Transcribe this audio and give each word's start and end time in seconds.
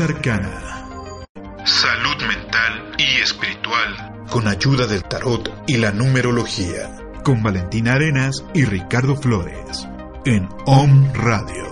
Arcana. 0.00 0.86
Salud 1.64 2.16
mental 2.26 2.94
y 2.98 3.20
espiritual. 3.20 4.26
Con 4.30 4.46
ayuda 4.46 4.86
del 4.86 5.02
tarot 5.02 5.64
y 5.66 5.76
la 5.76 5.90
numerología. 5.90 6.96
Con 7.24 7.42
Valentina 7.42 7.94
Arenas 7.94 8.44
y 8.54 8.64
Ricardo 8.64 9.16
Flores. 9.16 9.88
En 10.24 10.48
OM 10.66 11.12
Radio. 11.14 11.68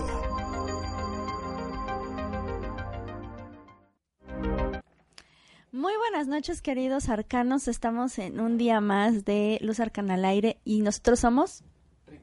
Muy 5.71 5.93
buenas 5.97 6.27
noches 6.27 6.61
queridos 6.61 7.07
arcanos, 7.07 7.67
estamos 7.67 8.19
en 8.19 8.39
un 8.39 8.57
día 8.57 8.81
más 8.81 9.23
de 9.23 9.57
Luz 9.61 9.79
Arcana 9.79 10.15
al 10.15 10.25
aire 10.25 10.59
y 10.65 10.81
nosotros 10.81 11.19
somos 11.19 11.63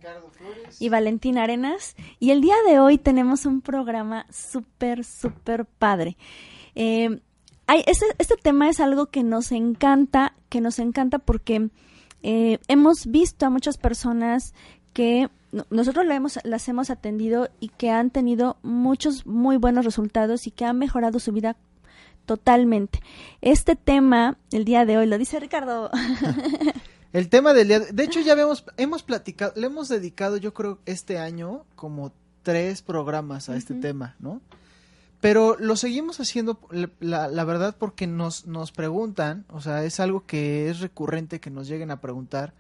Ricardo 0.04 0.30
Flores. 0.30 0.80
y 0.82 0.88
Valentina 0.90 1.44
Arenas. 1.44 1.96
Y 2.20 2.30
el 2.30 2.40
día 2.42 2.56
de 2.68 2.78
hoy 2.78 2.98
tenemos 2.98 3.46
un 3.46 3.60
programa 3.62 4.26
súper, 4.30 5.02
súper 5.04 5.64
padre. 5.64 6.16
Eh, 6.74 7.20
hay, 7.66 7.82
este, 7.86 8.04
este 8.18 8.36
tema 8.36 8.68
es 8.68 8.80
algo 8.80 9.06
que 9.06 9.22
nos 9.22 9.50
encanta, 9.50 10.34
que 10.50 10.60
nos 10.60 10.78
encanta 10.78 11.18
porque 11.18 11.70
eh, 12.22 12.58
hemos 12.68 13.06
visto 13.06 13.46
a 13.46 13.50
muchas 13.50 13.78
personas 13.78 14.52
que 14.92 15.28
no- 15.52 15.64
nosotros 15.70 16.04
la 16.04 16.14
hemos, 16.16 16.38
las 16.44 16.68
hemos 16.68 16.90
atendido 16.90 17.48
y 17.58 17.68
que 17.68 17.90
han 17.90 18.10
tenido 18.10 18.58
muchos 18.62 19.24
muy 19.26 19.56
buenos 19.56 19.86
resultados 19.86 20.46
y 20.46 20.50
que 20.50 20.66
han 20.66 20.78
mejorado 20.78 21.18
su 21.18 21.32
vida 21.32 21.56
totalmente. 22.26 23.00
Este 23.40 23.74
tema, 23.76 24.36
el 24.52 24.64
día 24.66 24.84
de 24.84 24.98
hoy, 24.98 25.06
lo 25.06 25.16
dice 25.16 25.40
Ricardo. 25.40 25.90
El 27.14 27.28
tema 27.28 27.54
del 27.54 27.68
día, 27.68 27.78
de 27.78 28.02
hecho 28.02 28.20
ya 28.20 28.32
habíamos, 28.32 28.64
hemos 28.76 29.04
platicado, 29.04 29.52
le 29.54 29.68
hemos 29.68 29.88
dedicado 29.88 30.36
yo 30.36 30.52
creo 30.52 30.80
este 30.84 31.16
año 31.16 31.64
como 31.76 32.12
tres 32.42 32.82
programas 32.82 33.48
a 33.48 33.56
este 33.56 33.72
tema, 33.74 34.16
¿no? 34.18 34.40
Pero 35.20 35.56
lo 35.60 35.76
seguimos 35.76 36.18
haciendo, 36.18 36.58
la, 36.98 37.28
la 37.28 37.44
verdad, 37.44 37.76
porque 37.78 38.08
nos, 38.08 38.48
nos 38.48 38.72
preguntan, 38.72 39.44
o 39.48 39.60
sea, 39.60 39.84
es 39.84 40.00
algo 40.00 40.26
que 40.26 40.68
es 40.68 40.80
recurrente 40.80 41.38
que 41.38 41.50
nos 41.50 41.68
lleguen 41.68 41.92
a 41.92 42.00
preguntar. 42.00 42.52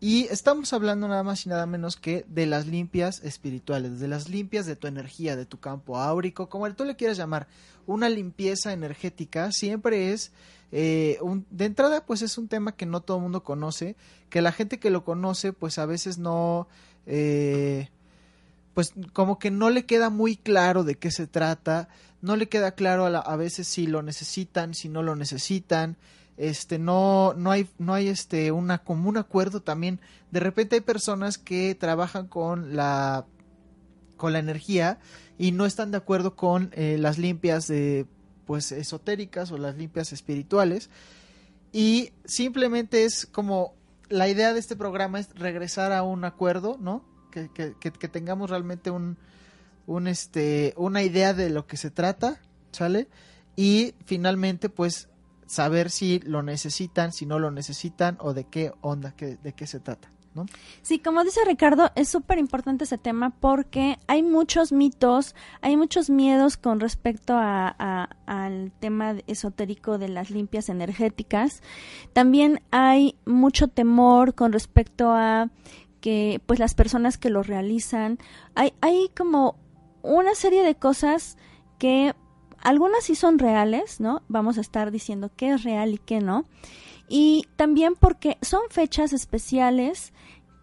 Y 0.00 0.26
estamos 0.26 0.72
hablando 0.72 1.08
nada 1.08 1.24
más 1.24 1.44
y 1.44 1.48
nada 1.48 1.66
menos 1.66 1.96
que 1.96 2.24
de 2.28 2.46
las 2.46 2.66
limpias 2.66 3.20
espirituales, 3.24 3.98
de 3.98 4.06
las 4.06 4.28
limpias 4.28 4.64
de 4.64 4.76
tu 4.76 4.86
energía, 4.86 5.34
de 5.34 5.44
tu 5.44 5.58
campo 5.58 5.96
áurico, 5.98 6.48
como 6.48 6.72
tú 6.74 6.84
le 6.84 6.94
quieras 6.94 7.16
llamar. 7.16 7.48
Una 7.86 8.08
limpieza 8.08 8.72
energética 8.72 9.50
siempre 9.50 10.12
es, 10.12 10.30
eh, 10.70 11.18
un, 11.20 11.46
de 11.50 11.64
entrada, 11.64 12.06
pues 12.06 12.22
es 12.22 12.38
un 12.38 12.46
tema 12.46 12.76
que 12.76 12.86
no 12.86 13.00
todo 13.00 13.16
el 13.16 13.24
mundo 13.24 13.42
conoce, 13.42 13.96
que 14.30 14.40
la 14.40 14.52
gente 14.52 14.78
que 14.78 14.90
lo 14.90 15.04
conoce, 15.04 15.52
pues 15.52 15.78
a 15.78 15.86
veces 15.86 16.18
no, 16.18 16.68
eh, 17.06 17.88
pues 18.74 18.92
como 19.12 19.40
que 19.40 19.50
no 19.50 19.68
le 19.68 19.84
queda 19.84 20.10
muy 20.10 20.36
claro 20.36 20.84
de 20.84 20.94
qué 20.94 21.10
se 21.10 21.26
trata, 21.26 21.88
no 22.22 22.36
le 22.36 22.48
queda 22.48 22.72
claro 22.72 23.04
a, 23.04 23.10
la- 23.10 23.18
a 23.18 23.34
veces 23.34 23.66
si 23.66 23.88
lo 23.88 24.02
necesitan, 24.02 24.74
si 24.74 24.88
no 24.88 25.02
lo 25.02 25.16
necesitan, 25.16 25.96
este 26.38 26.78
no 26.78 27.34
no 27.34 27.50
hay 27.50 27.68
no 27.78 27.94
hay 27.94 28.08
este 28.08 28.52
una 28.52 28.78
como 28.78 29.08
un 29.08 29.16
acuerdo 29.16 29.60
también. 29.60 30.00
De 30.30 30.40
repente 30.40 30.76
hay 30.76 30.80
personas 30.80 31.36
que 31.36 31.74
trabajan 31.74 32.28
con 32.28 32.76
la 32.76 33.26
con 34.16 34.32
la 34.32 34.38
energía 34.38 34.98
y 35.36 35.52
no 35.52 35.66
están 35.66 35.90
de 35.90 35.98
acuerdo 35.98 36.36
con 36.36 36.70
eh, 36.74 36.96
las 36.98 37.18
limpias 37.18 37.66
de 37.66 38.06
pues 38.46 38.72
esotéricas 38.72 39.50
o 39.50 39.58
las 39.58 39.76
limpias 39.76 40.12
espirituales. 40.12 40.90
Y 41.72 42.12
simplemente 42.24 43.04
es 43.04 43.26
como 43.26 43.74
la 44.08 44.28
idea 44.28 44.54
de 44.54 44.60
este 44.60 44.76
programa 44.76 45.20
es 45.20 45.30
regresar 45.34 45.92
a 45.92 46.02
un 46.02 46.24
acuerdo 46.24 46.76
no 46.80 47.04
que, 47.30 47.50
que, 47.50 47.74
que, 47.78 47.92
que 47.92 48.08
tengamos 48.08 48.48
realmente 48.48 48.90
un 48.90 49.18
un 49.86 50.06
este 50.06 50.72
una 50.76 51.02
idea 51.02 51.34
de 51.34 51.50
lo 51.50 51.66
que 51.66 51.76
se 51.76 51.90
trata 51.90 52.40
sale 52.72 53.08
y 53.56 53.94
finalmente 54.04 54.68
pues 54.68 55.08
saber 55.48 55.90
si 55.90 56.20
lo 56.20 56.42
necesitan 56.44 57.10
si 57.12 57.26
no 57.26 57.38
lo 57.40 57.50
necesitan 57.50 58.16
o 58.20 58.32
de 58.34 58.44
qué 58.44 58.72
onda 58.80 59.10
que, 59.16 59.36
de 59.36 59.52
qué 59.54 59.66
se 59.66 59.80
trata 59.80 60.08
no 60.34 60.44
Sí, 60.82 60.98
como 61.00 61.24
dice 61.24 61.40
Ricardo, 61.46 61.90
es 61.96 62.08
súper 62.10 62.38
importante 62.38 62.84
ese 62.84 62.98
tema 62.98 63.30
porque 63.40 63.98
hay 64.06 64.22
muchos 64.22 64.70
mitos, 64.72 65.34
hay 65.62 65.76
muchos 65.76 66.10
miedos 66.10 66.56
con 66.58 66.78
respecto 66.80 67.34
a, 67.34 67.74
a- 67.78 68.10
al 68.26 68.70
tema 68.78 69.16
esotérico 69.26 69.96
de 69.98 70.08
las 70.08 70.30
limpias 70.30 70.68
energéticas. 70.68 71.62
También 72.12 72.60
hay 72.70 73.16
mucho 73.24 73.68
temor 73.68 74.34
con 74.34 74.52
respecto 74.52 75.10
a 75.10 75.48
que 76.02 76.40
pues 76.46 76.60
las 76.60 76.74
personas 76.74 77.16
que 77.18 77.30
lo 77.30 77.42
realizan, 77.42 78.18
hay, 78.54 78.74
hay 78.82 79.10
como 79.16 79.56
una 80.02 80.34
serie 80.34 80.62
de 80.62 80.74
cosas 80.76 81.36
que 81.78 82.14
algunas 82.60 83.04
sí 83.04 83.14
son 83.14 83.38
reales, 83.38 84.00
¿no? 84.00 84.22
Vamos 84.28 84.58
a 84.58 84.60
estar 84.60 84.90
diciendo 84.90 85.30
qué 85.36 85.52
es 85.52 85.62
real 85.62 85.94
y 85.94 85.98
qué 85.98 86.20
no. 86.20 86.44
Y 87.08 87.46
también 87.56 87.94
porque 87.94 88.36
son 88.42 88.62
fechas 88.70 89.12
especiales 89.12 90.12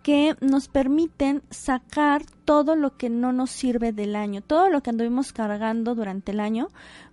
que 0.06 0.36
nos 0.40 0.68
permiten 0.68 1.42
sacar 1.50 2.24
todo 2.46 2.76
lo 2.76 2.96
que 2.96 3.10
no 3.10 3.34
nos 3.34 3.50
sirve 3.50 3.92
del 3.92 4.16
año, 4.16 4.42
todo 4.42 4.70
lo 4.70 4.82
que 4.82 4.92
anduvimos 4.92 5.34
cargando 5.34 5.96
durante 5.96 6.32
el 6.32 6.42
año, 6.42 6.68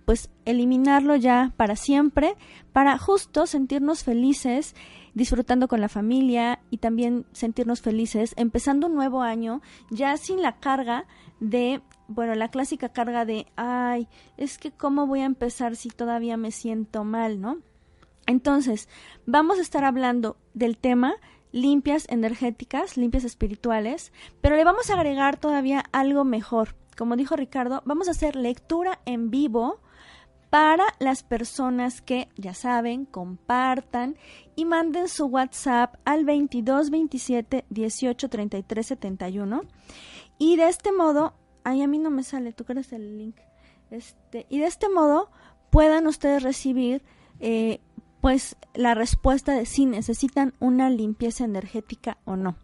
pues 0.05 0.29
eliminarlo 0.45 1.15
ya 1.15 1.53
para 1.57 1.75
siempre, 1.75 2.35
para 2.71 2.99
justo 2.99 3.47
sentirnos 3.47 4.03
felices, 4.03 4.75
disfrutando 5.15 5.67
con 5.67 5.81
la 5.81 5.89
familia 5.89 6.59
y 6.69 6.77
también 6.77 7.25
sentirnos 7.31 7.81
felices, 7.81 8.35
empezando 8.37 8.85
un 8.85 8.93
nuevo 8.93 9.23
año 9.23 9.63
ya 9.89 10.15
sin 10.17 10.43
la 10.43 10.59
carga 10.59 11.07
de, 11.39 11.81
bueno, 12.07 12.35
la 12.35 12.49
clásica 12.49 12.89
carga 12.89 13.25
de, 13.25 13.47
ay, 13.55 14.07
es 14.37 14.57
que 14.57 14.71
cómo 14.71 15.07
voy 15.07 15.21
a 15.21 15.25
empezar 15.25 15.75
si 15.75 15.89
todavía 15.89 16.37
me 16.37 16.51
siento 16.51 17.03
mal, 17.03 17.41
¿no? 17.41 17.59
Entonces, 18.25 18.87
vamos 19.25 19.59
a 19.59 19.61
estar 19.61 19.83
hablando 19.83 20.37
del 20.53 20.77
tema 20.77 21.15
limpias 21.53 22.05
energéticas, 22.09 22.97
limpias 22.97 23.23
espirituales, 23.23 24.11
pero 24.41 24.55
le 24.55 24.65
vamos 24.65 24.89
a 24.89 24.95
agregar 24.95 25.37
todavía 25.37 25.83
algo 25.93 26.25
mejor. 26.25 26.75
Como 26.97 27.15
dijo 27.15 27.35
Ricardo, 27.35 27.81
vamos 27.85 28.07
a 28.07 28.11
hacer 28.11 28.35
lectura 28.35 28.99
en 29.05 29.29
vivo 29.29 29.79
para 30.49 30.83
las 30.99 31.23
personas 31.23 32.01
que, 32.01 32.29
ya 32.37 32.53
saben, 32.53 33.05
compartan 33.05 34.17
y 34.55 34.65
manden 34.65 35.07
su 35.07 35.25
WhatsApp 35.25 35.95
al 36.05 36.25
22 36.25 36.89
27 36.91 37.65
18 37.69 38.29
33 38.29 38.85
71. 38.85 39.61
Y 40.37 40.57
de 40.57 40.67
este 40.67 40.91
modo, 40.91 41.33
ay, 41.63 41.81
a 41.81 41.87
mí 41.87 41.99
no 41.99 42.09
me 42.09 42.23
sale, 42.23 42.53
tú 42.53 42.63
crees 42.65 42.91
el 42.93 43.17
link. 43.17 43.35
Este, 43.91 44.45
y 44.49 44.59
de 44.59 44.65
este 44.67 44.89
modo 44.89 45.29
puedan 45.69 46.07
ustedes 46.07 46.41
recibir 46.43 47.03
eh, 47.39 47.79
pues 48.21 48.55
la 48.73 48.93
respuesta 48.95 49.53
de 49.53 49.65
si 49.65 49.85
necesitan 49.85 50.53
una 50.59 50.89
limpieza 50.89 51.43
energética 51.45 52.17
o 52.25 52.35
no. 52.35 52.55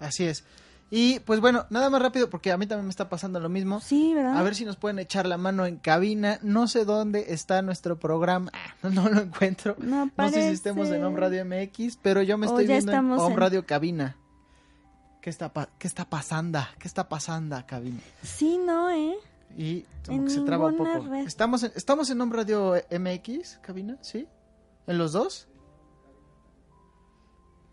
así 0.00 0.24
es. 0.24 0.44
Y 0.90 1.18
pues 1.20 1.40
bueno 1.40 1.66
nada 1.70 1.90
más 1.90 2.00
rápido 2.02 2.30
porque 2.30 2.52
a 2.52 2.56
mí 2.58 2.66
también 2.66 2.84
me 2.86 2.90
está 2.90 3.08
pasando 3.08 3.40
lo 3.40 3.48
mismo. 3.48 3.80
Sí, 3.80 4.12
¿verdad? 4.14 4.36
a 4.36 4.42
ver 4.42 4.54
si 4.54 4.64
nos 4.64 4.76
pueden 4.76 4.98
echar 4.98 5.26
la 5.26 5.38
mano 5.38 5.66
en 5.66 5.76
cabina. 5.76 6.38
No 6.42 6.68
sé 6.68 6.84
dónde 6.84 7.32
está 7.32 7.62
nuestro 7.62 7.98
programa. 7.98 8.50
Ah, 8.52 8.88
no, 8.90 9.08
lo 9.08 9.20
encuentro. 9.20 9.74
No, 9.78 10.10
no 10.16 10.28
sé 10.28 10.42
si 10.42 10.54
estemos 10.54 10.88
en 10.90 11.02
Home 11.02 11.18
Radio 11.18 11.44
MX 11.44 11.98
pero 12.02 12.22
yo 12.22 12.36
me 12.38 12.46
estoy 12.46 12.66
viendo 12.66 12.92
en 12.92 13.10
Home 13.12 13.32
en- 13.34 13.40
Radio 13.40 13.66
Cabina 13.66 14.16
¿Qué 15.24 15.30
está, 15.30 15.50
¿Qué 15.78 15.88
está 15.88 16.04
pasando? 16.04 16.58
¿Qué 16.78 16.86
está 16.86 17.08
pasando, 17.08 17.56
cabina? 17.66 17.98
Sí, 18.22 18.58
no, 18.58 18.90
¿eh? 18.90 19.16
y 19.56 19.80
como 20.04 20.18
En 20.18 20.24
que 20.24 20.30
se 20.30 20.40
traba 20.42 20.66
un 20.66 20.76
poco. 20.76 21.00
red. 21.00 21.26
Estamos 21.26 21.62
en, 21.62 21.72
estamos 21.76 22.10
en 22.10 22.20
Home 22.20 22.36
Radio 22.36 22.74
MX, 22.90 23.58
cabina, 23.62 23.96
¿sí? 24.02 24.28
¿En 24.86 24.98
los 24.98 25.12
dos? 25.12 25.48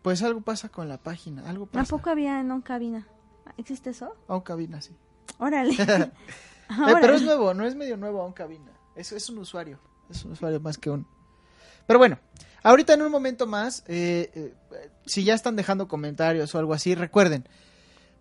Pues 0.01 0.23
algo 0.23 0.39
pasa 0.39 0.69
con 0.69 0.87
la 0.87 0.97
página, 0.97 1.41
algo 1.49 1.65
pasa. 1.65 1.83
Tampoco 1.89 2.09
había 2.09 2.39
en 2.39 2.53
un 2.53 2.61
cabina. 2.61 3.05
¿Existe 3.57 3.89
eso? 3.89 4.15
Home 4.27 4.43
Cabina, 4.43 4.79
sí. 4.79 4.95
Órale. 5.37 5.75
Eh, 6.71 6.95
pero 7.01 7.15
es 7.15 7.21
nuevo, 7.21 7.53
no 7.53 7.65
es 7.65 7.75
medio 7.75 7.97
nuevo 7.97 8.23
Home 8.23 8.33
Cabina. 8.33 8.71
Es, 8.95 9.11
es 9.11 9.29
un 9.29 9.39
usuario, 9.39 9.77
es 10.09 10.23
un 10.23 10.31
usuario 10.31 10.61
más 10.61 10.77
que 10.77 10.89
un... 10.89 11.05
Pero 11.85 11.99
bueno, 11.99 12.17
ahorita 12.63 12.93
en 12.93 13.01
un 13.01 13.11
momento 13.11 13.45
más, 13.45 13.83
eh, 13.89 14.31
eh, 14.33 14.55
si 15.11 15.25
ya 15.25 15.33
están 15.33 15.57
dejando 15.57 15.87
comentarios 15.89 16.55
o 16.55 16.57
algo 16.59 16.73
así, 16.73 16.95
recuerden, 16.95 17.43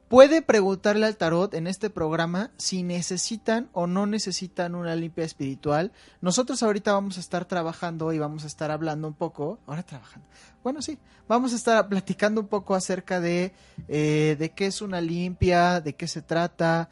puede 0.09 0.43
preguntarle 0.43 1.07
al 1.07 1.17
tarot 1.17 1.55
en 1.55 1.69
este 1.69 1.89
programa 1.89 2.51
si 2.57 2.83
necesitan 2.83 3.69
o 3.73 3.87
no 3.87 4.07
necesitan 4.07 4.75
una 4.75 4.97
limpia 4.97 5.25
espiritual. 5.25 5.93
Nosotros 6.21 6.65
ahorita 6.65 6.93
vamos 6.93 7.17
a 7.17 7.21
estar 7.21 7.45
trabajando 7.45 8.13
y 8.13 8.19
vamos 8.19 8.43
a 8.43 8.49
estar 8.49 8.73
hablando 8.73 9.07
un 9.07 9.15
poco, 9.15 9.61
ahora 9.69 9.85
trabajando, 9.85 10.27
bueno 10.65 10.83
sí, 10.83 10.99
vamos 11.29 11.53
a 11.53 11.57
estar 11.57 11.89
platicando 11.89 12.41
un 12.41 12.49
poco 12.49 12.75
acerca 12.75 13.21
de, 13.21 13.53
eh, 13.87 14.35
de 14.37 14.51
qué 14.51 14.67
es 14.67 14.83
una 14.83 15.01
limpia, 15.01 15.81
de 15.81 15.95
qué 15.95 16.09
se 16.09 16.23
trata, 16.23 16.89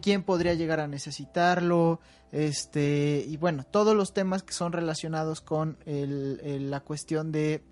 quién 0.00 0.22
podría 0.22 0.54
llegar 0.54 0.78
a 0.78 0.86
necesitarlo, 0.86 1.98
este, 2.30 3.24
y 3.26 3.36
bueno, 3.36 3.64
todos 3.64 3.96
los 3.96 4.14
temas 4.14 4.44
que 4.44 4.52
son 4.52 4.70
relacionados 4.72 5.40
con 5.40 5.76
el- 5.86 6.70
la 6.70 6.78
cuestión 6.78 7.32
de 7.32 7.64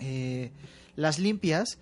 eh, 0.00 0.52
las 0.98 1.18
limpias. 1.18 1.78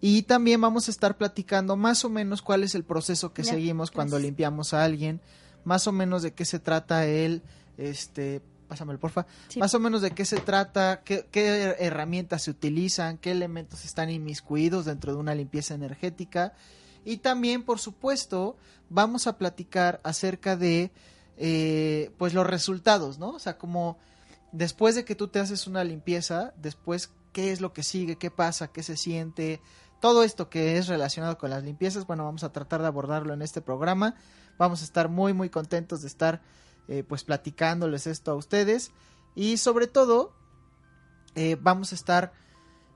Y 0.00 0.22
también 0.22 0.60
vamos 0.60 0.88
a 0.88 0.90
estar 0.90 1.18
platicando 1.18 1.76
más 1.76 2.04
o 2.04 2.08
menos 2.08 2.40
cuál 2.40 2.62
es 2.64 2.74
el 2.74 2.84
proceso 2.84 3.34
que 3.34 3.42
Ya, 3.42 3.50
seguimos 3.52 3.90
cuando 3.90 4.16
gracias. 4.16 4.26
limpiamos 4.28 4.72
a 4.72 4.82
alguien, 4.84 5.20
más 5.64 5.86
o 5.86 5.92
menos 5.92 6.22
de 6.22 6.32
qué 6.32 6.46
se 6.46 6.58
trata 6.58 7.04
el, 7.06 7.42
este, 7.76 8.40
pásamelo 8.68 8.98
porfa, 8.98 9.26
Sí. 9.48 9.58
más 9.58 9.74
o 9.74 9.80
menos 9.80 10.00
de 10.00 10.12
qué 10.12 10.24
se 10.24 10.38
trata, 10.40 11.02
qué, 11.04 11.26
qué 11.30 11.76
herramientas 11.80 12.42
se 12.44 12.50
utilizan, 12.52 13.18
qué 13.18 13.32
elementos 13.32 13.84
están 13.84 14.08
inmiscuidos 14.08 14.86
dentro 14.86 15.12
de 15.12 15.18
una 15.18 15.34
limpieza 15.34 15.74
energética. 15.74 16.54
Y 17.04 17.18
también, 17.18 17.62
por 17.62 17.78
supuesto, 17.78 18.56
vamos 18.88 19.26
a 19.26 19.36
platicar 19.36 20.00
acerca 20.04 20.56
de, 20.56 20.92
eh, 21.36 22.10
pues, 22.16 22.32
los 22.32 22.46
resultados, 22.46 23.18
¿no? 23.18 23.30
O 23.30 23.38
sea, 23.38 23.58
como 23.58 23.98
después 24.52 24.94
de 24.94 25.04
que 25.04 25.14
tú 25.14 25.28
te 25.28 25.40
haces 25.40 25.66
una 25.66 25.84
limpieza, 25.84 26.54
después, 26.56 27.10
¿qué 27.32 27.52
es 27.52 27.60
lo 27.60 27.72
que 27.72 27.82
sigue? 27.82 28.16
¿Qué 28.16 28.30
pasa? 28.30 28.68
¿Qué 28.68 28.82
se 28.82 28.96
siente? 28.96 29.60
Todo 30.00 30.22
esto 30.22 30.48
que 30.48 30.78
es 30.78 30.86
relacionado 30.88 31.36
con 31.36 31.50
las 31.50 31.62
limpiezas, 31.62 32.06
bueno, 32.06 32.24
vamos 32.24 32.42
a 32.42 32.52
tratar 32.52 32.80
de 32.80 32.86
abordarlo 32.86 33.34
en 33.34 33.42
este 33.42 33.60
programa. 33.60 34.14
Vamos 34.58 34.80
a 34.80 34.84
estar 34.84 35.08
muy, 35.08 35.32
muy 35.32 35.50
contentos 35.50 36.00
de 36.00 36.08
estar, 36.08 36.42
eh, 36.88 37.04
pues, 37.06 37.24
platicándoles 37.24 38.06
esto 38.06 38.30
a 38.32 38.34
ustedes. 38.34 38.92
Y 39.34 39.58
sobre 39.58 39.86
todo, 39.86 40.32
eh, 41.34 41.56
vamos 41.60 41.92
a 41.92 41.94
estar 41.94 42.32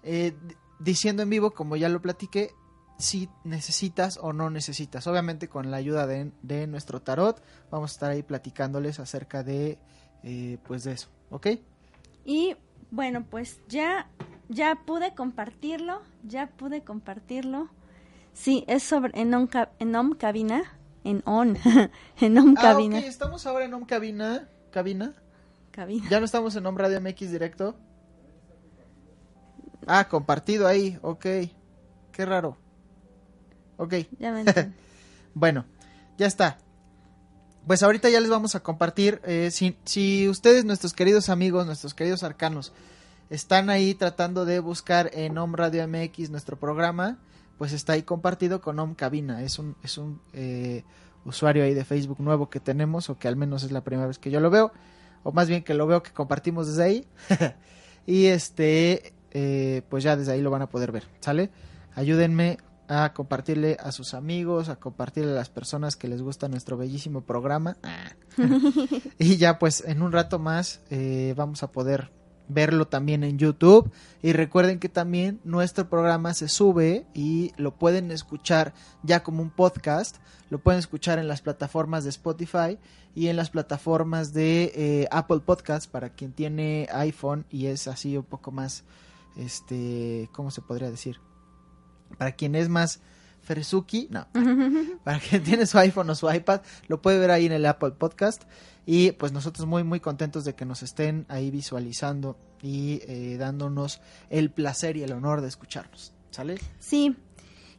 eh, 0.03 0.35
diciendo 0.79 1.23
en 1.23 1.31
vivo, 1.31 1.51
como 1.53 1.77
ya 1.77 1.89
lo 1.89 2.01
platiqué, 2.01 2.53
si 2.99 3.29
necesitas 3.45 4.19
o 4.21 4.33
no 4.33 4.49
necesitas. 4.49 5.07
Obviamente 5.07 5.49
con 5.49 5.71
la 5.71 5.77
ayuda 5.77 6.07
de, 6.07 6.33
de 6.43 6.67
nuestro 6.67 7.03
tarot, 7.03 7.43
vamos 7.71 7.91
a 7.91 7.95
estar 7.95 8.11
ahí 8.11 8.23
platicándoles 8.23 8.99
acerca 8.99 9.43
de, 9.43 9.79
pues 10.65 10.85
de 10.85 10.93
eso, 10.93 11.09
¿ok? 11.31 11.49
Y 12.25 12.57
bueno, 12.91 13.25
pues 13.29 13.61
ya, 13.69 14.09
ya 14.49 14.75
pude 14.87 15.15
compartirlo, 15.15 16.03
ya 16.23 16.49
pude 16.49 16.83
compartirlo. 16.83 17.69
Sí, 18.33 18.65
es 18.67 18.83
sobre 18.83 19.19
en 19.21 19.33
on, 19.35 19.49
en 19.79 19.95
on 19.97 20.15
cabina, 20.15 20.63
en 21.05 21.23
on, 21.25 21.57
en 22.21 22.39
on 22.39 22.55
Ah, 22.59 22.63
cabina, 22.63 22.99
ok, 22.99 23.05
estamos 23.05 23.47
ahora 23.47 23.65
en 23.65 23.75
Home 23.75 23.87
Cabina, 23.87 24.49
cabina. 24.73 25.15
cabina. 25.71 26.07
Ya 26.11 26.19
no 26.19 26.25
estamos 26.27 26.55
en 26.57 26.67
Home 26.67 26.81
Radio 26.83 27.01
MX 27.01 27.31
directo. 27.31 27.77
Ah, 29.87 30.09
compartido 30.09 30.67
ahí, 30.67 30.99
ok. 31.03 31.27
Qué 32.13 32.25
raro. 32.25 32.57
Ok. 33.77 33.95
Ya 34.19 34.33
me. 34.33 34.45
Bueno, 35.37 35.65
ya 36.17 36.27
está. 36.29 36.59
Pues 37.67 37.83
ahorita 37.83 38.11
ya 38.11 38.21
les 38.21 38.29
vamos 38.29 38.55
a 38.55 38.61
compartir. 38.61 39.23
eh, 39.25 39.51
si, 39.51 40.29
ustedes, 40.29 40.67
nuestros 40.67 40.93
queridos 40.93 41.31
amigos, 41.31 41.65
nuestros 41.65 41.95
queridos 41.95 42.23
arcanos, 42.23 42.75
están 43.31 43.71
ahí 43.71 43.95
tratando 43.95 44.45
de 44.45 44.59
buscar 44.59 45.11
en 45.15 45.39
Home 45.39 45.57
Radio 45.57 45.89
MX 45.89 46.29
nuestro 46.29 46.59
programa, 46.59 47.19
pues 47.57 47.73
está 47.73 47.95
ahí 47.95 48.03
compartido 48.03 48.61
con 48.61 48.79
Home 48.79 48.97
Cabina. 48.97 49.43
Es 49.43 49.59
un, 49.59 49.77
es 49.83 49.97
un 49.97 50.21
eh, 50.35 50.85
usuario 51.25 51.65
ahí 51.65 51.73
de 51.73 51.87
Facebook 51.87 52.21
nuevo 52.21 52.51
que 52.51 52.61
tenemos, 52.61 53.09
o 53.09 53.19
que 53.19 53.29
al 53.29 53.37
menos 53.37 53.63
es 53.63 53.73
la 53.73 53.83
primera 53.83 54.07
vez 54.07 54.19
que 54.19 54.31
yo 54.31 54.41
lo 54.41 54.51
veo, 54.51 54.71
o 55.23 55.33
más 55.33 55.49
bien 55.49 55.65
que 55.65 55.73
lo 55.73 55.87
veo 55.87 56.03
que 56.03 56.13
compartimos 56.13 56.67
desde 56.67 56.85
ahí. 56.85 57.09
y 58.07 58.27
este, 58.27 59.15
eh, 59.31 59.81
pues 59.89 60.05
ya 60.05 60.17
desde 60.17 60.33
ahí 60.33 60.43
lo 60.43 60.51
van 60.51 60.61
a 60.61 60.69
poder 60.69 60.93
ver, 60.93 61.05
¿sale? 61.21 61.49
Ayúdenme 61.95 62.59
a 62.89 63.13
compartirle 63.13 63.77
a 63.81 63.93
sus 63.93 64.15
amigos, 64.15 64.69
a 64.69 64.77
compartirle 64.77 65.33
a 65.33 65.37
las 65.37 65.49
personas 65.49 65.97
que 65.97 66.09
les 66.09 66.23
gusta 66.23 66.49
nuestro 66.49 66.77
bellísimo 66.77 67.23
programa. 67.23 67.77
Y 69.19 69.37
ya 69.37 69.59
pues 69.59 69.85
en 69.87 70.03
un 70.03 70.13
rato 70.13 70.39
más 70.39 70.81
eh, 70.91 71.35
vamos 71.37 71.63
a 71.63 71.71
poder 71.71 72.11
verlo 72.49 72.87
también 72.87 73.25
en 73.25 73.39
YouTube. 73.39 73.91
Y 74.23 74.33
recuerden 74.33 74.79
que 74.79 74.89
también 74.89 75.41
nuestro 75.45 75.89
programa 75.89 76.35
se 76.35 76.49
sube 76.49 77.07
y 77.15 77.53
lo 77.57 77.77
pueden 77.77 78.11
escuchar 78.11 78.75
ya 79.03 79.23
como 79.23 79.43
un 79.43 79.51
podcast. 79.51 80.17
Lo 80.51 80.59
pueden 80.59 80.79
escuchar 80.79 81.19
en 81.19 81.29
las 81.29 81.43
plataformas 81.43 82.05
de 82.05 82.11
Spotify 82.11 82.79
y 83.15 83.29
en 83.29 83.37
las 83.37 83.51
plataformas 83.51 84.33
de 84.33 84.73
eh, 84.75 85.09
Apple 85.11 85.41
Podcast 85.41 85.91
para 85.91 86.11
quien 86.11 86.33
tiene 86.33 86.89
iPhone 86.93 87.47
y 87.51 87.67
es 87.67 87.89
así 87.89 88.17
un 88.17 88.25
poco 88.25 88.51
más, 88.51 88.85
este, 89.37 90.29
¿cómo 90.33 90.51
se 90.51 90.61
podría 90.61 90.91
decir? 90.91 91.19
Para 92.19 92.33
quien 92.33 92.55
es 92.55 92.69
más 92.69 93.01
Fersuki, 93.43 94.09
no, 94.11 94.27
para 95.05 95.19
quien 95.19 95.43
tiene 95.43 95.67
su 95.67 95.79
iPhone 95.79 96.11
o 96.11 96.15
su 96.15 96.31
iPad, 96.31 96.63
lo 96.89 97.01
puede 97.03 97.19
ver 97.19 97.31
ahí 97.31 97.47
en 97.47 97.53
el 97.53 97.67
Apple 97.67 97.93
Podcast. 97.93 98.43
Y 98.87 99.13
pues 99.13 99.33
nosotros 99.33 99.67
muy 99.67 99.83
muy 99.83 100.01
contentos 100.01 100.45
de 100.45 100.55
que 100.55 100.65
nos 100.65 100.83
estén 100.83 101.25
ahí 101.29 101.51
visualizando 101.51 102.37
y 102.63 103.01
eh, 103.07 103.37
dándonos 103.39 104.01
el 104.31 104.51
placer 104.51 104.97
y 104.97 105.03
el 105.03 105.13
honor 105.13 105.41
de 105.41 105.49
escucharnos. 105.49 106.13
¿Sale? 106.31 106.59
Sí. 106.79 107.17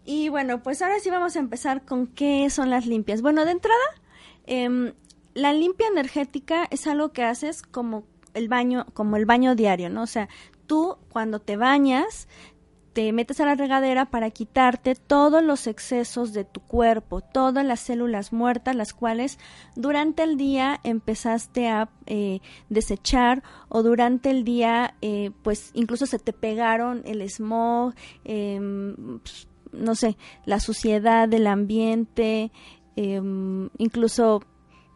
Y 0.06 0.30
bueno, 0.30 0.62
pues 0.63 0.81
ahora 0.81 1.00
sí 1.00 1.10
vamos 1.10 1.36
a 1.36 1.39
empezar 1.39 1.83
con 1.83 2.07
qué 2.07 2.50
son 2.50 2.69
las 2.69 2.86
limpias. 2.86 3.22
Bueno, 3.22 3.44
de 3.44 3.51
entrada, 3.51 3.83
em, 4.45 4.94
la 5.33 5.51
limpia 5.51 5.88
energética 5.88 6.68
es 6.69 6.88
algo 6.88 7.12
que 7.12 7.24
haces 7.24 7.63
como 7.63 8.05
el 8.34 8.48
baño, 8.48 8.86
como 8.94 9.17
el 9.17 9.25
baño 9.25 9.55
diario, 9.55 9.89
¿no? 9.89 10.03
O 10.03 10.08
sea, 10.08 10.29
tú 10.67 10.98
cuando 11.10 11.39
te 11.39 11.58
bañas, 11.58 12.27
te 12.96 13.12
metes 13.12 13.42
a 13.42 13.46
la 13.46 13.56
regadera 13.56 14.06
para 14.06 14.32
quitarte 14.32 14.96
todos 14.96 15.44
los 15.44 15.68
excesos 15.68 16.32
de 16.32 16.46
tu 16.46 16.62
cuerpo, 16.62 17.20
todas 17.20 17.66
las 17.66 17.82
células 17.82 18.32
muertas, 18.32 18.74
las 18.74 18.94
cuales 18.94 19.38
durante 19.75 20.24
el 20.24 20.38
día 20.38 20.80
empezaste 20.86 21.68
a 21.68 21.90
eh, 22.06 22.40
desechar 22.70 23.44
o 23.68 23.84
durante 23.84 24.30
el 24.30 24.46
día, 24.46 24.96
eh, 25.02 25.32
pues 25.44 25.72
incluso 25.74 26.06
se 26.06 26.20
te 26.20 26.32
pegaron 26.32 27.02
el 27.04 27.22
smog, 27.30 27.94
em, 28.24 29.20
pues, 29.20 29.50
no 29.74 29.94
sé, 29.96 30.16
la 30.46 30.62
suciedad 30.62 31.28
del 31.28 31.48
ambiente, 31.48 32.54
em, 32.96 33.70
incluso, 33.78 34.42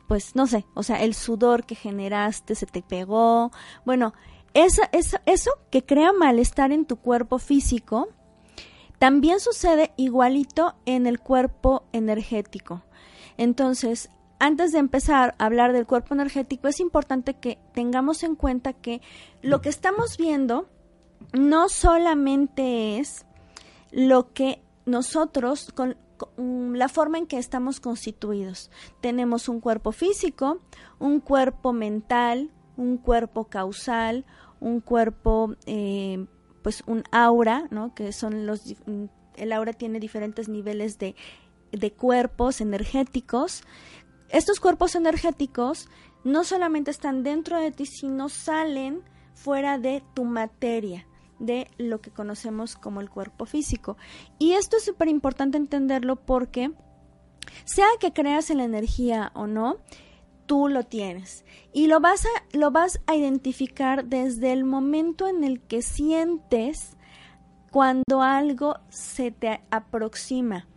pues 0.07 0.37
no 0.37 0.47
sé, 0.47 0.65
o 0.73 0.83
sea, 0.83 1.03
el 1.03 1.13
sudor 1.15 1.65
que 1.65 1.75
generaste 1.75 2.55
se 2.55 2.65
te 2.65 2.81
pegó. 2.81 3.51
Bueno, 3.83 4.13
eso 4.53 5.51
que 5.69 5.85
crea 5.85 6.11
malestar 6.13 6.71
en 6.71 6.85
tu 6.85 6.97
cuerpo 6.97 7.39
físico, 7.39 8.09
también 8.99 9.39
sucede 9.39 9.93
igualito 9.95 10.75
en 10.85 11.07
el 11.07 11.19
cuerpo 11.19 11.83
energético. 11.93 12.83
Entonces, 13.37 14.09
antes 14.39 14.71
de 14.71 14.79
empezar 14.79 15.35
a 15.37 15.45
hablar 15.45 15.73
del 15.73 15.85
cuerpo 15.85 16.13
energético, 16.13 16.67
es 16.67 16.79
importante 16.79 17.35
que 17.35 17.59
tengamos 17.73 18.23
en 18.23 18.35
cuenta 18.35 18.73
que 18.73 19.01
lo 19.41 19.61
que 19.61 19.69
estamos 19.69 20.17
viendo 20.17 20.67
no 21.33 21.69
solamente 21.69 22.99
es 22.99 23.25
lo 23.91 24.33
que 24.33 24.61
nosotros, 24.85 25.71
con, 25.73 25.97
con 26.17 26.77
la 26.77 26.89
forma 26.89 27.17
en 27.17 27.27
que 27.27 27.37
estamos 27.37 27.79
constituidos. 27.79 28.71
Tenemos 29.01 29.47
un 29.47 29.61
cuerpo 29.61 29.91
físico, 29.91 30.59
un 30.99 31.19
cuerpo 31.19 31.71
mental, 31.73 32.51
un 32.79 32.97
cuerpo 32.97 33.49
causal, 33.49 34.25
un 34.61 34.79
cuerpo, 34.79 35.55
eh, 35.65 36.25
pues 36.63 36.81
un 36.87 37.03
aura, 37.11 37.67
¿no? 37.71 37.93
Que 37.93 38.13
son 38.13 38.45
los, 38.45 38.75
mm, 38.85 39.05
el 39.35 39.51
aura 39.51 39.73
tiene 39.73 39.99
diferentes 39.99 40.47
niveles 40.47 40.97
de, 40.97 41.15
de 41.71 41.91
cuerpos 41.91 42.61
energéticos. 42.61 43.63
Estos 44.29 44.59
cuerpos 44.59 44.95
energéticos 44.95 45.89
no 46.23 46.43
solamente 46.43 46.91
están 46.91 47.23
dentro 47.23 47.59
de 47.59 47.71
ti, 47.71 47.85
sino 47.85 48.29
salen 48.29 49.03
fuera 49.33 49.77
de 49.77 50.01
tu 50.13 50.23
materia, 50.23 51.05
de 51.39 51.69
lo 51.77 51.99
que 51.99 52.11
conocemos 52.11 52.75
como 52.75 53.01
el 53.01 53.09
cuerpo 53.09 53.45
físico. 53.45 53.97
Y 54.37 54.53
esto 54.53 54.77
es 54.77 54.85
súper 54.85 55.09
importante 55.09 55.57
entenderlo 55.57 56.15
porque 56.15 56.71
sea 57.65 57.87
que 57.99 58.13
creas 58.13 58.49
en 58.49 58.57
la 58.57 58.65
energía 58.65 59.31
o 59.35 59.47
no, 59.47 59.77
tú 60.49 60.67
lo 60.67 60.81
tienes. 60.83 61.45
Y 61.73 61.85
lo 61.85 61.99
vas 61.99 62.25
a, 62.25 62.57
lo 62.57 62.71
vas 62.71 62.99
a 63.05 63.15
identificar 63.15 64.05
desde 64.05 64.51
el 64.51 64.65
momento 64.65 65.27
en 65.27 65.43
el 65.43 65.61
que 65.61 65.83
sientes 65.83 66.97
cuando 67.69 68.23
algo 68.23 68.79
se 68.89 69.29
te 69.29 69.61
aproxima. 69.69 70.67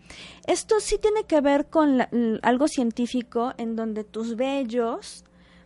Esto 0.47 0.79
sí 0.79 0.99
tiene 1.01 1.25
que 1.25 1.41
ver 1.41 1.71
con 1.71 2.07
algo 2.43 2.69
científico 2.69 3.55
en 3.57 3.75
donde 3.75 4.05
tus 4.05 4.37
vellos 4.37 5.25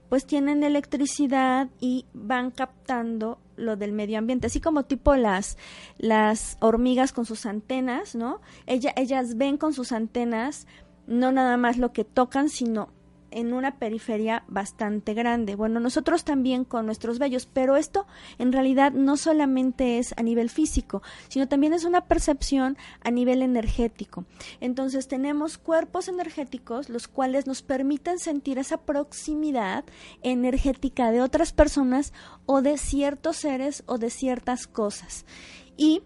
pues 0.09 0.25
tienen 0.25 0.63
electricidad 0.63 1.69
y 1.81 2.07
van 2.15 2.53
captando 2.53 3.41
lo 3.57 3.75
del 3.75 3.91
medio 3.91 4.19
ambiente, 4.19 4.47
así 4.47 4.61
como 4.61 4.85
tipo 4.85 5.17
las, 5.17 5.59
las 5.99 6.59
hormigas 6.61 7.13
con 7.13 7.25
sus 7.25 7.45
antenas, 7.45 8.15
¿no? 8.15 8.41
ellas 8.67 9.37
ven 9.37 9.57
con 9.57 9.73
sus 9.73 9.91
antenas 9.91 10.69
no 11.07 11.33
nada 11.33 11.57
más 11.57 11.79
lo 11.79 11.93
que 11.93 12.05
tocan, 12.05 12.49
sino 12.49 12.89
en 13.37 13.52
una 13.52 13.78
periferia 13.78 14.45
bastante 14.49 15.12
grande. 15.12 15.57
Bueno, 15.57 15.78
nosotros 15.78 16.25
también 16.25 16.64
con 16.64 16.87
nuestros 16.87 17.19
vellos, 17.19 17.45
pero 17.45 17.76
esto 17.76 18.07
en 18.38 18.50
realidad 18.50 18.93
no 18.93 19.19
solamente 19.19 19.99
es 19.99 20.14
a 20.16 20.23
nivel 20.23 20.49
físico, 20.49 21.02
sino 21.28 21.47
también 21.47 21.75
es 21.75 21.85
una 21.85 22.07
percepción 22.07 22.78
a 23.02 23.11
nivel 23.11 23.43
energético. 23.43 24.25
Entonces 24.61 25.07
tenemos 25.07 25.59
cuerpos 25.59 26.09
energéticos 26.09 26.88
los 26.88 27.09
cuales 27.09 27.47
nos 27.47 27.61
permiten 27.61 28.19
sentir 28.19 28.59
esa 28.59 28.78
proximidad 28.78 29.85
energética 30.23 31.11
de 31.11 31.21
otras 31.21 31.52
personas 31.52 32.14
o 32.47 32.62
de 32.62 32.78
ciertos 32.78 33.37
seres 33.37 33.83
o 33.85 33.99
de 33.99 34.09
ciertas 34.09 34.66
cosas. 34.66 35.26
Y 35.76 36.02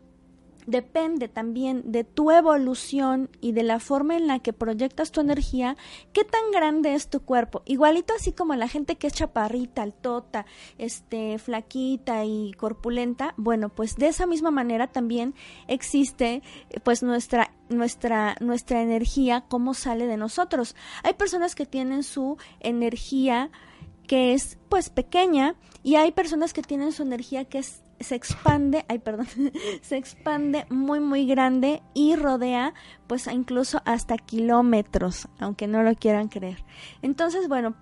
depende 0.71 1.29
también 1.29 1.93
de 1.93 2.05
tu 2.05 2.31
evolución 2.31 3.31
y 3.41 3.53
de 3.53 3.63
la 3.63 3.81
forma 3.81 4.17
en 4.17 4.27
la 4.27 4.39
que 4.39 4.53
proyectas 4.53 5.11
tu 5.11 5.21
energía, 5.21 5.77
qué 6.13 6.25
tan 6.25 6.51
grande 6.53 6.95
es 6.95 7.09
tu 7.09 7.21
cuerpo. 7.21 7.63
Igualito 7.67 8.15
así 8.15 8.33
como 8.33 8.55
la 8.55 8.69
gente 8.69 8.97
que 8.97 9.07
es 9.07 9.13
chaparrita, 9.13 9.83
altota, 9.83 10.47
este, 10.79 11.39
flaquita 11.39 12.25
y 12.25 12.53
corpulenta, 12.53 13.35
bueno, 13.37 13.69
pues 13.69 13.97
de 13.97 14.09
esa 14.09 14.27
misma 14.27 14.51
manera 14.51 14.87
también 14.87 15.35
existe 15.69 16.43
pues 16.85 17.03
nuestra 17.03 17.53
nuestra 17.69 18.37
nuestra 18.41 18.83
energía 18.83 19.45
cómo 19.49 19.75
sale 19.75 20.07
de 20.07 20.17
nosotros. 20.17 20.75
Hay 21.03 21.15
personas 21.15 21.55
que 21.55 21.67
tienen 21.67 22.03
su 22.03 22.37
energía 22.61 23.51
que 24.07 24.35
es 24.35 24.59
pues 24.69 24.91
pequeña 24.91 25.55
y 25.83 25.95
hay 25.95 26.13
personas 26.13 26.53
que 26.53 26.63
tienen 26.63 26.93
su 26.93 27.03
energía 27.03 27.45
que 27.45 27.59
es 27.59 27.83
se 28.01 28.15
expande, 28.15 28.85
ay 28.89 28.99
perdón, 28.99 29.29
se 29.83 29.97
expande 29.97 30.67
muy 30.71 31.01
muy 31.01 31.27
grande 31.27 31.83
y 31.95 32.17
rodea 32.17 32.75
pues 33.07 33.27
incluso 33.27 33.83
hasta 33.85 34.17
kilómetros, 34.17 35.29
aunque 35.39 35.67
no 35.67 35.83
lo 35.83 35.95
quieran 35.95 36.29
creer. 36.29 36.65
Entonces, 37.03 37.49
bueno, 37.49 37.77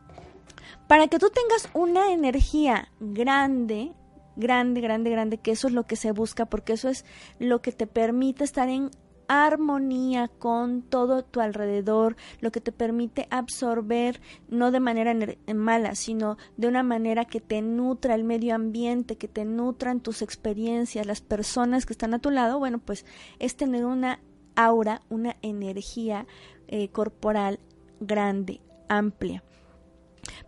para 0.86 1.06
que 1.08 1.18
tú 1.18 1.28
tengas 1.30 1.68
una 1.74 2.12
energía 2.12 2.88
grande, 3.00 3.92
grande, 4.36 4.80
grande, 4.80 5.10
grande, 5.10 5.38
que 5.38 5.50
eso 5.52 5.68
es 5.68 5.74
lo 5.74 5.84
que 5.84 5.96
se 5.96 6.12
busca, 6.12 6.46
porque 6.46 6.72
eso 6.72 6.88
es 6.88 7.04
lo 7.38 7.60
que 7.60 7.72
te 7.72 7.86
permite 7.86 8.44
estar 8.44 8.68
en 8.68 8.90
armonía 9.28 10.28
con 10.28 10.82
todo 10.82 11.22
tu 11.22 11.40
alrededor, 11.40 12.16
lo 12.40 12.50
que 12.50 12.60
te 12.60 12.72
permite 12.72 13.28
absorber 13.30 14.20
no 14.48 14.70
de 14.70 14.80
manera 14.80 15.14
mala, 15.54 15.94
sino 15.94 16.38
de 16.56 16.66
una 16.68 16.82
manera 16.82 17.26
que 17.26 17.40
te 17.40 17.62
nutra 17.62 18.14
el 18.14 18.24
medio 18.24 18.54
ambiente, 18.54 19.16
que 19.16 19.28
te 19.28 19.44
nutran 19.44 20.00
tus 20.00 20.22
experiencias, 20.22 21.06
las 21.06 21.20
personas 21.20 21.86
que 21.86 21.92
están 21.92 22.14
a 22.14 22.18
tu 22.18 22.30
lado, 22.30 22.58
bueno, 22.58 22.78
pues 22.78 23.04
es 23.38 23.54
tener 23.54 23.84
una 23.84 24.20
aura, 24.56 25.02
una 25.08 25.36
energía 25.42 26.26
eh, 26.66 26.88
corporal 26.88 27.60
grande, 28.00 28.60
amplia. 28.88 29.44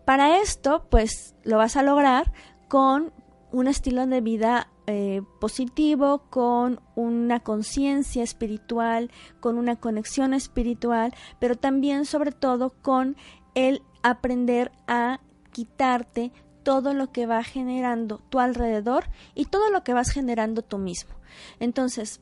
Para 0.05 0.41
esto, 0.41 0.87
pues 0.89 1.35
lo 1.43 1.57
vas 1.57 1.77
a 1.77 1.83
lograr 1.83 2.31
con 2.67 3.13
un 3.51 3.67
estilo 3.67 4.05
de 4.07 4.21
vida 4.21 4.69
eh, 4.87 5.21
positivo, 5.39 6.23
con 6.29 6.79
una 6.95 7.39
conciencia 7.39 8.23
espiritual, 8.23 9.11
con 9.39 9.57
una 9.57 9.75
conexión 9.75 10.33
espiritual, 10.33 11.13
pero 11.39 11.55
también 11.55 12.05
sobre 12.05 12.31
todo 12.31 12.71
con 12.81 13.15
el 13.55 13.81
aprender 14.03 14.71
a 14.87 15.19
quitarte 15.51 16.31
todo 16.63 16.93
lo 16.93 17.11
que 17.11 17.25
va 17.25 17.43
generando 17.43 18.19
tu 18.29 18.39
alrededor 18.39 19.05
y 19.35 19.45
todo 19.45 19.69
lo 19.69 19.83
que 19.83 19.93
vas 19.93 20.11
generando 20.11 20.61
tú 20.61 20.77
mismo. 20.77 21.15
Entonces, 21.59 22.21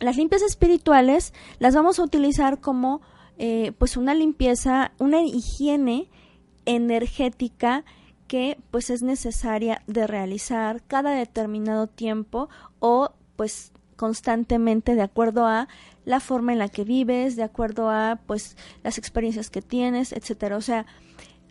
las 0.00 0.16
limpias 0.16 0.42
espirituales 0.42 1.32
las 1.58 1.74
vamos 1.74 1.98
a 1.98 2.04
utilizar 2.04 2.60
como 2.60 3.02
eh, 3.38 3.72
pues 3.78 3.96
una 3.96 4.14
limpieza, 4.14 4.92
una 4.98 5.22
higiene 5.22 6.10
energética 6.64 7.84
que 8.32 8.56
pues 8.70 8.88
es 8.88 9.02
necesaria 9.02 9.82
de 9.86 10.06
realizar 10.06 10.82
cada 10.86 11.10
determinado 11.10 11.86
tiempo 11.86 12.48
o 12.78 13.12
pues 13.36 13.72
constantemente 13.96 14.94
de 14.94 15.02
acuerdo 15.02 15.44
a 15.44 15.68
la 16.06 16.18
forma 16.18 16.54
en 16.54 16.58
la 16.58 16.70
que 16.70 16.84
vives, 16.84 17.36
de 17.36 17.42
acuerdo 17.42 17.90
a 17.90 18.20
pues 18.26 18.56
las 18.82 18.96
experiencias 18.96 19.50
que 19.50 19.60
tienes, 19.60 20.12
etcétera. 20.12 20.56
O 20.56 20.62
sea, 20.62 20.86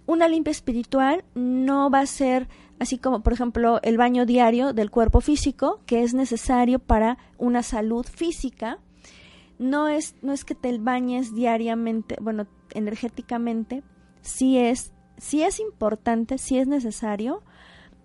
una 0.08 0.28
limpia 0.28 0.50
espiritual 0.50 1.24
no 1.36 1.92
va 1.92 2.00
a 2.00 2.08
ser 2.08 2.48
así 2.80 2.98
como 2.98 3.22
por 3.22 3.34
ejemplo 3.34 3.80
el 3.84 3.98
baño 3.98 4.26
diario 4.26 4.74
del 4.74 4.90
cuerpo 4.90 5.22
físico, 5.22 5.82
que 5.86 6.02
es 6.02 6.16
necesario 6.16 6.80
para 6.80 7.20
una 7.38 7.62
salud 7.62 8.08
física. 8.08 8.80
No 9.60 9.88
es 9.88 10.16
no 10.24 10.34
es 10.34 10.46
que 10.46 10.56
te 10.56 10.76
bañes 10.80 11.36
diariamente, 11.36 12.18
bueno, 12.20 12.48
energéticamente, 12.74 13.84
sí 14.24 14.58
es 14.58 14.94
sí 15.22 15.44
es 15.44 15.60
importante, 15.60 16.40
sí 16.40 16.58
es 16.58 16.68
necesario, 16.68 17.44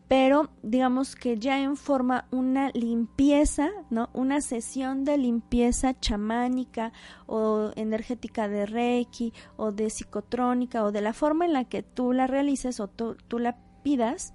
pero 0.06 0.50
digamos 0.62 1.16
que 1.16 1.38
ya 1.38 1.58
en 1.62 1.76
forma 1.76 2.26
una 2.30 2.68
limpieza, 2.74 3.70
¿no? 3.88 4.10
Una 4.12 4.42
sesión 4.42 5.04
de 5.06 5.16
limpieza 5.16 5.98
chamánica 5.98 6.92
o 7.26 7.70
energética 7.74 8.48
de 8.48 8.66
Reiki 8.66 9.32
o 9.56 9.72
de 9.72 9.88
psicotrónica 9.88 10.84
o 10.84 10.92
de 10.92 11.00
la 11.00 11.14
forma 11.14 11.46
en 11.46 11.54
la 11.54 11.64
que 11.64 11.82
tú 11.82 12.12
la 12.12 12.26
realices 12.26 12.80
o 12.80 12.86
tú, 12.86 13.16
la 13.38 13.56
pidas, 13.82 14.34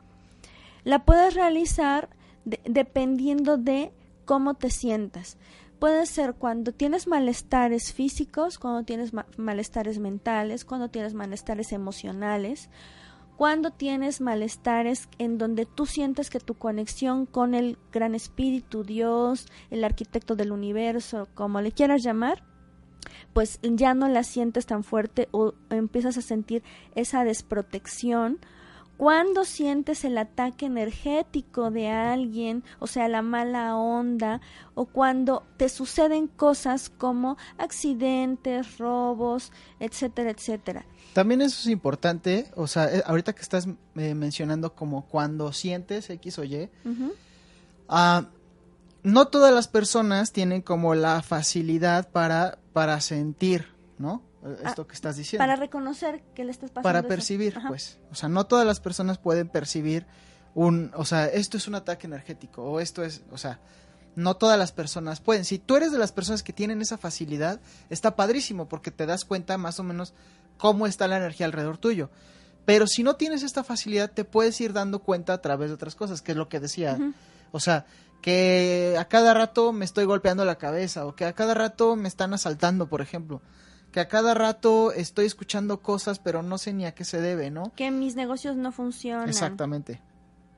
la 0.84 1.06
puedes 1.06 1.36
realizar 1.36 2.10
dependiendo 2.66 3.58
de 3.58 3.94
cómo 4.26 4.56
te 4.56 4.72
sientas 4.72 5.38
puede 5.82 6.06
ser 6.06 6.36
cuando 6.36 6.74
tienes 6.74 7.08
malestares 7.08 7.92
físicos, 7.92 8.60
cuando 8.60 8.84
tienes 8.84 9.14
malestares 9.36 9.98
mentales, 9.98 10.64
cuando 10.64 10.90
tienes 10.90 11.16
malestares 11.16 11.72
emocionales, 11.72 12.70
cuando 13.36 13.72
tienes 13.72 14.22
malestares 14.22 15.10
en 15.18 15.40
donde 15.40 15.66
tú 15.66 15.88
sientes 15.88 16.30
que 16.30 16.40
tu 16.40 16.54
conexión 16.54 17.26
con 17.26 17.56
el 17.56 17.80
gran 17.92 18.14
espíritu, 18.14 18.84
Dios, 18.84 19.48
el 19.72 19.84
arquitecto 19.84 20.36
del 20.36 20.52
universo, 20.52 21.30
como 21.34 21.62
le 21.62 21.72
quieras 21.72 22.04
llamar, 22.04 22.44
pues 23.34 23.60
ya 23.64 23.96
no 23.96 24.08
la 24.08 24.22
sientes 24.22 24.68
tan 24.68 24.84
fuerte 24.84 25.30
o 25.32 25.56
empiezas 25.72 26.16
a 26.16 26.22
sentir 26.22 26.62
esa 26.94 27.24
desprotección 27.24 28.38
cuando 29.02 29.46
sientes 29.46 30.06
el 30.06 30.16
ataque 30.20 30.68
energético 30.68 31.72
de 31.72 31.90
alguien, 31.90 32.64
o 32.78 32.86
sea, 32.86 33.08
la 33.08 33.24
mala 33.24 33.76
onda, 33.76 34.42
o 34.76 34.86
cuando 34.86 35.42
te 35.58 35.70
suceden 35.70 36.28
cosas 36.28 36.92
como 37.00 37.36
accidentes, 37.58 38.78
robos, 38.78 39.54
etcétera, 39.80 40.30
etcétera. 40.30 40.86
También 41.14 41.42
eso 41.42 41.62
es 41.62 41.66
importante, 41.66 42.52
o 42.56 42.68
sea, 42.68 42.96
eh, 42.96 43.02
ahorita 43.04 43.34
que 43.34 43.42
estás 43.42 43.68
eh, 43.96 44.14
mencionando 44.14 44.76
como 44.76 45.08
cuando 45.08 45.52
sientes 45.52 46.08
X 46.12 46.38
o 46.38 46.44
Y, 46.44 46.70
ah, 47.90 48.28
no 49.02 49.28
todas 49.30 49.52
las 49.52 49.68
personas 49.68 50.32
tienen 50.32 50.62
como 50.62 50.94
la 50.94 51.24
facilidad 51.24 52.08
para, 52.12 52.60
para 52.72 53.02
sentir, 53.02 53.66
¿no? 53.98 54.22
Ah, 54.44 54.70
esto 54.70 54.88
que 54.88 54.96
estás 54.96 55.18
diciendo. 55.18 55.42
Para 55.42 55.56
reconocer 55.56 56.24
que 56.34 56.44
le 56.44 56.52
estás 56.52 56.72
pasando. 56.72 56.84
Para 56.84 57.04
percibir, 57.04 57.58
pues. 57.68 58.00
O 58.12 58.16
sea, 58.16 58.30
no 58.30 58.46
todas 58.46 58.66
las 58.66 58.80
personas 58.80 59.18
pueden 59.18 59.48
percibir 59.48 60.06
un, 60.56 60.92
o 60.96 61.06
sea, 61.06 61.28
esto 61.28 61.58
es 61.58 61.68
un 61.68 61.76
ataque 61.76 62.08
energético 62.08 62.64
o 62.64 62.80
esto 62.80 63.04
es, 63.04 63.22
o 63.32 63.38
sea, 63.38 63.60
no 64.16 64.36
todas 64.36 64.58
las 64.58 64.72
personas 64.72 65.22
pueden. 65.22 65.46
Si 65.46 65.60
tú 65.60 65.76
eres 65.76 65.92
de 65.92 66.00
las 66.00 66.12
personas 66.12 66.44
que 66.44 66.54
tienen 66.54 66.82
esa 66.82 66.98
facilidad, 66.98 67.62
está 67.90 68.16
padrísimo 68.16 68.68
porque 68.68 68.92
te 68.92 69.06
das 69.06 69.26
cuenta 69.26 69.58
más 69.58 69.80
o 69.80 69.84
menos 69.84 70.14
cómo 70.58 70.88
está 70.88 71.08
la 71.08 71.18
energía 71.18 71.46
alrededor 71.46 71.78
tuyo. 71.78 72.10
Pero 72.66 72.88
si 72.88 73.04
no 73.04 73.16
tienes 73.16 73.44
esta 73.44 73.64
facilidad, 73.64 74.12
te 74.12 74.26
puedes 74.26 74.60
ir 74.60 74.74
dando 74.74 75.00
cuenta 75.00 75.34
a 75.34 75.42
través 75.42 75.70
de 75.70 75.76
otras 75.76 75.96
cosas, 75.96 76.22
que 76.22 76.34
es 76.34 76.38
lo 76.38 76.50
que 76.50 76.60
decía. 76.60 76.98
O 77.52 77.60
sea, 77.60 77.86
que 78.22 78.96
a 79.00 79.06
cada 79.06 79.34
rato 79.34 79.72
me 79.72 79.86
estoy 79.86 80.06
golpeando 80.06 80.46
la 80.46 80.58
cabeza 80.58 81.06
o 81.06 81.16
que 81.16 81.26
a 81.26 81.34
cada 81.34 81.54
rato 81.54 81.96
me 81.96 82.08
están 82.08 82.34
asaltando, 82.34 82.88
por 82.88 83.02
ejemplo 83.02 83.42
que 83.92 84.00
a 84.00 84.08
cada 84.08 84.34
rato 84.34 84.92
estoy 84.92 85.26
escuchando 85.26 85.82
cosas, 85.82 86.20
pero 86.20 86.44
no 86.44 86.58
sé 86.58 86.74
ni 86.74 86.86
a 86.86 86.94
qué 86.94 87.04
se 87.04 87.22
debe, 87.22 87.52
¿no? 87.52 87.72
Que 87.76 87.92
mis 87.92 88.16
negocios 88.16 88.56
no 88.56 88.72
funcionan. 88.72 89.30
Exactamente. 89.30 90.02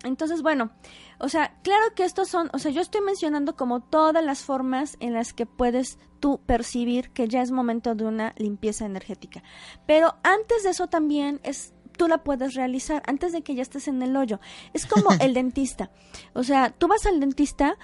Entonces, 0.04 0.42
bueno, 0.42 0.72
o 1.18 1.30
sea, 1.30 1.56
claro 1.64 1.96
que 1.96 2.04
estos 2.04 2.28
son, 2.28 2.50
o 2.54 2.60
sea, 2.60 2.72
yo 2.72 2.82
estoy 2.82 3.02
mencionando 3.02 3.56
como 3.56 3.82
todas 3.82 4.24
las 4.24 4.42
formas 4.42 4.98
en 5.00 5.14
las 5.14 5.34
que 5.34 5.46
puedes 5.46 5.98
tú 6.20 6.42
percibir 6.46 7.10
que 7.12 7.28
ya 7.28 7.42
es 7.42 7.52
momento 7.52 7.96
de 7.96 8.06
una 8.06 8.34
limpieza 8.38 8.86
energética. 8.86 9.44
Pero 9.88 10.16
antes 10.24 10.64
de 10.64 10.72
eso 10.72 10.88
también 10.88 11.40
es 11.44 11.74
tú 11.98 12.08
la 12.08 12.24
puedes 12.24 12.56
realizar 12.56 13.04
antes 13.06 13.32
de 13.32 13.44
que 13.44 13.56
ya 13.56 13.62
estés 13.62 13.88
en 13.88 14.02
el 14.02 14.16
hoyo. 14.18 14.40
Es 14.74 14.86
como 14.86 15.10
el 15.20 15.34
dentista. 15.34 15.92
O 16.34 16.44
sea, 16.44 16.72
tú 16.72 16.88
vas 16.88 17.06
al 17.06 17.20
dentista 17.20 17.78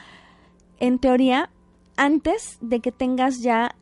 en 0.80 1.00
teoría 1.00 1.52
antes 1.96 2.58
de 2.62 2.80
que 2.80 2.92
tengas 2.92 3.42
ya 3.42 3.76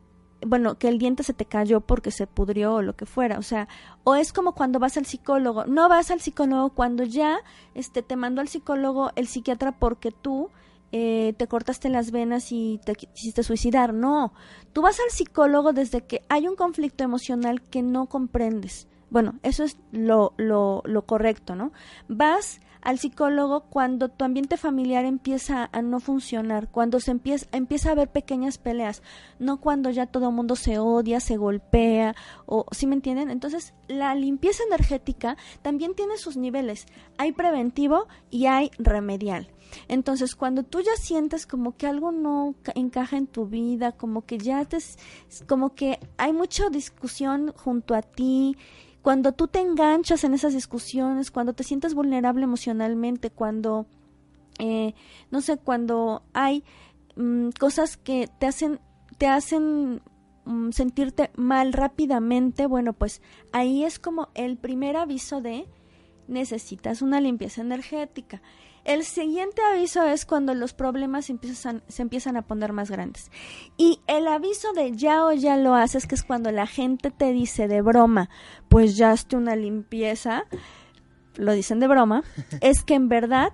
bueno, 0.46 0.78
que 0.78 0.88
el 0.88 0.98
diente 0.98 1.22
se 1.22 1.34
te 1.34 1.44
cayó 1.44 1.80
porque 1.80 2.10
se 2.10 2.26
pudrió 2.26 2.74
o 2.74 2.82
lo 2.82 2.96
que 2.96 3.06
fuera, 3.06 3.38
o 3.38 3.42
sea, 3.42 3.68
o 4.04 4.14
es 4.14 4.32
como 4.32 4.54
cuando 4.54 4.78
vas 4.78 4.96
al 4.96 5.06
psicólogo, 5.06 5.64
no 5.66 5.88
vas 5.88 6.10
al 6.10 6.20
psicólogo 6.20 6.70
cuando 6.70 7.04
ya 7.04 7.38
este, 7.74 8.02
te 8.02 8.16
mandó 8.16 8.40
al 8.40 8.48
psicólogo 8.48 9.10
el 9.16 9.26
psiquiatra 9.26 9.72
porque 9.72 10.12
tú 10.12 10.50
eh, 10.92 11.34
te 11.36 11.48
cortaste 11.48 11.88
las 11.88 12.12
venas 12.12 12.52
y 12.52 12.80
te 12.84 12.94
quisiste 12.94 13.42
suicidar, 13.42 13.92
no, 13.92 14.32
tú 14.72 14.82
vas 14.82 14.98
al 15.00 15.10
psicólogo 15.10 15.72
desde 15.72 16.06
que 16.06 16.22
hay 16.28 16.46
un 16.48 16.56
conflicto 16.56 17.04
emocional 17.04 17.62
que 17.62 17.82
no 17.82 18.06
comprendes. 18.06 18.86
Bueno, 19.10 19.38
eso 19.42 19.64
es 19.64 19.78
lo, 19.90 20.34
lo, 20.36 20.82
lo 20.84 21.06
correcto, 21.06 21.56
¿no? 21.56 21.72
Vas 22.08 22.60
al 22.80 22.98
psicólogo 22.98 23.60
cuando 23.62 24.08
tu 24.08 24.24
ambiente 24.24 24.56
familiar 24.56 25.04
empieza 25.04 25.68
a 25.72 25.82
no 25.82 26.00
funcionar, 26.00 26.68
cuando 26.70 27.00
se 27.00 27.10
empieza, 27.10 27.46
empieza 27.52 27.88
a 27.88 27.92
haber 27.92 28.10
pequeñas 28.10 28.58
peleas, 28.58 29.02
no 29.38 29.60
cuando 29.60 29.90
ya 29.90 30.06
todo 30.06 30.28
el 30.28 30.34
mundo 30.34 30.56
se 30.56 30.78
odia, 30.78 31.20
se 31.20 31.36
golpea, 31.36 32.14
o 32.46 32.66
¿sí 32.72 32.86
me 32.86 32.94
entienden? 32.94 33.30
Entonces, 33.30 33.74
la 33.88 34.14
limpieza 34.14 34.62
energética 34.64 35.36
también 35.62 35.94
tiene 35.94 36.18
sus 36.18 36.36
niveles. 36.36 36.86
Hay 37.16 37.32
preventivo 37.32 38.06
y 38.30 38.46
hay 38.46 38.70
remedial. 38.78 39.50
Entonces, 39.88 40.34
cuando 40.34 40.62
tú 40.62 40.80
ya 40.80 40.96
sientes 40.96 41.46
como 41.46 41.76
que 41.76 41.86
algo 41.86 42.12
no 42.12 42.54
encaja 42.74 43.16
en 43.16 43.26
tu 43.26 43.46
vida, 43.46 43.92
como 43.92 44.24
que 44.24 44.38
ya 44.38 44.64
te, 44.64 44.78
como 45.46 45.74
que 45.74 45.98
hay 46.16 46.32
mucha 46.32 46.70
discusión 46.70 47.52
junto 47.56 47.94
a 47.94 48.02
ti 48.02 48.56
cuando 49.02 49.32
tú 49.32 49.48
te 49.48 49.60
enganchas 49.60 50.24
en 50.24 50.34
esas 50.34 50.54
discusiones, 50.54 51.30
cuando 51.30 51.52
te 51.52 51.64
sientes 51.64 51.94
vulnerable 51.94 52.44
emocionalmente, 52.44 53.30
cuando, 53.30 53.86
eh, 54.58 54.94
no 55.30 55.40
sé, 55.40 55.56
cuando 55.56 56.22
hay 56.32 56.64
mm, 57.16 57.50
cosas 57.58 57.96
que 57.96 58.28
te 58.38 58.46
hacen, 58.46 58.80
te 59.16 59.26
hacen 59.26 60.02
mm, 60.44 60.70
sentirte 60.70 61.30
mal 61.36 61.72
rápidamente, 61.72 62.66
bueno, 62.66 62.92
pues 62.92 63.22
ahí 63.52 63.84
es 63.84 63.98
como 63.98 64.28
el 64.34 64.56
primer 64.56 64.96
aviso 64.96 65.40
de 65.40 65.66
necesitas 66.26 67.02
una 67.02 67.20
limpieza 67.20 67.62
energética. 67.62 68.42
El 68.88 69.04
siguiente 69.04 69.60
aviso 69.70 70.02
es 70.06 70.24
cuando 70.24 70.54
los 70.54 70.72
problemas 70.72 71.28
empiezan, 71.28 71.82
se 71.88 72.00
empiezan 72.00 72.38
a 72.38 72.46
poner 72.46 72.72
más 72.72 72.90
grandes. 72.90 73.30
Y 73.76 74.00
el 74.06 74.26
aviso 74.26 74.72
de 74.72 74.92
ya 74.92 75.26
o 75.26 75.32
ya 75.34 75.58
lo 75.58 75.74
haces, 75.74 76.06
que 76.06 76.14
es 76.14 76.24
cuando 76.24 76.50
la 76.52 76.66
gente 76.66 77.10
te 77.10 77.32
dice 77.32 77.68
de 77.68 77.82
broma, 77.82 78.30
pues 78.70 78.96
ya 78.96 79.10
hazte 79.10 79.36
una 79.36 79.56
limpieza, 79.56 80.44
lo 81.36 81.52
dicen 81.52 81.80
de 81.80 81.86
broma, 81.86 82.24
es 82.62 82.82
que 82.82 82.94
en 82.94 83.10
verdad 83.10 83.52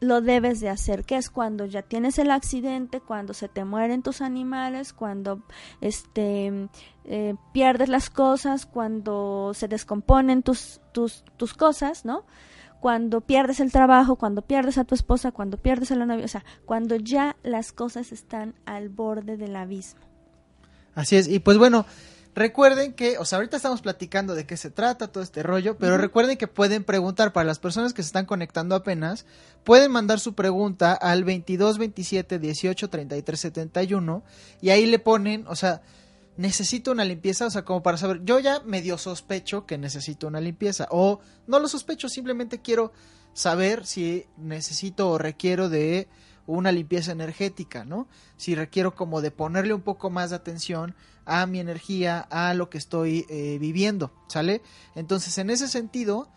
lo 0.00 0.20
debes 0.20 0.58
de 0.58 0.68
hacer, 0.68 1.04
que 1.04 1.16
es 1.16 1.30
cuando 1.30 1.64
ya 1.64 1.82
tienes 1.82 2.18
el 2.18 2.32
accidente, 2.32 3.00
cuando 3.00 3.34
se 3.34 3.48
te 3.48 3.64
mueren 3.64 4.02
tus 4.02 4.20
animales, 4.20 4.92
cuando 4.92 5.44
este 5.80 6.68
eh, 7.04 7.36
pierdes 7.52 7.88
las 7.88 8.10
cosas, 8.10 8.66
cuando 8.66 9.52
se 9.54 9.68
descomponen 9.68 10.42
tus, 10.42 10.80
tus, 10.90 11.24
tus 11.36 11.54
cosas, 11.54 12.04
¿no? 12.04 12.24
Cuando 12.82 13.20
pierdes 13.20 13.60
el 13.60 13.70
trabajo, 13.70 14.16
cuando 14.16 14.42
pierdes 14.42 14.76
a 14.76 14.82
tu 14.82 14.96
esposa, 14.96 15.30
cuando 15.30 15.56
pierdes 15.56 15.92
a 15.92 15.94
la 15.94 16.04
novia, 16.04 16.24
o 16.24 16.28
sea, 16.28 16.44
cuando 16.66 16.96
ya 16.96 17.36
las 17.44 17.70
cosas 17.70 18.10
están 18.10 18.56
al 18.66 18.88
borde 18.88 19.36
del 19.36 19.54
abismo. 19.54 20.00
Así 20.96 21.14
es, 21.14 21.28
y 21.28 21.38
pues 21.38 21.58
bueno, 21.58 21.86
recuerden 22.34 22.94
que, 22.94 23.18
o 23.18 23.24
sea, 23.24 23.36
ahorita 23.36 23.56
estamos 23.56 23.82
platicando 23.82 24.34
de 24.34 24.46
qué 24.46 24.56
se 24.56 24.68
trata 24.68 25.06
todo 25.06 25.22
este 25.22 25.44
rollo, 25.44 25.78
pero 25.78 25.96
recuerden 25.96 26.36
que 26.36 26.48
pueden 26.48 26.82
preguntar 26.82 27.32
para 27.32 27.46
las 27.46 27.60
personas 27.60 27.94
que 27.94 28.02
se 28.02 28.08
están 28.08 28.26
conectando 28.26 28.74
apenas, 28.74 29.26
pueden 29.62 29.92
mandar 29.92 30.18
su 30.18 30.34
pregunta 30.34 30.92
al 30.92 31.22
22 31.22 31.78
27 31.78 32.40
18 32.40 32.90
33 32.90 33.40
71 33.40 34.24
y 34.60 34.70
ahí 34.70 34.86
le 34.86 34.98
ponen, 34.98 35.46
o 35.46 35.54
sea, 35.54 35.82
necesito 36.36 36.92
una 36.92 37.04
limpieza, 37.04 37.46
o 37.46 37.50
sea, 37.50 37.64
como 37.64 37.82
para 37.82 37.98
saber, 37.98 38.22
yo 38.24 38.38
ya 38.38 38.60
medio 38.60 38.98
sospecho 38.98 39.66
que 39.66 39.78
necesito 39.78 40.26
una 40.26 40.40
limpieza, 40.40 40.88
o 40.90 41.20
no 41.46 41.58
lo 41.58 41.68
sospecho, 41.68 42.08
simplemente 42.08 42.60
quiero 42.60 42.92
saber 43.34 43.86
si 43.86 44.26
necesito 44.36 45.10
o 45.10 45.18
requiero 45.18 45.68
de 45.68 46.08
una 46.46 46.72
limpieza 46.72 47.12
energética, 47.12 47.84
¿no? 47.84 48.08
Si 48.36 48.54
requiero 48.54 48.94
como 48.94 49.20
de 49.20 49.30
ponerle 49.30 49.74
un 49.74 49.82
poco 49.82 50.10
más 50.10 50.30
de 50.30 50.36
atención 50.36 50.94
a 51.24 51.46
mi 51.46 51.60
energía, 51.60 52.20
a 52.30 52.52
lo 52.54 52.68
que 52.68 52.78
estoy 52.78 53.26
eh, 53.28 53.58
viviendo, 53.60 54.12
¿sale? 54.28 54.62
Entonces, 54.94 55.38
en 55.38 55.50
ese 55.50 55.68
sentido, 55.68 56.28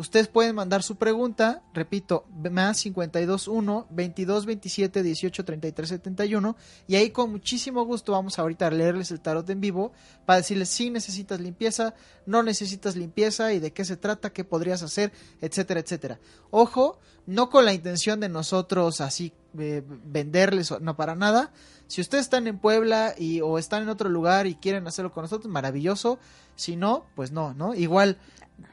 Ustedes 0.00 0.28
pueden 0.28 0.54
mandar 0.54 0.82
su 0.82 0.96
pregunta, 0.96 1.62
repito, 1.74 2.24
más 2.50 2.80
521 2.80 3.86
22 3.90 4.46
27 4.46 5.02
18 5.02 5.44
33 5.44 5.88
71 5.90 6.56
y 6.88 6.96
ahí 6.96 7.10
con 7.10 7.30
muchísimo 7.30 7.84
gusto 7.84 8.12
vamos 8.12 8.38
ahorita 8.38 8.68
a 8.68 8.70
leerles 8.70 9.10
el 9.10 9.20
tarot 9.20 9.50
en 9.50 9.60
vivo 9.60 9.92
para 10.24 10.38
decirles 10.38 10.70
si 10.70 10.88
necesitas 10.88 11.38
limpieza, 11.38 11.92
no 12.24 12.42
necesitas 12.42 12.96
limpieza 12.96 13.52
y 13.52 13.58
de 13.58 13.74
qué 13.74 13.84
se 13.84 13.98
trata, 13.98 14.32
qué 14.32 14.42
podrías 14.42 14.82
hacer, 14.82 15.12
etcétera, 15.42 15.80
etcétera. 15.80 16.18
Ojo, 16.50 16.98
no 17.26 17.50
con 17.50 17.66
la 17.66 17.74
intención 17.74 18.20
de 18.20 18.30
nosotros 18.30 19.02
así 19.02 19.34
eh, 19.58 19.82
venderles, 19.86 20.72
no 20.80 20.96
para 20.96 21.14
nada. 21.14 21.52
Si 21.88 22.00
ustedes 22.00 22.24
están 22.24 22.46
en 22.46 22.58
Puebla 22.58 23.14
y 23.18 23.42
o 23.42 23.58
están 23.58 23.82
en 23.82 23.90
otro 23.90 24.08
lugar 24.08 24.46
y 24.46 24.54
quieren 24.54 24.86
hacerlo 24.86 25.12
con 25.12 25.24
nosotros, 25.24 25.52
maravilloso. 25.52 26.18
Si 26.56 26.76
no, 26.76 27.04
pues 27.16 27.32
no, 27.32 27.52
¿no? 27.52 27.74
Igual 27.74 28.18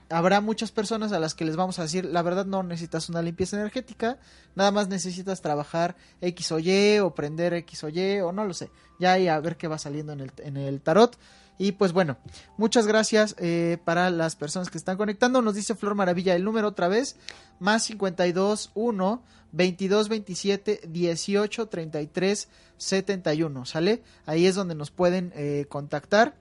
habrá 0.09 0.41
muchas 0.41 0.71
personas 0.71 1.11
a 1.11 1.19
las 1.19 1.35
que 1.35 1.45
les 1.45 1.55
vamos 1.55 1.79
a 1.79 1.83
decir, 1.83 2.05
la 2.05 2.21
verdad 2.21 2.45
no 2.45 2.63
necesitas 2.63 3.09
una 3.09 3.21
limpieza 3.21 3.57
energética, 3.57 4.17
nada 4.55 4.71
más 4.71 4.87
necesitas 4.87 5.41
trabajar 5.41 5.95
X 6.21 6.51
o 6.51 6.59
Y 6.59 6.99
o 6.99 7.13
prender 7.13 7.53
X 7.53 7.83
o 7.83 7.89
Y 7.89 8.19
o 8.21 8.31
no 8.31 8.45
lo 8.45 8.53
sé, 8.53 8.69
ya 8.99 9.13
ahí 9.13 9.27
a 9.27 9.39
ver 9.39 9.57
qué 9.57 9.67
va 9.67 9.77
saliendo 9.77 10.13
en 10.13 10.21
el, 10.21 10.31
en 10.37 10.57
el 10.57 10.81
tarot. 10.81 11.17
Y 11.59 11.71
pues 11.71 11.91
bueno, 11.91 12.17
muchas 12.55 12.85
gracias 12.85 13.35
eh, 13.39 13.79
para 13.83 14.11
las 14.11 14.35
personas 14.35 14.69
que 14.69 14.77
están 14.77 14.95
conectando. 14.95 15.41
Nos 15.41 15.55
dice 15.55 15.73
Flor 15.73 15.95
Maravilla 15.95 16.35
el 16.35 16.43
número 16.43 16.67
otra 16.67 16.87
vez, 16.87 17.15
más 17.59 17.83
52 17.85 18.71
1 18.75 19.23
22 19.53 20.09
27 20.09 20.81
18 20.87 21.67
33 21.67 22.49
71, 22.77 23.65
¿sale? 23.65 24.03
Ahí 24.27 24.45
es 24.45 24.53
donde 24.53 24.75
nos 24.75 24.91
pueden 24.91 25.33
eh, 25.35 25.65
contactar 25.67 26.35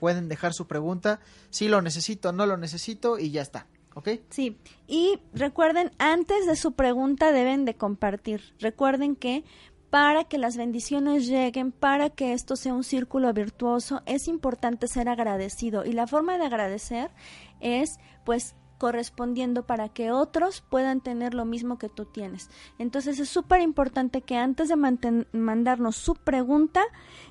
pueden 0.00 0.28
dejar 0.28 0.54
su 0.54 0.66
pregunta, 0.66 1.20
si 1.50 1.68
lo 1.68 1.82
necesito, 1.82 2.32
no 2.32 2.46
lo 2.46 2.56
necesito 2.56 3.18
y 3.18 3.30
ya 3.30 3.42
está. 3.42 3.68
¿Ok? 3.94 4.08
Sí, 4.30 4.56
y 4.86 5.18
recuerden, 5.34 5.90
antes 5.98 6.46
de 6.46 6.56
su 6.56 6.72
pregunta 6.72 7.32
deben 7.32 7.64
de 7.64 7.74
compartir. 7.74 8.54
Recuerden 8.58 9.16
que 9.16 9.44
para 9.90 10.24
que 10.24 10.38
las 10.38 10.56
bendiciones 10.56 11.26
lleguen, 11.26 11.72
para 11.72 12.10
que 12.10 12.32
esto 12.32 12.54
sea 12.54 12.72
un 12.72 12.84
círculo 12.84 13.32
virtuoso, 13.32 14.02
es 14.06 14.28
importante 14.28 14.86
ser 14.86 15.08
agradecido. 15.08 15.84
Y 15.84 15.92
la 15.92 16.06
forma 16.06 16.38
de 16.38 16.46
agradecer 16.46 17.10
es, 17.58 17.98
pues, 18.24 18.54
correspondiendo 18.78 19.66
para 19.66 19.90
que 19.90 20.10
otros 20.10 20.62
puedan 20.62 21.02
tener 21.02 21.34
lo 21.34 21.44
mismo 21.44 21.76
que 21.76 21.90
tú 21.90 22.06
tienes. 22.06 22.48
Entonces 22.78 23.18
es 23.18 23.28
súper 23.28 23.60
importante 23.60 24.22
que 24.22 24.36
antes 24.36 24.68
de 24.68 24.76
mandarnos 25.32 25.96
su 25.96 26.14
pregunta, 26.14 26.82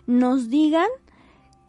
nos 0.05 0.49
digan 0.49 0.87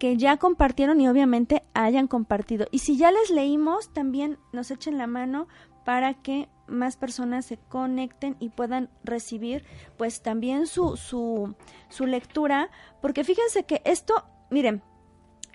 que 0.00 0.16
ya 0.16 0.38
compartieron 0.38 0.98
y 1.00 1.08
obviamente 1.08 1.62
hayan 1.74 2.08
compartido. 2.08 2.66
Y 2.70 2.78
si 2.78 2.96
ya 2.96 3.12
les 3.12 3.28
leímos, 3.28 3.92
también 3.92 4.38
nos 4.50 4.70
echen 4.70 4.96
la 4.96 5.06
mano 5.06 5.46
para 5.84 6.14
que 6.14 6.48
más 6.66 6.96
personas 6.96 7.44
se 7.44 7.58
conecten 7.58 8.34
y 8.40 8.48
puedan 8.48 8.88
recibir 9.04 9.62
pues 9.98 10.22
también 10.22 10.66
su, 10.66 10.96
su, 10.96 11.54
su 11.90 12.06
lectura, 12.06 12.70
porque 13.02 13.24
fíjense 13.24 13.64
que 13.64 13.82
esto, 13.84 14.24
miren, 14.50 14.82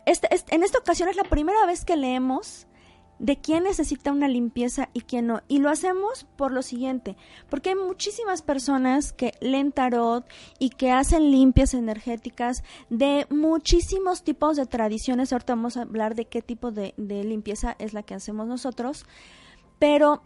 este, 0.05 0.27
este, 0.34 0.53
en 0.53 0.62
esta 0.62 0.77
ocasión 0.77 1.10
es 1.10 1.15
la 1.15 1.23
primera 1.23 1.65
vez 1.65 1.84
que 1.84 1.95
leemos 1.95 2.67
de 3.19 3.38
quién 3.38 3.63
necesita 3.63 4.12
una 4.12 4.28
limpieza 4.28 4.89
y 4.93 5.01
quién 5.01 5.28
no. 5.28 5.41
Y 5.47 5.60
lo 5.60 5.69
hacemos 5.69 6.25
por 6.36 6.51
lo 6.51 6.62
siguiente, 6.62 7.15
porque 7.49 7.69
hay 7.69 7.75
muchísimas 7.75 8.41
personas 8.41 9.13
que 9.13 9.34
leen 9.41 9.71
tarot 9.71 10.25
y 10.60 10.69
que 10.69 10.91
hacen 10.91 11.32
limpias 11.32 11.73
energéticas 11.73 12.63
de 12.89 13.25
muchísimos 13.30 14.23
tipos 14.23 14.58
de 14.58 14.65
tradiciones. 14.65 15.32
Ahorita 15.32 15.56
vamos 15.56 15.78
a 15.78 15.84
hablar 15.84 16.15
de 16.15 16.25
qué 16.25 16.41
tipo 16.41 16.71
de, 16.71 16.93
de 16.97 17.23
limpieza 17.23 17.75
es 17.80 17.93
la 17.93 18.04
que 18.04 18.15
hacemos 18.15 18.47
nosotros, 18.47 19.06
pero 19.80 20.23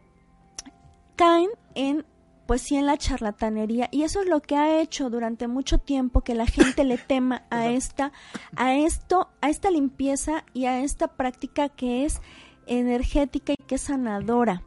caen 1.15 1.49
en 1.75 2.05
pues 2.49 2.63
sí 2.63 2.77
en 2.77 2.87
la 2.87 2.97
charlatanería 2.97 3.89
y 3.91 4.01
eso 4.01 4.21
es 4.21 4.27
lo 4.27 4.41
que 4.41 4.55
ha 4.55 4.81
hecho 4.81 5.11
durante 5.11 5.47
mucho 5.47 5.77
tiempo 5.77 6.21
que 6.21 6.33
la 6.33 6.47
gente 6.47 6.83
le 6.83 6.97
tema 6.97 7.43
a 7.51 7.67
esta 7.67 8.11
a 8.55 8.73
esto 8.73 9.29
a 9.39 9.49
esta 9.51 9.69
limpieza 9.69 10.45
y 10.51 10.65
a 10.65 10.81
esta 10.81 11.09
práctica 11.09 11.69
que 11.69 12.05
es 12.05 12.21
energética 12.69 13.53
y 13.53 13.63
que 13.63 13.77
sanadora. 13.77 14.63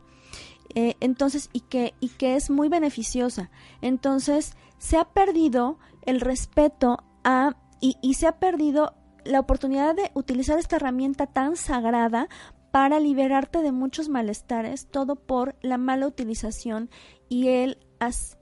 Eh, 0.74 0.96
entonces, 1.00 1.48
y 1.52 1.60
que, 1.60 1.94
y 2.00 2.08
que 2.10 2.36
es 2.36 2.50
muy 2.50 2.68
beneficiosa. 2.68 3.50
Entonces, 3.80 4.56
se 4.78 4.98
ha 4.98 5.04
perdido 5.04 5.78
el 6.02 6.20
respeto 6.20 7.02
a, 7.24 7.56
y, 7.80 7.96
y 8.02 8.14
se 8.14 8.26
ha 8.26 8.38
perdido 8.38 8.94
la 9.24 9.40
oportunidad 9.40 9.94
de 9.94 10.10
utilizar 10.14 10.58
esta 10.58 10.76
herramienta 10.76 11.26
tan 11.26 11.56
sagrada 11.56 12.28
para 12.72 13.00
liberarte 13.00 13.60
de 13.60 13.70
muchos 13.70 14.08
malestares, 14.08 14.88
todo 14.90 15.14
por 15.14 15.54
la 15.60 15.78
mala 15.78 16.06
utilización 16.06 16.90
y 17.28 17.48
el 17.48 17.78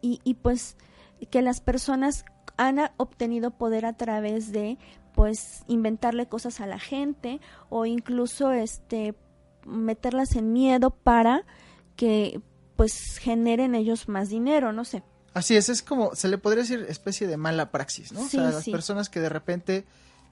y, 0.01 0.21
y 0.25 0.35
pues 0.35 0.77
que 1.31 1.43
las 1.43 1.61
personas 1.61 2.25
han 2.57 2.79
obtenido 2.97 3.51
poder 3.51 3.85
a 3.85 3.97
través 3.97 4.53
de 4.53 4.79
pues 5.15 5.65
inventarle 5.67 6.27
cosas 6.27 6.61
a 6.61 6.67
la 6.67 6.79
gente 6.79 7.41
o 7.69 7.85
incluso 7.85 8.53
este 8.53 9.15
meterlas 9.67 10.37
en 10.37 10.53
miedo 10.53 10.91
para 10.91 11.45
que 11.97 12.41
pues 12.77 13.19
generen 13.19 13.75
ellos 13.75 14.09
más 14.09 14.31
dinero, 14.31 14.73
no 14.73 14.85
sé. 14.85 15.03
Así 15.35 15.57
es, 15.57 15.69
es 15.69 15.83
como, 15.83 16.15
se 16.15 16.29
le 16.29 16.39
podría 16.39 16.63
decir 16.63 16.87
especie 16.89 17.27
de 17.27 17.37
mala 17.37 17.71
praxis, 17.71 18.11
¿no? 18.13 18.23
o 18.23 18.29
sea, 18.29 18.51
las 18.51 18.69
personas 18.69 19.09
que 19.09 19.21
de 19.21 19.29
repente, 19.29 19.85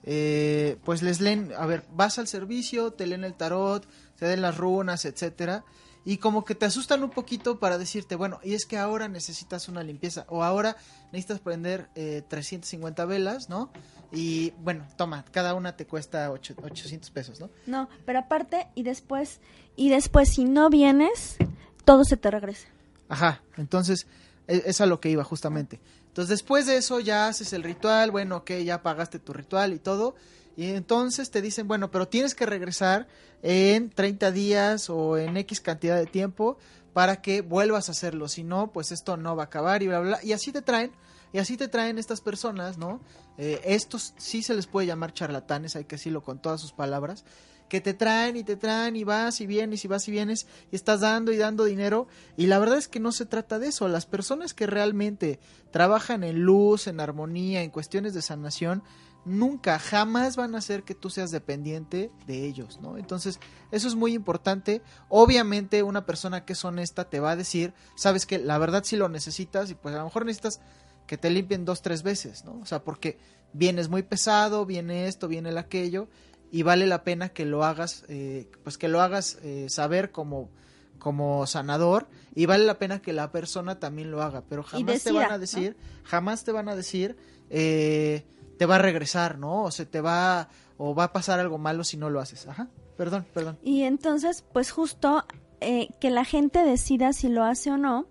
eh, 0.03 0.79
pues 0.85 1.03
les 1.03 1.21
leen, 1.21 1.53
a 1.57 1.67
ver, 1.67 1.85
vas 1.93 2.19
al 2.19 2.27
servicio, 2.27 2.93
te 2.93 3.07
leen 3.07 3.23
el 3.23 3.35
tarot, 3.35 3.87
te 4.17 4.27
den 4.27 4.43
las 4.43 4.57
runas, 4.57 5.05
etcétera, 5.05 5.65
y 6.05 6.17
como 6.17 6.45
que 6.45 6.55
te 6.55 6.67
asustan 6.67 7.03
un 7.05 7.11
poquito 7.11 7.61
para 7.61 7.79
decirte, 7.79 8.17
bueno, 8.17 8.41
y 8.43 8.55
es 8.55 8.67
que 8.67 8.79
ahora 8.79 9.09
necesitas 9.09 9.69
una 9.69 9.83
limpieza, 9.83 10.25
o 10.29 10.43
ahora 10.43 10.77
necesitas 11.13 11.41
prender 11.41 11.91
eh, 11.95 12.23
350 12.29 13.05
velas, 13.05 13.49
¿no? 13.49 13.71
Y 14.11 14.53
bueno, 14.63 14.87
toma, 14.97 15.25
cada 15.31 15.55
una 15.55 15.77
te 15.77 15.87
cuesta 15.87 16.31
800 16.31 17.11
pesos, 17.11 17.41
¿no? 17.41 17.51
No, 17.67 17.89
pero 18.07 18.21
aparte, 18.21 18.69
y 18.75 18.83
después, 18.83 19.41
y 19.77 19.91
después 19.91 20.31
si 20.31 20.45
no 20.45 20.71
vienes, 20.71 21.37
todo 21.85 22.05
se 22.05 22.17
te 22.17 22.31
regresa. 22.31 22.69
Ajá, 23.09 23.43
entonces, 23.57 24.07
e, 24.47 24.63
es 24.67 24.81
a 24.81 24.87
lo 24.87 25.01
que 25.01 25.11
iba 25.11 25.25
justamente. 25.25 25.79
Entonces, 26.07 26.31
después 26.31 26.67
de 26.67 26.79
eso 26.79 27.01
ya 27.01 27.29
haces 27.29 27.53
el 27.53 27.63
ritual, 27.63 28.11
bueno, 28.11 28.39
ok, 28.39 28.53
ya 28.65 28.83
pagaste 28.83 29.19
tu 29.19 29.33
ritual 29.33 29.75
y 29.75 29.79
todo, 29.79 30.15
y 30.57 30.73
entonces 30.73 31.31
te 31.31 31.41
dicen, 31.41 31.69
bueno, 31.69 31.91
pero 31.91 32.09
tienes 32.09 32.35
que 32.35 32.45
regresar 32.45 33.07
en 33.43 33.91
30 33.91 34.33
días 34.33 34.91
o 34.91 35.17
en 35.17 35.37
X 35.37 35.61
cantidad 35.61 35.97
de 35.97 36.07
tiempo 36.07 36.59
para 36.93 37.23
que 37.23 37.43
vuelvas 37.43 37.89
a 37.89 37.93
hacerlo. 37.93 38.27
Si 38.27 38.43
no, 38.43 38.73
pues 38.73 38.91
esto 38.91 39.17
no 39.17 39.37
va 39.37 39.45
a 39.45 39.47
acabar 39.47 39.85
y 39.85 39.87
bla, 39.87 40.01
bla, 40.01 40.09
bla. 40.17 40.25
Y 40.25 40.33
así 40.33 40.51
te 40.51 40.63
traen, 40.63 40.91
y 41.33 41.39
así 41.39 41.57
te 41.57 41.69
traen 41.69 41.99
estas 41.99 42.21
personas, 42.21 42.79
¿no? 42.79 43.01
Eh, 43.37 43.61
estos 43.65 44.15
sí 44.17 44.43
se 44.43 44.55
les 44.55 44.67
puede 44.67 44.87
llamar 44.87 45.13
charlatanes, 45.13 45.77
hay 45.77 45.85
que 45.85 45.97
decirlo 45.97 46.23
con 46.23 46.41
todas 46.41 46.61
sus 46.61 46.73
palabras, 46.73 47.25
que 47.69 47.81
te 47.81 47.95
traen 47.95 48.37
y 48.37 48.45
te 48.45 48.57
traen 48.57 48.97
y 48.97 49.05
vas 49.05 49.41
y 49.41 49.47
vienes 49.47 49.85
y 49.85 49.89
vas 49.89 50.09
y 50.09 50.11
vienes 50.11 50.47
y 50.73 50.77
estás 50.77 51.01
dando 51.01 51.33
y 51.33 51.37
dando 51.37 51.65
dinero. 51.65 52.09
Y 52.37 52.47
la 52.47 52.59
verdad 52.59 52.79
es 52.79 52.89
que 52.89 53.01
no 53.01 53.13
se 53.13 53.27
trata 53.27 53.59
de 53.59 53.69
eso. 53.69 53.89
Las 53.89 54.07
personas 54.07 54.55
que 54.55 54.67
realmente 54.67 55.39
trabajan 55.71 56.25
en 56.25 56.41
luz, 56.41 56.87
en 56.87 57.01
armonía, 57.01 57.63
en 57.63 57.71
cuestiones 57.71 58.15
de 58.15 58.23
sanación, 58.23 58.83
nunca, 59.25 59.79
jamás 59.79 60.37
van 60.37 60.55
a 60.55 60.59
hacer 60.59 60.83
que 60.83 60.95
tú 60.95 61.11
seas 61.11 61.31
dependiente 61.31 62.11
de 62.27 62.47
ellos, 62.47 62.81
¿no? 62.81 62.97
Entonces, 62.97 63.39
eso 63.71 63.87
es 63.87 63.95
muy 63.95 64.15
importante. 64.15 64.83
Obviamente, 65.09 65.83
una 65.83 66.07
persona 66.07 66.45
que 66.45 66.55
es 66.55 66.65
honesta 66.65 67.09
te 67.11 67.21
va 67.21 67.33
a 67.33 67.37
decir, 67.37 67.75
sabes 67.95 68.27
que 68.27 68.39
la 68.39 68.59
verdad 68.59 68.85
sí 68.85 68.97
lo 68.97 69.09
necesitas 69.09 69.71
y 69.71 69.75
pues 69.75 69.95
a 69.95 69.99
lo 69.99 70.05
mejor 70.05 70.25
necesitas 70.25 70.61
que 71.09 71.19
te 71.19 71.31
limpien 71.31 71.65
dos, 71.65 71.83
tres 71.83 72.05
veces, 72.05 72.45
¿no? 72.45 72.61
O 72.61 72.67
sea, 72.67 72.85
porque 72.85 73.19
vienes 73.53 73.89
muy 73.89 74.05
pesado, 74.05 74.65
viene 74.65 75.09
esto, 75.09 75.27
viene 75.27 75.49
el 75.49 75.59
aquello 75.59 76.07
y 76.53 76.63
vale 76.63 76.87
la 76.87 77.03
pena 77.03 77.31
que 77.31 77.45
lo 77.45 77.65
hagas, 77.65 78.05
eh, 78.09 78.49
pues 78.63 78.79
que 78.79 78.87
lo 78.87 79.01
hagas 79.01 79.39
eh, 79.43 79.67
saber 79.69 80.13
como 80.13 80.51
como 80.99 81.47
sanador 81.47 82.09
y 82.35 82.47
vale 82.47 82.65
la 82.65 82.79
pena 82.79 83.01
que 83.01 83.13
la 83.13 83.31
persona 83.31 83.79
también 83.79 84.11
lo 84.11 84.23
haga, 84.23 84.43
pero 84.49 84.63
jamás 84.63 85.03
te 85.03 85.13
van 85.13 85.31
a 85.31 85.39
decir, 85.39 85.77
jamás 86.05 86.45
te 86.45 86.53
van 86.53 86.69
a 86.69 86.77
decir, 86.77 87.17
eh, 87.51 88.27
te 88.59 88.67
va 88.67 88.77
a 88.77 88.79
regresar, 88.79 89.39
¿no? 89.39 89.65
O 89.65 89.71
se 89.71 89.87
te 89.87 90.01
va, 90.01 90.49
o 90.77 90.95
va 90.95 91.05
a 91.05 91.13
pasar 91.13 91.41
algo 91.41 91.57
malo 91.57 91.85
si 91.85 91.97
no 91.97 92.11
lo 92.11 92.21
haces. 92.21 92.47
Ajá, 92.47 92.69
perdón, 92.97 93.27
perdón. 93.33 93.59
Y 93.63 93.85
entonces, 93.85 94.45
pues 94.53 94.73
justo 94.73 95.25
eh, 95.61 95.89
que 96.01 96.11
la 96.11 96.25
gente 96.25 96.65
decida 96.65 97.13
si 97.13 97.29
lo 97.29 97.45
hace 97.45 97.71
o 97.71 97.79
no 97.79 98.07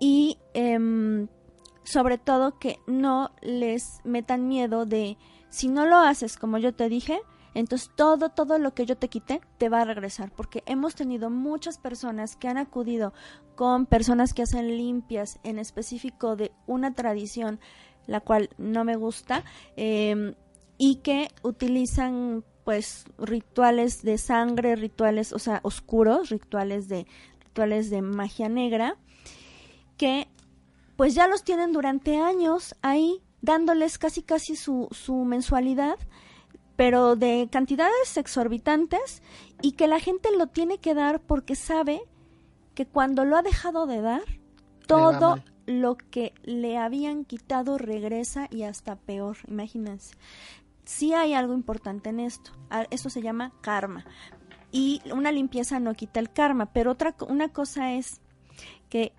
y 0.00 0.38
em, 0.54 1.28
sobre 1.86 2.18
todo 2.18 2.58
que 2.58 2.80
no 2.86 3.30
les 3.40 4.00
metan 4.04 4.48
miedo 4.48 4.84
de 4.84 5.16
si 5.48 5.68
no 5.68 5.86
lo 5.86 5.96
haces 5.96 6.36
como 6.36 6.58
yo 6.58 6.74
te 6.74 6.88
dije, 6.88 7.20
entonces 7.54 7.90
todo, 7.96 8.28
todo 8.28 8.58
lo 8.58 8.74
que 8.74 8.84
yo 8.84 8.98
te 8.98 9.08
quité 9.08 9.40
te 9.56 9.70
va 9.70 9.80
a 9.80 9.84
regresar, 9.86 10.30
porque 10.30 10.62
hemos 10.66 10.94
tenido 10.94 11.30
muchas 11.30 11.78
personas 11.78 12.36
que 12.36 12.48
han 12.48 12.58
acudido 12.58 13.14
con 13.54 13.86
personas 13.86 14.34
que 14.34 14.42
hacen 14.42 14.76
limpias 14.76 15.38
en 15.44 15.58
específico 15.58 16.36
de 16.36 16.52
una 16.66 16.92
tradición 16.92 17.58
la 18.06 18.20
cual 18.20 18.50
no 18.58 18.84
me 18.84 18.96
gusta, 18.96 19.44
em, 19.76 20.34
y 20.78 20.96
que 20.96 21.28
utilizan 21.42 22.44
pues 22.64 23.04
rituales 23.16 24.02
de 24.02 24.18
sangre, 24.18 24.74
rituales, 24.74 25.32
o 25.32 25.38
sea, 25.38 25.60
oscuros, 25.62 26.30
rituales 26.30 26.88
de 26.88 27.06
rituales 27.44 27.90
de 27.90 28.02
magia 28.02 28.48
negra, 28.48 28.96
que 29.96 30.28
pues 30.96 31.14
ya 31.14 31.28
los 31.28 31.44
tienen 31.44 31.72
durante 31.72 32.18
años 32.18 32.74
ahí 32.82 33.22
dándoles 33.42 33.98
casi 33.98 34.22
casi 34.22 34.56
su, 34.56 34.88
su 34.90 35.24
mensualidad, 35.24 35.98
pero 36.74 37.16
de 37.16 37.48
cantidades 37.50 38.16
exorbitantes 38.16 39.22
y 39.62 39.72
que 39.72 39.86
la 39.86 40.00
gente 40.00 40.28
lo 40.36 40.48
tiene 40.48 40.78
que 40.78 40.94
dar 40.94 41.20
porque 41.20 41.54
sabe 41.54 42.02
que 42.74 42.86
cuando 42.86 43.24
lo 43.24 43.36
ha 43.36 43.42
dejado 43.42 43.86
de 43.86 44.00
dar, 44.00 44.22
todo 44.86 45.38
lo 45.66 45.96
que 45.96 46.32
le 46.44 46.78
habían 46.78 47.24
quitado 47.24 47.78
regresa 47.78 48.48
y 48.50 48.62
hasta 48.62 48.96
peor, 48.96 49.38
imagínense. 49.48 50.14
Sí 50.84 51.12
hay 51.12 51.34
algo 51.34 51.54
importante 51.54 52.10
en 52.10 52.20
esto, 52.20 52.52
eso 52.90 53.10
se 53.10 53.22
llama 53.22 53.52
karma. 53.60 54.04
Y 54.70 55.00
una 55.12 55.32
limpieza 55.32 55.80
no 55.80 55.94
quita 55.94 56.20
el 56.20 56.30
karma, 56.30 56.66
pero 56.66 56.92
otra 56.92 57.16
una 57.28 57.48
cosa 57.48 57.94
es 57.94 58.20
que, 58.88 59.12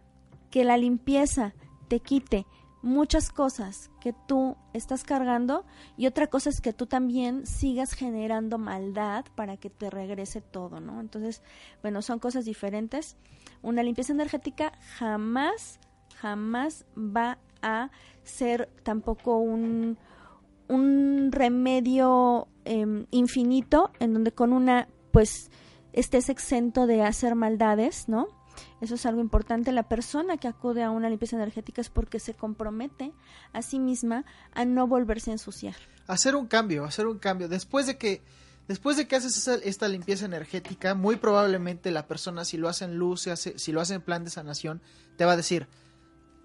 que 0.52 0.64
la 0.64 0.78
limpieza 0.78 1.54
te 1.88 2.00
quite 2.00 2.46
muchas 2.82 3.32
cosas 3.32 3.90
que 4.00 4.14
tú 4.28 4.56
estás 4.74 5.04
cargando 5.04 5.66
y 5.98 6.08
otra 6.08 6.28
cosa 6.28 6.50
es 6.50 6.62
que 6.62 6.74
tú 6.74 6.86
también 6.86 7.46
sigas 7.48 7.94
generando 7.94 8.58
maldad 8.58 9.26
para 9.36 9.58
que 9.58 9.70
te 9.70 9.90
regrese 9.90 10.42
todo, 10.42 10.80
¿no? 10.80 11.02
Entonces, 11.02 11.42
bueno, 11.82 12.02
son 12.02 12.20
cosas 12.20 12.46
diferentes. 12.46 13.18
Una 13.62 13.84
limpieza 13.84 14.14
energética 14.14 14.72
jamás 14.98 15.80
jamás 16.22 16.86
va 16.98 17.38
a 17.62 17.90
ser 18.24 18.70
tampoco 18.84 19.38
un, 19.38 19.98
un 20.68 21.32
remedio 21.32 22.48
em, 22.66 23.06
infinito 23.12 23.92
en 24.00 24.14
donde 24.14 24.32
con 24.32 24.54
una 24.54 24.88
pues 25.12 25.50
estés 25.94 26.30
exento 26.30 26.86
de 26.86 27.02
hacer 27.04 27.36
maldades, 27.36 28.08
¿no? 28.08 28.28
Eso 28.82 28.96
es 28.96 29.06
algo 29.06 29.22
importante. 29.22 29.72
La 29.72 29.84
persona 29.84 30.38
que 30.38 30.48
acude 30.48 30.84
a 30.84 30.92
una 30.92 31.10
limpieza 31.10 31.36
energética 31.36 31.82
es 31.82 31.90
porque 31.90 32.20
se 32.20 32.34
compromete 32.34 33.14
a 33.54 33.62
sí 33.62 33.80
misma 33.80 34.26
a 34.54 34.66
no 34.66 34.88
volverse 34.88 35.32
a 35.32 35.34
ensuciar. 35.34 35.76
Hacer 36.08 36.36
un 36.36 36.48
cambio, 36.48 36.86
hacer 36.86 37.08
un 37.08 37.20
cambio. 37.20 37.48
Después 37.48 37.86
de 37.86 37.98
que 37.98 38.22
Después 38.68 38.98
de 38.98 39.08
que 39.08 39.16
haces 39.16 39.48
esta 39.64 39.88
limpieza 39.88 40.26
energética, 40.26 40.94
muy 40.94 41.16
probablemente 41.16 41.90
la 41.90 42.06
persona, 42.06 42.44
si 42.44 42.58
lo 42.58 42.68
hace 42.68 42.84
en 42.84 42.98
luz, 42.98 43.22
si, 43.22 43.54
si 43.56 43.72
lo 43.72 43.80
hace 43.80 43.94
en 43.94 44.02
plan 44.02 44.26
de 44.26 44.30
sanación, 44.30 44.82
te 45.16 45.24
va 45.24 45.32
a 45.32 45.38
decir, 45.38 45.68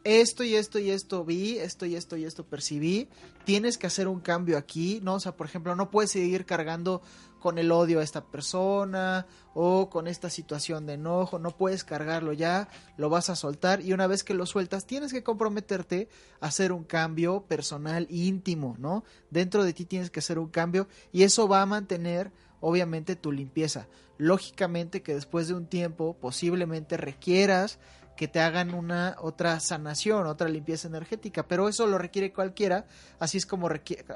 esto 0.05 0.45
y 0.45 0.55
esto 0.55 0.79
y 0.79 0.91
esto 0.91 1.25
vi, 1.25 1.59
esto 1.59 1.87
y 1.87 1.97
esto 1.97 2.17
y 2.17 2.25
esto 2.25 2.45
percibí, 2.45 3.09
tienes 3.45 3.79
que 3.79 3.87
hacer 3.87 4.09
un 4.09 4.21
cambio 4.21 4.59
aquí, 4.59 5.01
¿no? 5.03 5.15
O 5.15 5.21
sea, 5.21 5.37
por 5.37 5.47
ejemplo, 5.47 5.75
no 5.77 5.91
puedes 5.91 6.11
seguir 6.11 6.45
cargando 6.45 7.03
con 7.38 7.59
el 7.59 7.73
odio 7.73 7.99
a 7.99 8.05
esta 8.05 8.25
persona 8.25 9.27
o 9.53 9.91
con 9.91 10.07
esta 10.07 10.31
situación 10.31 10.87
de 10.87 10.95
enojo, 10.95 11.38
no 11.38 11.57
puedes 11.57 11.83
cargarlo 11.83 12.33
ya, 12.33 12.69
lo 12.97 13.11
vas 13.11 13.31
a 13.31 13.37
soltar 13.37 13.81
y 13.81 13.93
una 13.93 14.07
vez 14.07 14.23
que 14.23 14.33
lo 14.33 14.47
sueltas 14.47 14.87
tienes 14.87 15.12
que 15.12 15.25
comprometerte 15.25 16.09
a 16.41 16.47
hacer 16.47 16.73
un 16.73 16.85
cambio 16.85 17.45
personal 17.49 18.07
íntimo, 18.11 18.77
¿no? 18.79 19.05
Dentro 19.31 19.65
de 19.65 19.73
ti 19.73 19.85
tienes 19.85 20.11
que 20.11 20.21
hacer 20.21 20.38
un 20.38 20.49
cambio 20.49 20.87
y 21.11 21.25
eso 21.25 21.49
va 21.49 21.62
a 21.62 21.67
mantener 21.67 22.33
obviamente 22.61 23.17
tu 23.17 23.33
limpieza. 23.33 23.88
Lógicamente 24.19 25.03
que 25.03 25.15
después 25.15 25.49
de 25.49 25.55
un 25.55 25.67
tiempo 25.67 26.17
posiblemente 26.21 26.97
requieras 26.97 27.81
que 28.16 28.29
te 28.29 28.40
hagan 28.40 28.75
una 28.75 29.16
otra 29.20 29.59
sanación, 29.61 30.27
otra 30.27 30.48
limpieza 30.48 30.88
energética, 30.88 31.46
pero 31.46 31.68
eso 31.68 31.87
lo 31.87 31.98
requiere 31.98 32.33
cualquiera, 32.33 32.87
así 33.18 33.38
es 33.38 33.46
como, 33.46 33.68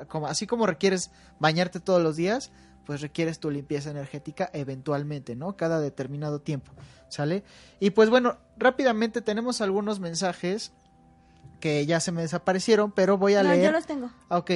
como 0.09 0.27
así 0.27 0.47
como 0.47 0.67
requieres 0.67 1.11
bañarte 1.39 1.81
todos 1.81 2.03
los 2.03 2.17
días, 2.17 2.53
pues 2.85 3.01
requieres 3.01 3.41
tu 3.41 3.51
limpieza 3.51 3.91
energética 3.91 4.49
eventualmente, 4.53 5.35
¿no? 5.35 5.57
Cada 5.57 5.81
determinado 5.81 6.41
tiempo, 6.41 6.73
¿sale? 7.09 7.43
Y 7.81 7.91
pues 7.91 8.11
bueno, 8.11 8.39
rápidamente 8.57 9.23
tenemos 9.23 9.61
algunos 9.61 9.99
mensajes 9.99 10.73
que 11.61 11.85
ya 11.87 12.01
se 12.01 12.13
me 12.13 12.23
desaparecieron, 12.23 12.93
pero 12.93 13.19
voy 13.19 13.35
a 13.35 13.43
no, 13.43 13.51
leer. 13.51 13.65
Yo 13.65 13.73
los 13.73 13.87
tengo. 13.87 14.11
Ok. 14.29 14.53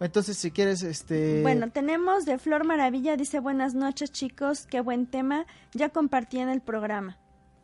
Entonces, 0.00 0.36
si 0.36 0.50
quieres, 0.50 0.82
este... 0.82 1.42
Bueno, 1.42 1.70
tenemos 1.70 2.24
de 2.24 2.38
Flor 2.38 2.64
Maravilla, 2.64 3.16
dice 3.16 3.38
buenas 3.38 3.74
noches 3.74 4.10
chicos, 4.10 4.66
qué 4.66 4.80
buen 4.80 5.06
tema, 5.06 5.46
ya 5.74 5.90
compartí 5.90 6.38
en 6.38 6.48
el 6.48 6.60
programa. 6.60 7.18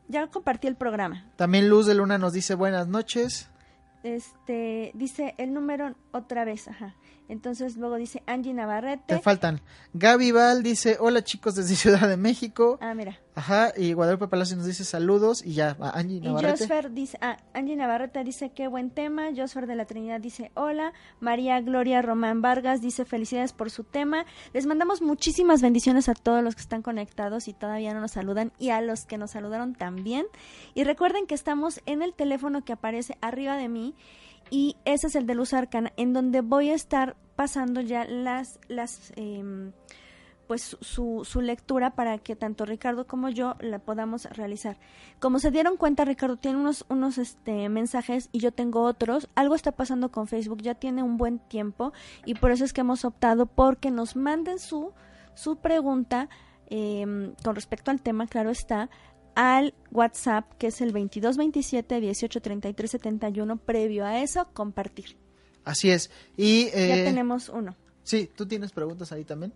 Ya 0.09 0.27
compartí 0.27 0.66
el 0.66 0.77
programa. 0.77 1.25
También 1.37 1.68
Luz 1.68 1.87
de 1.87 1.94
Luna 1.94 2.18
nos 2.18 2.33
dice 2.33 2.55
buenas 2.55 2.88
noches. 2.88 3.49
Este, 4.03 4.92
dice 4.94 5.35
el 5.38 5.53
número 5.53 5.94
otra 6.12 6.44
vez, 6.44 6.68
ajá. 6.68 6.94
Entonces 7.28 7.76
luego 7.76 7.96
dice 7.96 8.22
Angie 8.26 8.54
Navarrete. 8.54 9.04
Te 9.06 9.18
faltan. 9.20 9.60
Gaby 9.92 10.32
Val 10.32 10.62
dice, 10.62 10.96
hola 10.98 11.22
chicos 11.22 11.54
desde 11.54 11.76
Ciudad 11.76 12.08
de 12.08 12.16
México. 12.16 12.78
Ah, 12.80 12.94
mira. 12.94 13.18
Ajá, 13.34 13.72
y 13.76 13.92
Guadalupe 13.92 14.26
Palacio 14.26 14.56
nos 14.56 14.66
dice 14.66 14.84
saludos 14.84 15.44
y 15.44 15.52
ya, 15.52 15.76
Angie 15.94 16.20
Navarrete. 16.20 16.64
Y 16.64 16.68
Josfer 16.68 16.90
dice, 16.92 17.18
ah, 17.20 17.36
Angie 17.54 17.76
Navarrete 17.76 18.24
dice, 18.24 18.50
qué 18.50 18.66
buen 18.66 18.90
tema. 18.90 19.28
Josfer 19.36 19.66
de 19.66 19.76
la 19.76 19.84
Trinidad 19.84 20.20
dice, 20.20 20.50
hola. 20.54 20.92
María 21.20 21.60
Gloria 21.60 22.02
Román 22.02 22.42
Vargas 22.42 22.80
dice, 22.80 23.04
felicidades 23.04 23.52
por 23.52 23.70
su 23.70 23.84
tema. 23.84 24.24
Les 24.52 24.66
mandamos 24.66 25.02
muchísimas 25.02 25.62
bendiciones 25.62 26.08
a 26.08 26.14
todos 26.14 26.42
los 26.42 26.54
que 26.54 26.62
están 26.62 26.82
conectados 26.82 27.46
y 27.46 27.52
todavía 27.52 27.94
no 27.94 28.00
nos 28.00 28.12
saludan 28.12 28.52
y 28.58 28.70
a 28.70 28.80
los 28.80 29.04
que 29.04 29.18
nos 29.18 29.32
saludaron 29.32 29.74
también. 29.74 30.26
Y 30.74 30.84
recuerden 30.84 31.26
que 31.26 31.34
estamos 31.34 31.80
en 31.86 32.02
el 32.02 32.14
teléfono 32.14 32.64
que 32.64 32.72
aparece 32.72 33.18
arriba 33.20 33.56
de 33.56 33.68
mí 33.68 33.94
y 34.50 34.76
ese 34.84 35.08
es 35.08 35.14
el 35.14 35.26
de 35.26 35.34
Luz 35.34 35.52
Arcana, 35.52 35.92
en 35.96 36.12
donde 36.12 36.40
voy 36.40 36.70
a 36.70 36.74
estar 36.74 37.16
pasando 37.37 37.80
ya 37.80 38.04
las, 38.04 38.58
las 38.68 39.12
em, 39.16 39.72
pues 40.48 40.76
su, 40.80 41.24
su 41.24 41.40
lectura 41.42 41.90
para 41.90 42.18
que 42.18 42.34
tanto 42.34 42.64
Ricardo 42.64 43.06
como 43.06 43.28
yo 43.28 43.54
la 43.61 43.78
podamos 43.78 44.24
realizar. 44.24 44.78
Como 45.20 45.38
se 45.38 45.50
dieron 45.50 45.76
cuenta, 45.76 46.06
Ricardo 46.06 46.37
tiene 46.37 46.58
unos, 46.58 46.87
unos 46.88 47.18
este, 47.18 47.68
mensajes 47.68 48.30
y 48.32 48.40
yo 48.40 48.50
tengo 48.50 48.82
otros. 48.82 49.28
Algo 49.34 49.54
está 49.54 49.72
pasando 49.72 50.11
con 50.11 50.26
Facebook, 50.26 50.62
ya 50.62 50.74
tiene 50.74 51.02
un 51.02 51.18
buen 51.18 51.38
tiempo 51.38 51.92
y 52.24 52.34
por 52.34 52.50
eso 52.50 52.64
es 52.64 52.72
que 52.72 52.80
hemos 52.80 53.04
optado 53.04 53.44
porque 53.44 53.90
nos 53.90 54.16
manden 54.16 54.58
su, 54.58 54.92
su 55.34 55.56
pregunta 55.56 56.30
em, 56.70 57.34
con 57.44 57.54
respecto 57.54 57.90
al 57.90 58.00
tema, 58.00 58.26
claro 58.26 58.50
está, 58.50 58.88
al 59.38 59.72
WhatsApp, 59.92 60.53
que 60.59 60.66
es 60.66 60.81
el 60.81 60.88
2227 60.88 62.01
183371 62.01 63.57
previo 63.59 64.05
a 64.05 64.20
eso, 64.20 64.48
compartir. 64.53 65.16
Así 65.64 65.92
es. 65.92 66.11
Y, 66.37 66.64
ya 66.70 66.96
eh, 66.96 67.05
tenemos 67.05 67.48
uno. 67.48 67.77
Sí, 68.03 68.29
¿tú 68.35 68.46
tienes 68.46 68.72
preguntas 68.72 69.12
ahí 69.12 69.22
también? 69.22 69.53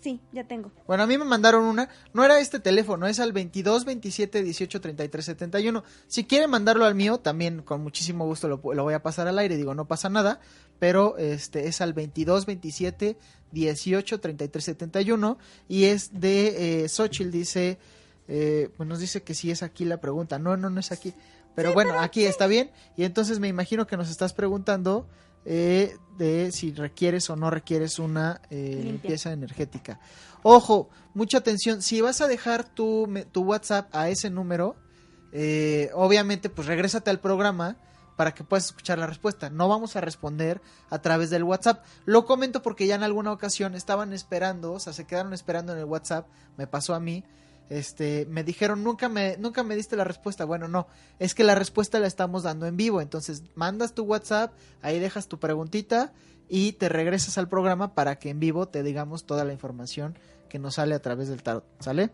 Sí, 0.00 0.20
ya 0.32 0.44
tengo. 0.44 0.70
Bueno, 0.86 1.02
a 1.02 1.08
mí 1.08 1.18
me 1.18 1.24
mandaron 1.24 1.64
una. 1.64 1.88
No 2.12 2.24
era 2.24 2.38
este 2.38 2.60
teléfono, 2.60 3.08
es 3.08 3.18
al 3.18 3.32
22 3.32 3.84
27 3.84 4.44
18 4.44 4.80
33 4.80 5.24
71. 5.24 5.82
Si 6.06 6.24
quieren 6.24 6.48
mandarlo 6.48 6.84
al 6.84 6.94
mío, 6.94 7.18
también 7.18 7.62
con 7.62 7.82
muchísimo 7.82 8.26
gusto 8.26 8.46
lo, 8.46 8.58
voy 8.58 8.94
a 8.94 9.02
pasar 9.02 9.26
al 9.26 9.40
aire. 9.40 9.56
Digo, 9.56 9.74
no 9.74 9.88
pasa 9.88 10.08
nada. 10.08 10.38
Pero 10.78 11.18
este 11.18 11.66
es 11.66 11.80
al 11.80 11.94
22 11.94 12.46
27 12.46 13.18
18 13.50 14.20
33 14.20 14.64
71. 14.64 15.36
Y 15.68 15.86
es 15.86 16.20
de 16.20 16.84
eh, 16.84 16.88
Xochitl, 16.88 17.32
dice 17.32 17.78
eh, 18.32 18.70
pues 18.76 18.88
nos 18.88 19.00
dice 19.00 19.24
que 19.24 19.34
si 19.34 19.50
es 19.50 19.64
aquí 19.64 19.84
la 19.84 20.00
pregunta. 20.00 20.38
No, 20.38 20.56
no, 20.56 20.70
no 20.70 20.78
es 20.78 20.92
aquí. 20.92 21.12
Pero 21.56 21.74
bueno, 21.74 21.98
aquí 21.98 22.24
está 22.24 22.46
bien. 22.46 22.70
Y 22.96 23.02
entonces 23.02 23.40
me 23.40 23.48
imagino 23.48 23.86
que 23.88 23.96
nos 23.96 24.08
estás 24.08 24.32
preguntando 24.32 25.08
eh, 25.44 25.96
de 26.16 26.52
si 26.52 26.72
requieres 26.72 27.28
o 27.28 27.36
no 27.36 27.50
requieres 27.50 27.98
una 27.98 28.40
eh, 28.50 28.80
limpieza 28.84 29.32
energética. 29.32 29.98
Ojo, 30.44 30.88
mucha 31.12 31.38
atención. 31.38 31.82
Si 31.82 32.00
vas 32.00 32.20
a 32.20 32.28
dejar 32.28 32.64
tu, 32.64 33.12
tu 33.32 33.42
WhatsApp 33.42 33.92
a 33.92 34.08
ese 34.08 34.30
número, 34.30 34.76
eh, 35.32 35.90
obviamente 35.94 36.50
pues 36.50 36.68
regrésate 36.68 37.10
al 37.10 37.18
programa 37.18 37.76
para 38.16 38.32
que 38.32 38.44
puedas 38.44 38.66
escuchar 38.66 38.98
la 38.98 39.06
respuesta. 39.06 39.50
No 39.50 39.66
vamos 39.66 39.96
a 39.96 40.00
responder 40.00 40.60
a 40.88 41.00
través 41.00 41.30
del 41.30 41.42
WhatsApp. 41.42 41.84
Lo 42.04 42.26
comento 42.26 42.62
porque 42.62 42.86
ya 42.86 42.94
en 42.94 43.02
alguna 43.02 43.32
ocasión 43.32 43.74
estaban 43.74 44.12
esperando, 44.12 44.72
o 44.72 44.78
sea, 44.78 44.92
se 44.92 45.06
quedaron 45.06 45.32
esperando 45.32 45.72
en 45.72 45.78
el 45.78 45.86
WhatsApp, 45.86 46.28
me 46.58 46.66
pasó 46.66 46.94
a 46.94 47.00
mí, 47.00 47.24
este, 47.70 48.26
me 48.28 48.42
dijeron, 48.42 48.82
nunca 48.82 49.08
me, 49.08 49.36
nunca 49.38 49.62
me 49.62 49.76
diste 49.76 49.96
la 49.96 50.04
respuesta. 50.04 50.44
Bueno, 50.44 50.66
no, 50.66 50.88
es 51.20 51.34
que 51.34 51.44
la 51.44 51.54
respuesta 51.54 52.00
la 52.00 52.08
estamos 52.08 52.42
dando 52.42 52.66
en 52.66 52.76
vivo. 52.76 53.00
Entonces, 53.00 53.44
mandas 53.54 53.94
tu 53.94 54.02
WhatsApp, 54.02 54.52
ahí 54.82 54.98
dejas 54.98 55.28
tu 55.28 55.38
preguntita 55.38 56.12
y 56.48 56.72
te 56.72 56.88
regresas 56.88 57.38
al 57.38 57.48
programa 57.48 57.94
para 57.94 58.16
que 58.16 58.28
en 58.28 58.40
vivo 58.40 58.66
te 58.66 58.82
digamos 58.82 59.24
toda 59.24 59.44
la 59.44 59.52
información 59.52 60.18
que 60.48 60.58
nos 60.58 60.74
sale 60.74 60.96
a 60.96 60.98
través 60.98 61.28
del 61.28 61.44
tarot. 61.44 61.64
¿Sale? 61.78 62.10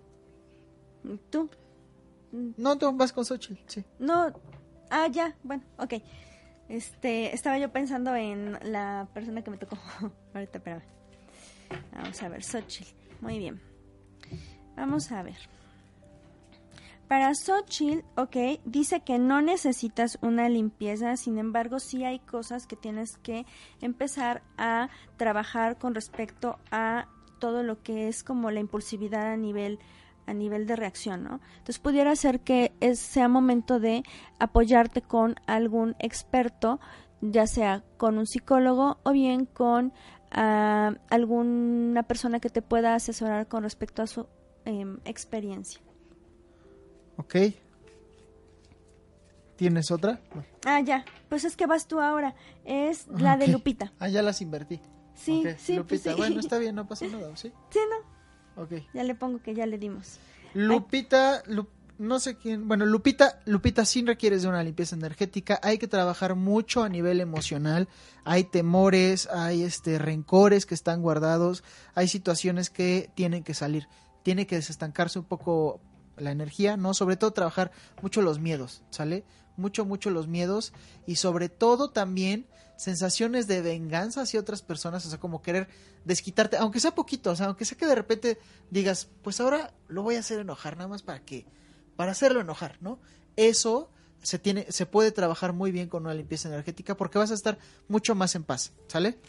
¿Tú? 1.30 1.48
No, 2.32 2.76
tú 2.76 2.92
vas 2.94 3.14
con 3.14 3.24
Xochitl, 3.24 3.62
sí. 3.66 3.84
No, 3.98 4.34
ah, 4.90 5.08
ya, 5.08 5.34
bueno, 5.42 5.62
ok. 5.78 5.94
Este, 6.68 7.34
estaba 7.34 7.56
yo 7.58 7.72
pensando 7.72 8.14
en 8.14 8.58
la 8.62 9.08
persona 9.14 9.42
que 9.42 9.50
me 9.50 9.56
tocó. 9.56 9.78
Ahorita, 10.34 10.58
espérame. 10.58 10.82
Vamos 11.92 12.22
a 12.22 12.28
ver, 12.28 12.44
Xochitl. 12.44 12.90
Muy 13.22 13.38
bien. 13.38 13.75
Vamos 14.76 15.10
a 15.10 15.22
ver. 15.22 15.36
Para 17.08 17.32
Xochitl, 17.34 18.04
ok, 18.16 18.60
dice 18.64 19.00
que 19.00 19.18
no 19.18 19.40
necesitas 19.40 20.18
una 20.22 20.48
limpieza, 20.48 21.16
sin 21.16 21.38
embargo, 21.38 21.78
sí 21.78 22.04
hay 22.04 22.18
cosas 22.18 22.66
que 22.66 22.74
tienes 22.74 23.16
que 23.18 23.46
empezar 23.80 24.42
a 24.58 24.88
trabajar 25.16 25.78
con 25.78 25.94
respecto 25.94 26.58
a 26.72 27.06
todo 27.38 27.62
lo 27.62 27.80
que 27.82 28.08
es 28.08 28.24
como 28.24 28.50
la 28.50 28.58
impulsividad 28.60 29.32
a 29.32 29.36
nivel 29.36 29.78
a 30.26 30.34
nivel 30.34 30.66
de 30.66 30.74
reacción, 30.74 31.22
¿no? 31.22 31.40
Entonces 31.58 31.78
pudiera 31.78 32.16
ser 32.16 32.40
que 32.40 32.72
sea 32.96 33.28
momento 33.28 33.78
de 33.78 34.02
apoyarte 34.40 35.00
con 35.00 35.36
algún 35.46 35.94
experto, 36.00 36.80
ya 37.20 37.46
sea 37.46 37.84
con 37.96 38.18
un 38.18 38.26
psicólogo 38.26 38.98
o 39.04 39.12
bien 39.12 39.46
con 39.46 39.92
ah, 40.32 40.94
alguna 41.10 42.02
persona 42.02 42.40
que 42.40 42.50
te 42.50 42.60
pueda 42.60 42.96
asesorar 42.96 43.46
con 43.46 43.62
respecto 43.62 44.02
a 44.02 44.08
su 44.08 44.26
Em, 44.66 44.98
experiencia. 45.04 45.80
Ok. 47.16 47.36
¿Tienes 49.56 49.90
otra? 49.90 50.20
Ah, 50.66 50.80
ya. 50.80 51.04
Pues 51.28 51.44
es 51.44 51.56
que 51.56 51.66
vas 51.66 51.86
tú 51.86 52.00
ahora. 52.00 52.34
Es 52.64 53.06
la 53.08 53.36
de 53.36 53.48
Lupita. 53.48 53.92
Ah, 53.98 54.08
ya 54.08 54.22
las 54.22 54.42
invertí. 54.42 54.80
Sí, 55.14 55.44
sí. 55.56 55.78
Pues 55.78 56.04
Lupita, 56.04 56.16
bueno, 56.16 56.40
está 56.40 56.58
bien, 56.58 56.74
no 56.74 56.86
pasa 56.86 57.06
nada, 57.06 57.34
¿sí? 57.36 57.52
Sí, 57.70 57.78
no. 57.88 58.62
Ok. 58.62 58.72
Ya 58.92 59.04
le 59.04 59.14
pongo 59.14 59.40
que 59.40 59.54
ya 59.54 59.66
le 59.66 59.78
dimos. 59.78 60.18
Lupita, 60.52 61.42
no 61.98 62.18
sé 62.18 62.36
quién, 62.36 62.66
bueno, 62.66 62.86
Lupita, 62.86 63.40
Lupita 63.46 63.84
sí 63.84 64.04
requieres 64.04 64.42
de 64.42 64.48
una 64.48 64.62
limpieza 64.62 64.96
energética, 64.96 65.60
hay 65.62 65.78
que 65.78 65.88
trabajar 65.88 66.34
mucho 66.34 66.82
a 66.82 66.88
nivel 66.88 67.20
emocional, 67.20 67.88
hay 68.24 68.44
temores, 68.44 69.28
hay 69.28 69.62
este 69.62 69.98
rencores 69.98 70.66
que 70.66 70.74
están 70.74 71.02
guardados, 71.02 71.62
hay 71.94 72.08
situaciones 72.08 72.70
que 72.70 73.10
tienen 73.14 73.44
que 73.44 73.54
salir 73.54 73.88
tiene 74.26 74.48
que 74.48 74.56
desestancarse 74.56 75.20
un 75.20 75.24
poco 75.24 75.80
la 76.16 76.32
energía, 76.32 76.76
¿no? 76.76 76.94
Sobre 76.94 77.16
todo 77.16 77.30
trabajar 77.30 77.70
mucho 78.02 78.22
los 78.22 78.40
miedos, 78.40 78.82
¿sale? 78.90 79.24
Mucho, 79.56 79.84
mucho 79.84 80.10
los 80.10 80.26
miedos 80.26 80.72
y 81.06 81.14
sobre 81.14 81.48
todo 81.48 81.90
también 81.90 82.48
sensaciones 82.76 83.46
de 83.46 83.62
venganza 83.62 84.22
hacia 84.22 84.40
otras 84.40 84.62
personas, 84.62 85.06
o 85.06 85.10
sea, 85.10 85.20
como 85.20 85.42
querer 85.42 85.68
desquitarte, 86.04 86.56
aunque 86.56 86.80
sea 86.80 86.92
poquito, 86.92 87.30
o 87.30 87.36
sea, 87.36 87.46
aunque 87.46 87.64
sea 87.64 87.78
que 87.78 87.86
de 87.86 87.94
repente 87.94 88.38
digas, 88.68 89.06
pues 89.22 89.38
ahora 89.38 89.72
lo 89.86 90.02
voy 90.02 90.16
a 90.16 90.18
hacer 90.18 90.40
enojar, 90.40 90.76
nada 90.76 90.88
más 90.88 91.04
para 91.04 91.24
que, 91.24 91.46
para 91.94 92.10
hacerlo 92.10 92.40
enojar, 92.40 92.78
¿no? 92.80 92.98
Eso 93.36 93.92
se 94.24 94.40
tiene, 94.40 94.66
se 94.70 94.86
puede 94.86 95.12
trabajar 95.12 95.52
muy 95.52 95.70
bien 95.70 95.88
con 95.88 96.02
una 96.02 96.14
limpieza 96.14 96.48
energética 96.48 96.96
porque 96.96 97.18
vas 97.18 97.30
a 97.30 97.34
estar 97.34 97.58
mucho 97.86 98.16
más 98.16 98.34
en 98.34 98.42
paz, 98.42 98.72
¿sale? 98.88 99.20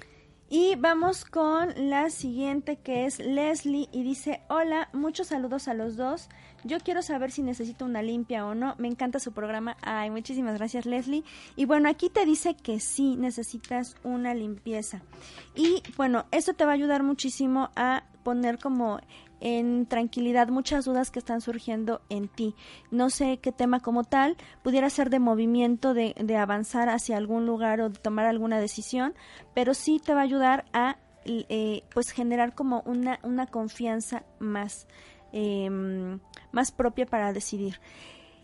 Y 0.49 0.75
vamos 0.75 1.25
con 1.25 1.73
la 1.89 2.09
siguiente 2.09 2.77
que 2.77 3.05
es 3.05 3.19
Leslie 3.19 3.89
y 3.91 4.03
dice, 4.03 4.41
hola, 4.47 4.87
muchos 4.93 5.27
saludos 5.27 5.67
a 5.67 5.73
los 5.73 5.97
dos. 5.97 6.29
Yo 6.63 6.79
quiero 6.79 7.01
saber 7.01 7.31
si 7.31 7.43
necesito 7.43 7.83
una 7.83 8.01
limpia 8.01 8.45
o 8.45 8.55
no. 8.55 8.73
Me 8.77 8.87
encanta 8.87 9.19
su 9.19 9.33
programa. 9.33 9.75
Ay, 9.81 10.09
muchísimas 10.09 10.57
gracias 10.57 10.85
Leslie. 10.85 11.25
Y 11.57 11.65
bueno, 11.65 11.89
aquí 11.89 12.09
te 12.09 12.25
dice 12.25 12.55
que 12.55 12.79
sí 12.79 13.17
necesitas 13.17 13.97
una 14.03 14.33
limpieza. 14.33 15.01
Y 15.53 15.83
bueno, 15.97 16.25
eso 16.31 16.53
te 16.53 16.63
va 16.63 16.71
a 16.71 16.75
ayudar 16.75 17.03
muchísimo 17.03 17.69
a 17.75 18.03
poner 18.23 18.57
como 18.57 19.01
en 19.39 19.85
tranquilidad 19.85 20.49
muchas 20.49 20.85
dudas 20.85 21.11
que 21.11 21.19
están 21.19 21.41
surgiendo 21.41 22.01
en 22.09 22.27
ti. 22.27 22.55
No 22.91 23.09
sé 23.09 23.37
qué 23.37 23.51
tema 23.51 23.79
como 23.79 24.03
tal, 24.03 24.37
pudiera 24.63 24.89
ser 24.89 25.09
de 25.09 25.19
movimiento, 25.19 25.93
de, 25.93 26.15
de 26.17 26.37
avanzar 26.37 26.89
hacia 26.89 27.17
algún 27.17 27.45
lugar 27.45 27.81
o 27.81 27.89
de 27.89 27.99
tomar 27.99 28.25
alguna 28.25 28.59
decisión, 28.59 29.13
pero 29.53 29.73
sí 29.73 29.99
te 30.03 30.13
va 30.13 30.21
a 30.21 30.23
ayudar 30.23 30.65
a 30.73 30.97
eh, 31.25 31.83
pues 31.93 32.11
generar 32.11 32.55
como 32.55 32.81
una, 32.85 33.19
una 33.21 33.47
confianza 33.47 34.23
más, 34.39 34.87
em, 35.33 36.19
más 36.51 36.71
propia 36.71 37.05
para 37.05 37.33
decidir. 37.33 37.81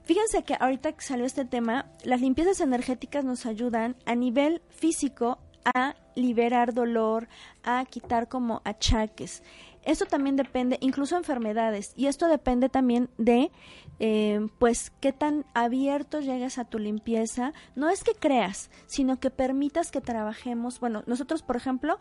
Fíjense 0.03 0.43
que 0.43 0.57
ahorita 0.59 0.91
que 0.91 1.01
salió 1.01 1.25
este 1.25 1.45
tema, 1.45 1.85
las 2.03 2.19
limpiezas 2.19 2.59
energéticas 2.59 3.23
nos 3.23 3.45
ayudan 3.45 3.95
a 4.05 4.15
nivel 4.15 4.61
físico 4.69 5.39
a 5.63 5.95
liberar 6.15 6.73
dolor, 6.73 7.29
a 7.63 7.85
quitar 7.85 8.27
como 8.27 8.61
achaques. 8.65 9.43
Esto 9.83 10.05
también 10.05 10.35
depende, 10.35 10.77
incluso 10.81 11.17
enfermedades, 11.17 11.93
y 11.95 12.07
esto 12.07 12.27
depende 12.27 12.69
también 12.69 13.09
de, 13.17 13.51
eh, 13.99 14.47
pues, 14.59 14.91
qué 15.01 15.11
tan 15.11 15.45
abierto 15.53 16.19
llegues 16.19 16.57
a 16.57 16.65
tu 16.65 16.79
limpieza. 16.79 17.53
No 17.75 17.89
es 17.89 18.03
que 18.03 18.13
creas, 18.13 18.69
sino 18.85 19.19
que 19.19 19.29
permitas 19.29 19.91
que 19.91 20.01
trabajemos. 20.01 20.79
Bueno, 20.79 21.03
nosotros, 21.05 21.43
por 21.43 21.57
ejemplo, 21.57 21.99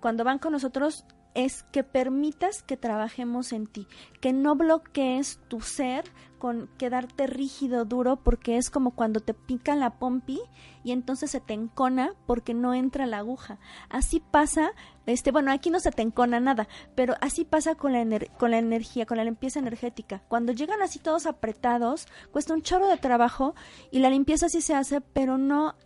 cuando 0.00 0.24
van 0.24 0.38
con 0.38 0.52
nosotros, 0.52 1.06
es 1.34 1.62
que 1.64 1.82
permitas 1.84 2.62
que 2.62 2.76
trabajemos 2.76 3.52
en 3.52 3.66
ti, 3.66 3.86
que 4.20 4.32
no 4.32 4.54
bloquees 4.54 5.40
tu 5.48 5.60
ser 5.60 6.04
con 6.38 6.68
quedarte 6.76 7.28
rígido, 7.28 7.84
duro, 7.84 8.16
porque 8.16 8.56
es 8.56 8.68
como 8.68 8.90
cuando 8.90 9.20
te 9.20 9.32
pica 9.32 9.76
la 9.76 9.90
pompi 9.90 10.40
y 10.82 10.90
entonces 10.90 11.30
se 11.30 11.40
te 11.40 11.54
encona 11.54 12.14
porque 12.26 12.52
no 12.52 12.74
entra 12.74 13.06
la 13.06 13.18
aguja. 13.18 13.60
Así 13.88 14.18
pasa, 14.18 14.72
este, 15.06 15.30
bueno, 15.30 15.52
aquí 15.52 15.70
no 15.70 15.78
se 15.78 15.92
te 15.92 16.02
encona 16.02 16.40
nada, 16.40 16.66
pero 16.96 17.14
así 17.20 17.44
pasa 17.44 17.76
con 17.76 17.92
la, 17.92 18.04
con 18.38 18.50
la 18.50 18.58
energía, 18.58 19.06
con 19.06 19.18
la 19.18 19.24
limpieza 19.24 19.60
energética. 19.60 20.22
Cuando 20.26 20.52
llegan 20.52 20.82
así 20.82 20.98
todos 20.98 21.26
apretados, 21.26 22.08
cuesta 22.32 22.54
un 22.54 22.62
chorro 22.62 22.88
de 22.88 22.96
trabajo 22.96 23.54
y 23.92 24.00
la 24.00 24.10
limpieza 24.10 24.48
sí 24.48 24.62
se 24.62 24.74
hace, 24.74 25.00
pero 25.00 25.38
no 25.38 25.76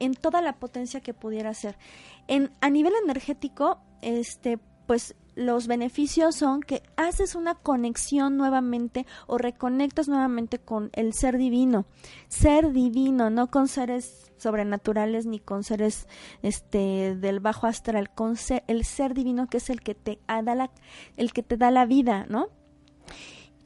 en 0.00 0.14
toda 0.14 0.42
la 0.42 0.54
potencia 0.58 1.00
que 1.00 1.14
pudiera 1.14 1.54
ser. 1.54 1.78
En, 2.26 2.50
a 2.60 2.68
nivel 2.68 2.92
energético, 3.04 3.80
este, 4.02 4.58
pues 4.86 5.14
los 5.34 5.66
beneficios 5.66 6.34
son 6.34 6.60
que 6.60 6.82
haces 6.96 7.34
una 7.34 7.54
conexión 7.54 8.36
nuevamente 8.36 9.06
o 9.26 9.38
reconectas 9.38 10.08
nuevamente 10.08 10.58
con 10.58 10.90
el 10.92 11.14
ser 11.14 11.38
divino. 11.38 11.86
Ser 12.28 12.72
divino, 12.72 13.30
no 13.30 13.50
con 13.50 13.68
seres 13.68 14.30
sobrenaturales 14.36 15.24
ni 15.24 15.38
con 15.38 15.64
seres 15.64 16.08
este 16.42 17.16
del 17.16 17.40
bajo 17.40 17.66
astral, 17.66 18.10
con 18.10 18.36
el 18.66 18.84
ser 18.84 19.14
divino 19.14 19.48
que 19.48 19.58
es 19.58 19.70
el 19.70 19.80
que 19.80 19.94
te 19.94 20.18
da 20.26 20.54
la, 20.54 20.70
el 21.16 21.32
que 21.32 21.42
te 21.42 21.56
da 21.56 21.70
la 21.70 21.86
vida, 21.86 22.26
¿no? 22.28 22.48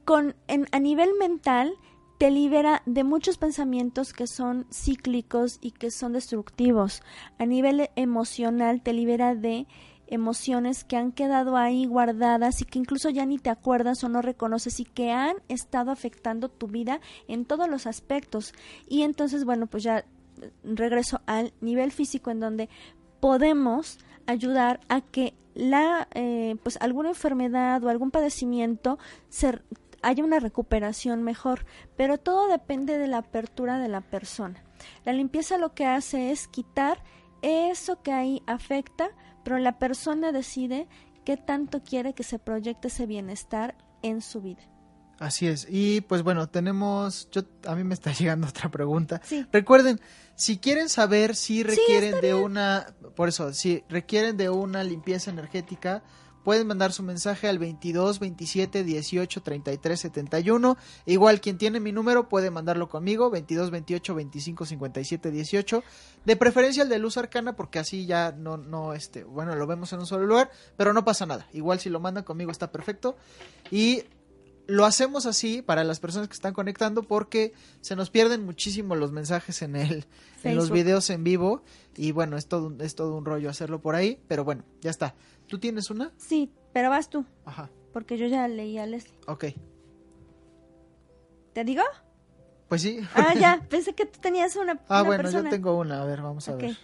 Con 0.05 0.37
en, 0.46 0.66
a 0.70 0.79
nivel 0.79 1.11
mental 1.18 1.72
te 2.18 2.31
libera 2.31 2.83
de 2.87 3.05
muchos 3.05 3.37
pensamientos 3.37 4.12
que 4.12 4.26
son 4.26 4.66
cíclicos 4.72 5.59
y 5.61 5.72
que 5.72 5.90
son 5.90 6.12
destructivos. 6.12 7.02
A 7.38 7.44
nivel 7.44 7.90
emocional 7.96 8.83
te 8.83 8.92
libera 8.92 9.35
de 9.35 9.66
emociones 10.06 10.84
que 10.84 10.96
han 10.96 11.12
quedado 11.12 11.56
ahí 11.56 11.86
guardadas 11.86 12.60
y 12.60 12.64
que 12.64 12.78
incluso 12.78 13.10
ya 13.10 13.26
ni 13.26 13.38
te 13.38 13.50
acuerdas 13.50 14.02
o 14.04 14.08
no 14.08 14.22
reconoces 14.22 14.80
y 14.80 14.84
que 14.84 15.10
han 15.10 15.36
estado 15.48 15.90
afectando 15.90 16.48
tu 16.48 16.68
vida 16.68 17.00
en 17.28 17.44
todos 17.44 17.68
los 17.68 17.86
aspectos. 17.86 18.52
Y 18.88 19.02
entonces, 19.02 19.44
bueno, 19.44 19.66
pues 19.66 19.82
ya 19.82 20.04
regreso 20.64 21.20
al 21.26 21.52
nivel 21.60 21.92
físico 21.92 22.30
en 22.30 22.40
donde 22.40 22.68
podemos 23.20 23.98
ayudar 24.26 24.80
a 24.88 25.00
que 25.00 25.34
la 25.54 26.08
eh, 26.12 26.56
pues 26.62 26.76
alguna 26.82 27.08
enfermedad 27.08 27.82
o 27.82 27.88
algún 27.88 28.10
padecimiento 28.10 28.98
se, 29.30 29.58
haya 30.02 30.24
una 30.24 30.38
recuperación 30.38 31.22
mejor, 31.22 31.66
pero 31.96 32.18
todo 32.18 32.48
depende 32.48 32.98
de 32.98 33.08
la 33.08 33.18
apertura 33.18 33.78
de 33.78 33.88
la 33.88 34.02
persona. 34.02 34.62
La 35.04 35.12
limpieza 35.12 35.58
lo 35.58 35.74
que 35.74 35.86
hace 35.86 36.30
es 36.30 36.48
quitar 36.48 37.02
eso 37.42 38.02
que 38.02 38.12
ahí 38.12 38.42
afecta 38.46 39.10
pero 39.46 39.61
la 39.61 39.78
persona 39.78 40.32
decide 40.32 40.88
qué 41.24 41.37
tanto 41.37 41.80
quiere 41.85 42.14
que 42.14 42.24
se 42.24 42.40
proyecte 42.40 42.88
ese 42.88 43.06
bienestar 43.06 43.76
en 44.02 44.20
su 44.20 44.42
vida. 44.42 44.64
Así 45.20 45.46
es. 45.46 45.68
Y 45.70 46.00
pues 46.00 46.24
bueno, 46.24 46.48
tenemos, 46.48 47.30
yo 47.30 47.42
a 47.64 47.76
mí 47.76 47.85
me 47.85 47.94
está 47.94 48.11
llegando 48.18 48.48
otra 48.48 48.72
pregunta. 48.72 49.22
Recuerden, 49.52 50.00
si 50.35 50.59
quieren 50.59 50.88
saber 50.88 51.37
si 51.37 51.62
requieren 51.62 52.20
de 52.20 52.35
una, 52.35 52.92
por 53.14 53.28
eso, 53.28 53.52
si 53.52 53.85
requieren 53.88 54.37
de 54.37 54.50
una 54.50 54.82
limpieza 54.82 55.30
energética, 55.30 56.02
pueden 56.46 56.68
mandar 56.68 56.92
su 56.92 57.02
mensaje 57.02 57.48
al 57.48 57.59
22 57.59 58.20
27 58.20 58.85
18 58.85 59.42
33 59.42 59.98
71. 60.00 60.76
Igual 61.04 61.40
quien 61.40 61.59
tiene 61.59 61.80
mi 61.80 61.90
número 61.90 62.28
puede 62.28 62.52
mandarlo 62.52 62.88
conmigo, 62.88 63.30
22 63.30 63.72
28 63.72 64.14
25 64.14 64.64
57 64.64 65.30
18. 65.32 65.82
De 66.24 66.37
preferencia 66.37 66.85
el 66.85 66.88
de 66.88 67.00
luz 67.00 67.16
arcana 67.16 67.56
porque 67.56 67.80
así 67.80 68.06
ya 68.06 68.30
no, 68.30 68.59
no, 68.59 68.94
este, 68.94 69.24
bueno, 69.24 69.56
lo 69.56 69.66
vemos 69.66 69.92
en 69.92 69.98
un 69.98 70.06
solo 70.06 70.24
lugar, 70.24 70.52
pero 70.76 70.92
no 70.92 71.04
pasa 71.04 71.26
nada. 71.26 71.48
Igual 71.52 71.80
si 71.80 71.90
lo 71.90 71.98
mandan 71.98 72.22
conmigo 72.22 72.52
está 72.52 72.70
perfecto. 72.70 73.16
Y 73.72 74.04
lo 74.66 74.85
hacemos 74.85 75.26
así 75.26 75.62
para 75.62 75.85
las 75.85 76.00
personas 76.00 76.29
que 76.29 76.35
están 76.35 76.55
conectando 76.55 77.02
porque 77.02 77.52
se 77.81 77.96
nos 77.96 78.11
pierden 78.11 78.44
muchísimo 78.44 78.96
los 78.96 79.12
mensajes 79.12 79.62
en 79.62 79.76
el 79.76 80.07
en 80.42 80.57
los 80.57 80.70
videos 80.70 81.09
en 81.11 81.24
vivo 81.24 81.62
y 81.96 82.12
bueno, 82.12 82.37
es 82.37 82.46
todo 82.46 82.72
es 82.81 82.94
todo 82.94 83.16
un 83.16 83.24
rollo 83.24 83.48
hacerlo 83.48 83.81
por 83.81 83.94
ahí, 83.94 84.20
pero 84.29 84.44
bueno, 84.44 84.64
ya 84.81 84.90
está. 84.90 85.14
¿Tú 85.46 85.59
tienes 85.59 85.90
una? 85.90 86.12
Sí, 86.16 86.50
pero 86.72 86.90
vas 86.90 87.09
tú. 87.09 87.24
Ajá. 87.44 87.70
Porque 87.92 88.18
yo 88.18 88.26
ya 88.26 88.46
leí 88.48 88.79
a 88.79 88.87
Leslie. 88.87 89.18
Ok. 89.26 89.46
¿Te 91.55 91.64
digo? 91.64 91.83
Pues 92.68 92.83
sí. 92.83 93.00
Ah, 93.14 93.35
ya. 93.35 93.64
Pensé 93.70 93.94
que 93.94 94.05
tú 94.05 94.18
tenías 94.20 94.57
una. 94.57 94.81
Ah, 94.88 95.02
bueno, 95.02 95.31
yo 95.31 95.42
tengo 95.48 95.79
una. 95.79 96.02
A 96.02 96.05
ver, 96.05 96.20
vamos 96.20 96.48
a 96.48 96.57
ver. 96.57 96.76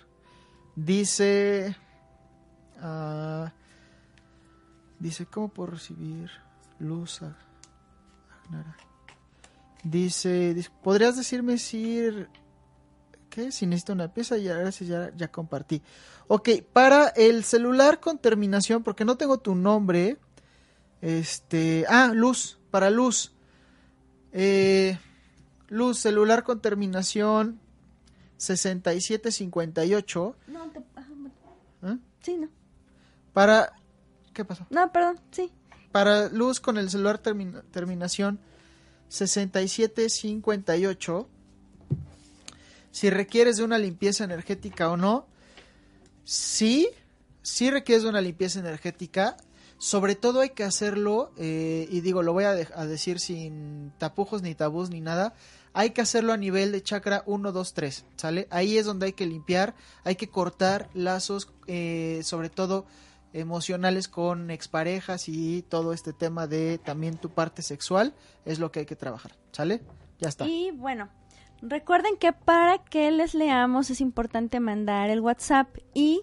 Dice. 0.76 1.76
Uh, 2.82 3.48
dice, 4.98 5.26
¿cómo 5.26 5.48
puedo 5.48 5.72
recibir 5.72 6.30
luz? 6.78 7.20
Dice, 9.84 10.54
¿podrías 10.82 11.16
decirme 11.16 11.58
si 11.58 11.98
¿Qué? 13.32 13.50
Si 13.50 13.66
necesito 13.66 13.94
una 13.94 14.12
pieza, 14.12 14.36
y 14.36 14.48
ahora 14.48 14.68
ya, 14.68 15.10
ya 15.16 15.28
compartí. 15.28 15.80
Ok, 16.28 16.50
para 16.70 17.08
el 17.08 17.44
celular 17.44 17.98
con 17.98 18.18
terminación, 18.18 18.82
porque 18.82 19.06
no 19.06 19.16
tengo 19.16 19.38
tu 19.38 19.54
nombre. 19.54 20.18
Este. 21.00 21.86
Ah, 21.88 22.12
luz, 22.14 22.58
para 22.70 22.90
luz. 22.90 23.32
Eh, 24.32 24.98
luz, 25.68 25.98
celular 25.98 26.44
con 26.44 26.60
terminación 26.60 27.58
6758. 28.36 30.36
No, 30.48 30.70
te, 30.70 30.80
¿Eh? 30.80 31.98
Sí, 32.20 32.36
no. 32.36 32.50
Para. 33.32 33.72
¿Qué 34.34 34.44
pasó? 34.44 34.66
No, 34.68 34.92
perdón, 34.92 35.18
sí. 35.30 35.50
Para 35.92 36.28
luz 36.28 36.60
con 36.60 36.78
el 36.78 36.90
celular 36.90 37.18
terminación 37.18 38.40
6758 39.08 41.28
si 42.92 43.10
requieres 43.10 43.56
de 43.56 43.64
una 43.64 43.78
limpieza 43.78 44.22
energética 44.22 44.90
o 44.90 44.96
no. 44.96 45.26
Sí, 46.24 46.88
sí 47.40 47.70
requieres 47.70 48.04
de 48.04 48.10
una 48.10 48.20
limpieza 48.20 48.60
energética. 48.60 49.36
Sobre 49.78 50.14
todo 50.14 50.40
hay 50.40 50.50
que 50.50 50.62
hacerlo, 50.62 51.32
eh, 51.38 51.88
y 51.90 52.02
digo, 52.02 52.22
lo 52.22 52.32
voy 52.32 52.44
a, 52.44 52.54
decir 52.54 53.18
sin 53.18 53.92
tapujos 53.98 54.42
ni 54.42 54.54
tabús 54.54 54.90
ni 54.90 55.00
nada. 55.00 55.34
Hay 55.72 55.90
que 55.90 56.02
hacerlo 56.02 56.34
a 56.34 56.36
nivel 56.36 56.70
de 56.70 56.82
chakra 56.82 57.24
1, 57.26 57.50
2, 57.50 57.74
3, 57.74 58.04
¿sale? 58.16 58.46
Ahí 58.50 58.76
es 58.76 58.84
donde 58.84 59.06
hay 59.06 59.12
que 59.14 59.26
limpiar, 59.26 59.74
hay 60.04 60.14
que 60.14 60.28
cortar 60.28 60.90
lazos, 60.92 61.48
eh, 61.66 62.20
sobre 62.22 62.50
todo 62.50 62.84
emocionales 63.32 64.08
con 64.08 64.50
exparejas 64.50 65.28
y 65.28 65.62
todo 65.62 65.92
este 65.92 66.12
tema 66.12 66.46
de 66.46 66.78
también 66.78 67.16
tu 67.16 67.30
parte 67.30 67.62
sexual, 67.62 68.14
es 68.44 68.58
lo 68.58 68.70
que 68.70 68.80
hay 68.80 68.86
que 68.86 68.96
trabajar, 68.96 69.32
¿sale? 69.52 69.82
Ya 70.18 70.28
está. 70.28 70.46
Y 70.46 70.70
bueno, 70.72 71.08
Recuerden 71.64 72.16
que 72.16 72.32
para 72.32 72.78
que 72.78 73.12
les 73.12 73.34
leamos 73.34 73.88
es 73.88 74.00
importante 74.00 74.58
mandar 74.58 75.10
el 75.10 75.20
WhatsApp 75.20 75.68
y 75.94 76.22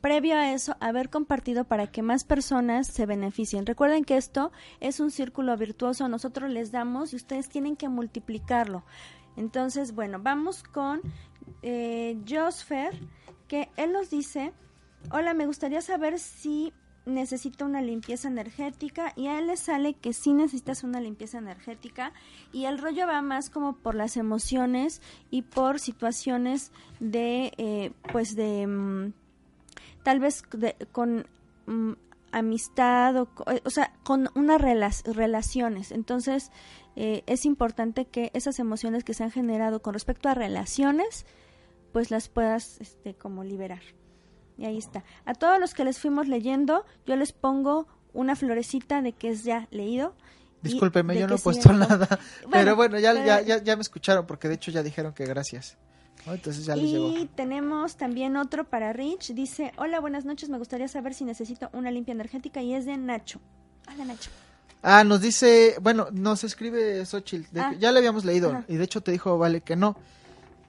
previo 0.00 0.36
a 0.36 0.52
eso 0.52 0.76
haber 0.78 1.10
compartido 1.10 1.64
para 1.64 1.88
que 1.88 2.00
más 2.00 2.22
personas 2.22 2.86
se 2.86 3.04
beneficien. 3.04 3.66
Recuerden 3.66 4.04
que 4.04 4.16
esto 4.16 4.52
es 4.78 5.00
un 5.00 5.10
círculo 5.10 5.56
virtuoso, 5.56 6.08
nosotros 6.08 6.48
les 6.50 6.70
damos 6.70 7.12
y 7.12 7.16
ustedes 7.16 7.48
tienen 7.48 7.74
que 7.74 7.88
multiplicarlo. 7.88 8.84
Entonces, 9.36 9.96
bueno, 9.96 10.20
vamos 10.22 10.62
con 10.62 11.00
eh, 11.62 12.16
Josfer, 12.28 12.94
que 13.48 13.70
él 13.76 13.92
nos 13.92 14.10
dice, 14.10 14.52
hola, 15.10 15.34
me 15.34 15.46
gustaría 15.46 15.80
saber 15.80 16.18
si 16.18 16.72
necesita 17.08 17.64
una 17.64 17.82
limpieza 17.82 18.28
energética 18.28 19.12
y 19.16 19.26
a 19.26 19.38
él 19.38 19.48
le 19.48 19.56
sale 19.56 19.94
que 19.94 20.12
sí 20.12 20.34
necesitas 20.34 20.84
una 20.84 21.00
limpieza 21.00 21.38
energética 21.38 22.12
y 22.52 22.66
el 22.66 22.78
rollo 22.78 23.06
va 23.06 23.22
más 23.22 23.50
como 23.50 23.76
por 23.76 23.94
las 23.94 24.16
emociones 24.16 25.00
y 25.30 25.42
por 25.42 25.80
situaciones 25.80 26.70
de 27.00 27.52
eh, 27.56 27.92
pues 28.12 28.36
de 28.36 28.66
mm, 28.66 29.12
tal 30.02 30.20
vez 30.20 30.42
con 30.92 31.26
mm, 31.66 31.92
amistad 32.30 33.16
o, 33.16 33.28
o, 33.64 33.70
sea 33.70 33.92
con 34.04 34.28
unas 34.34 34.60
relaciones. 34.60 35.92
Entonces 35.92 36.52
eh, 36.94 37.22
es 37.26 37.46
importante 37.46 38.04
que 38.04 38.30
esas 38.34 38.58
emociones 38.58 39.02
que 39.02 39.14
se 39.14 39.24
han 39.24 39.30
generado 39.30 39.80
con 39.80 39.94
respecto 39.94 40.28
a 40.28 40.34
relaciones 40.34 41.26
pues 41.92 42.10
las 42.10 42.28
puedas 42.28 42.80
este 42.80 43.14
como 43.14 43.44
liberar 43.44 43.80
y 44.58 44.66
ahí 44.66 44.76
está. 44.76 45.04
A 45.24 45.34
todos 45.34 45.58
los 45.58 45.72
que 45.72 45.84
les 45.84 45.98
fuimos 45.98 46.26
leyendo, 46.26 46.84
yo 47.06 47.16
les 47.16 47.32
pongo 47.32 47.86
una 48.12 48.34
florecita 48.34 49.00
de 49.00 49.12
que 49.12 49.30
es 49.30 49.44
ya 49.44 49.68
leído. 49.70 50.14
Discúlpeme, 50.62 51.16
yo 51.16 51.28
no 51.28 51.36
he 51.36 51.38
puesto 51.38 51.72
nada. 51.72 52.18
pero 52.50 52.74
bueno, 52.74 52.98
ya, 52.98 53.40
ya, 53.42 53.62
ya, 53.62 53.76
me 53.76 53.82
escucharon 53.82 54.26
porque 54.26 54.48
de 54.48 54.54
hecho 54.54 54.72
ya 54.72 54.82
dijeron 54.82 55.12
que 55.14 55.24
gracias. 55.24 55.78
Entonces 56.26 56.66
ya 56.66 56.74
les 56.74 56.90
y 56.90 57.30
tenemos 57.34 57.96
también 57.96 58.36
otro 58.36 58.64
para 58.64 58.92
Rich. 58.92 59.32
Dice, 59.34 59.72
hola, 59.76 60.00
buenas 60.00 60.24
noches, 60.24 60.48
me 60.50 60.58
gustaría 60.58 60.88
saber 60.88 61.14
si 61.14 61.24
necesito 61.24 61.70
una 61.72 61.90
limpia 61.92 62.12
energética 62.12 62.60
y 62.60 62.74
es 62.74 62.84
de 62.84 62.96
Nacho. 62.96 63.40
Hola, 63.94 64.04
Nacho. 64.04 64.30
Ah, 64.82 65.04
nos 65.04 65.20
dice, 65.20 65.76
bueno, 65.80 66.08
nos 66.12 66.44
escribe 66.44 67.06
Xochitl, 67.06 67.58
ah. 67.58 67.72
ya 67.78 67.92
le 67.92 67.98
habíamos 67.98 68.24
leído 68.24 68.64
y 68.68 68.76
de 68.76 68.84
hecho 68.84 69.00
te 69.00 69.10
dijo, 69.10 69.38
vale, 69.38 69.60
que 69.60 69.76
no 69.76 69.96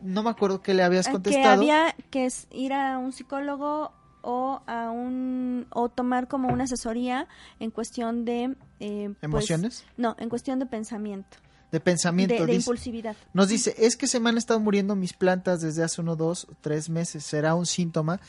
no 0.01 0.23
me 0.23 0.29
acuerdo 0.29 0.61
qué 0.61 0.73
le 0.73 0.83
habías 0.83 1.07
contestado. 1.07 1.61
Que 1.61 1.71
había 1.71 1.95
que 2.09 2.27
ir 2.51 2.73
a 2.73 2.97
un 2.97 3.11
psicólogo 3.11 3.91
o 4.21 4.61
a 4.67 4.89
un 4.91 5.67
o 5.71 5.89
tomar 5.89 6.27
como 6.27 6.49
una 6.49 6.65
asesoría 6.65 7.27
en 7.59 7.71
cuestión 7.71 8.25
de 8.25 8.55
eh, 8.79 9.09
pues, 9.09 9.23
¿Emociones? 9.23 9.85
no, 9.97 10.15
en 10.19 10.29
cuestión 10.29 10.59
de 10.59 10.65
pensamiento, 10.65 11.37
De 11.71 11.79
pensamiento. 11.79 12.33
de, 12.33 12.39
de 12.41 12.45
dice. 12.47 12.57
impulsividad. 12.57 13.15
Nos 13.33 13.47
dice, 13.47 13.75
es 13.77 13.95
que 13.95 14.07
se 14.07 14.19
me 14.19 14.29
han 14.29 14.37
estado 14.37 14.59
muriendo 14.59 14.95
mis 14.95 15.13
plantas 15.13 15.61
desde 15.61 15.83
hace 15.83 16.01
uno, 16.01 16.15
dos, 16.15 16.47
tres 16.61 16.89
meses. 16.89 17.23
¿Será 17.23 17.55
un 17.55 17.65
síntoma? 17.65 18.19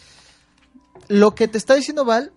Lo 1.09 1.35
que 1.35 1.49
te 1.49 1.59
está 1.59 1.75
diciendo 1.75 2.05
Val, 2.05 2.33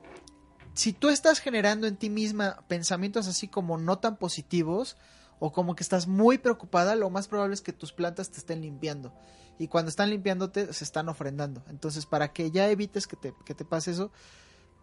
si 0.74 0.94
tú 0.94 1.10
estás 1.10 1.40
generando 1.40 1.86
en 1.86 1.96
ti 1.98 2.10
misma 2.10 2.60
pensamientos 2.68 3.28
así 3.28 3.48
como 3.48 3.78
no 3.78 4.00
tan 4.00 4.18
positivos 4.18 4.98
o 5.46 5.52
como 5.52 5.76
que 5.76 5.84
estás 5.84 6.08
muy 6.08 6.38
preocupada, 6.38 6.96
lo 6.96 7.10
más 7.10 7.28
probable 7.28 7.54
es 7.54 7.60
que 7.60 7.74
tus 7.74 7.92
plantas 7.92 8.30
te 8.30 8.38
estén 8.38 8.62
limpiando. 8.62 9.12
Y 9.60 9.68
cuando 9.68 9.90
están 9.90 10.10
limpiándote, 10.10 10.72
se 10.72 10.86
están 10.86 11.10
ofrendando. 11.10 11.62
Entonces, 11.68 12.06
para 12.06 12.32
que 12.32 12.50
ya 12.50 12.70
evites 12.70 13.08
que 13.08 13.18
te, 13.18 13.34
que 13.44 13.54
te 13.54 13.66
pase 13.66 13.92
eso, 13.92 14.10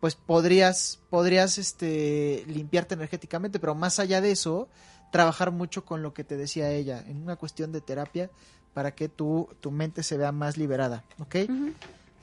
pues 0.00 0.16
podrías, 0.16 1.00
podrías 1.08 1.56
este, 1.56 2.44
limpiarte 2.46 2.92
energéticamente, 2.92 3.58
pero 3.58 3.74
más 3.74 3.98
allá 3.98 4.20
de 4.20 4.32
eso, 4.32 4.68
trabajar 5.10 5.50
mucho 5.50 5.86
con 5.86 6.02
lo 6.02 6.12
que 6.12 6.24
te 6.24 6.36
decía 6.36 6.70
ella, 6.70 7.02
en 7.08 7.22
una 7.22 7.36
cuestión 7.36 7.72
de 7.72 7.80
terapia, 7.80 8.30
para 8.74 8.94
que 8.94 9.08
tu, 9.08 9.48
tu 9.60 9.70
mente 9.70 10.02
se 10.02 10.18
vea 10.18 10.30
más 10.30 10.58
liberada, 10.58 11.04
¿ok? 11.20 11.36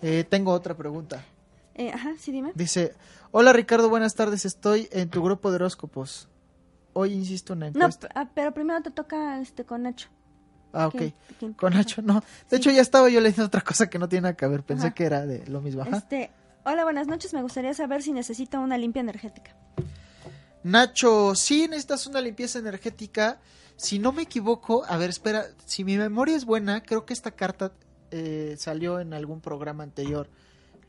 Eh, 0.04 0.26
tengo 0.30 0.52
otra 0.52 0.78
pregunta. 0.78 1.26
Eh, 1.74 1.90
ajá, 1.90 2.14
sí, 2.20 2.32
dime. 2.32 2.52
Dice, 2.54 2.94
hola 3.32 3.52
Ricardo, 3.52 3.90
buenas 3.90 4.14
tardes, 4.14 4.46
estoy 4.46 4.90
en 4.92 5.10
tu 5.10 5.24
grupo 5.24 5.50
de 5.50 5.56
horóscopos. 5.56 6.30
Hoy 7.00 7.14
insisto 7.14 7.54
una 7.54 7.68
encuesta. 7.68 8.10
ah, 8.16 8.28
pero 8.34 8.52
primero 8.54 8.82
te 8.82 8.90
toca 8.92 9.40
este 9.40 9.64
con 9.66 9.84
Nacho. 9.84 10.10
ah, 10.74 10.88
ok. 10.88 10.98
¿Quién- 10.98 11.14
quién- 11.40 11.54
Con. 11.54 11.74
Nacho, 11.74 12.02
no. 12.02 12.16
De 12.16 12.26
Sí. 12.50 12.56
hecho, 12.56 12.72
ya 12.72 12.82
estaba 12.82 13.08
yo 13.10 13.20
leyendo 13.22 13.46
otra 13.46 13.62
cosa 13.62 13.88
que 13.90 14.00
no 14.00 14.10
tiene 14.10 14.24
nada 14.24 14.36
que 14.36 14.48
ver. 14.48 14.64
Pensé 14.64 14.88
Ajá. 14.88 14.96
que 14.96 15.04
era 15.06 15.26
de 15.26 15.46
lo 15.48 15.62
mismo. 15.62 15.84
Ajá. 15.84 15.98
Este, 15.98 16.32
hola, 16.66 16.84
buenas 16.84 17.06
noches. 17.08 17.34
Me 17.34 17.42
gustaría 17.44 17.74
saber 17.76 18.02
si 18.02 18.14
necesita 18.14 18.60
una 18.60 18.78
limpia 18.78 19.02
energética. 19.02 19.56
Nacho, 20.64 21.36
sí 21.36 21.68
necesitas 21.68 22.08
una 22.08 22.22
limpieza 22.22 22.60
energética. 22.60 23.40
Si 23.76 24.00
no 24.00 24.12
me 24.12 24.24
equivoco, 24.24 24.84
a 24.88 24.98
ver, 24.98 25.10
espera, 25.10 25.46
si 25.66 25.84
mi 25.84 25.98
memoria 25.98 26.36
es 26.36 26.46
buena, 26.46 26.82
creo 26.82 27.06
que 27.06 27.14
esta 27.14 27.32
carta 27.32 27.72
eh, 28.10 28.56
salió 28.58 29.00
en 29.00 29.14
algún 29.14 29.40
programa 29.42 29.84
anterior. 29.84 30.30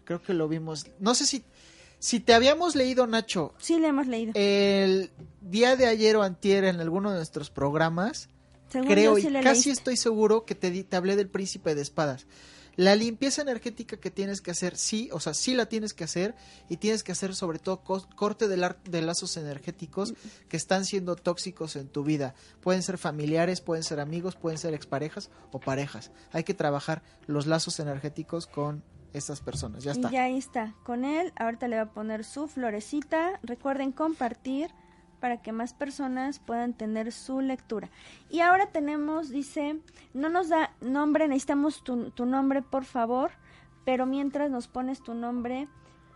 Creo 0.05 0.23
que 0.23 0.33
lo 0.33 0.49
vimos. 0.49 0.87
No 1.01 1.15
sé 1.15 1.27
si, 1.27 1.45
si 1.99 2.21
te 2.21 2.35
habíamos 2.35 2.75
leído, 2.77 3.07
Nacho, 3.07 3.55
Sí, 3.59 3.79
le 3.79 3.89
hemos 3.89 4.07
leído. 4.07 4.33
el 4.35 5.11
día 5.41 5.77
de 5.77 5.87
ayer 5.87 6.17
o 6.17 6.23
antier 6.23 6.65
en 6.65 6.81
alguno 6.81 7.11
de 7.11 7.17
nuestros 7.17 7.51
programas. 7.51 8.29
Según 8.71 8.89
creo 8.89 9.17
sí 9.17 9.23
y 9.29 9.33
casi 9.43 9.43
leíste. 9.43 9.71
estoy 9.71 9.97
seguro 9.97 10.45
que 10.45 10.55
te, 10.55 10.71
di- 10.71 10.85
te 10.85 10.97
hablé 10.97 11.17
del 11.17 11.29
príncipe 11.31 11.75
de 11.75 11.81
espadas. 11.83 12.27
La 12.77 12.95
limpieza 12.95 13.43
energética 13.43 13.97
que 13.97 14.11
tienes 14.13 14.41
que 14.41 14.53
hacer, 14.53 14.77
sí, 14.77 15.09
o 15.13 15.19
sea, 15.19 15.35
sí 15.35 15.55
la 15.55 15.67
tienes 15.67 15.95
que 15.95 16.05
hacer 16.05 16.37
y 16.69 16.77
tienes 16.77 17.03
que 17.03 17.11
hacer 17.11 17.35
sobre 17.35 17.59
todo 17.59 17.83
co- 17.83 18.07
corte 18.15 18.47
de, 18.47 18.75
de 18.85 19.03
lazos 19.03 19.37
energéticos 19.37 20.15
que 20.49 20.57
están 20.57 20.85
siendo 20.85 21.17
tóxicos 21.17 21.75
en 21.75 21.89
tu 21.89 22.05
vida. 22.05 22.35
Pueden 22.61 22.85
ser 22.85 22.97
familiares, 22.99 23.61
pueden 23.63 23.83
ser 23.83 23.99
amigos, 23.99 24.37
pueden 24.37 24.59
ser 24.59 24.75
exparejas 24.75 25.29
o 25.51 25.59
parejas. 25.59 26.13
Hay 26.31 26.45
que 26.45 26.55
trabajar 26.55 27.03
los 27.27 27.47
lazos 27.47 27.81
energéticos 27.81 28.47
con 28.47 28.85
estas 29.13 29.41
personas. 29.41 29.85
Ya 29.85 29.93
está. 29.93 30.09
Y 30.09 30.13
ya 30.13 30.25
ahí 30.25 30.39
está. 30.39 30.75
Con 30.85 31.05
él, 31.05 31.33
ahorita 31.37 31.69
le 31.69 31.77
va 31.77 31.83
a 31.83 31.93
poner 31.93 32.25
su 32.25 32.49
florecita. 32.49 33.41
Recuerden 33.43 33.93
compartir 33.93 34.71
para 35.21 35.43
que 35.43 35.53
más 35.53 35.75
personas 35.75 36.39
puedan 36.39 36.75
tener 36.75 37.13
su 37.13 37.41
lectura. 37.41 37.91
Y 38.31 38.41
ahora 38.41 38.67
tenemos, 38.67 39.31
dice, 39.31 39.81
no 40.15 40.29
nos 40.29 40.49
da 40.49 40.71
nombre, 40.81 41.29
necesitamos 41.29 41.83
tu, 41.83 42.11
tu 42.11 42.25
nombre, 42.25 42.63
por 42.63 42.85
favor, 42.85 43.33
pero 43.85 44.07
mientras 44.07 44.51
nos 44.51 44.69
pones 44.69 45.03
tu 45.03 45.15
nombre, 45.15 45.69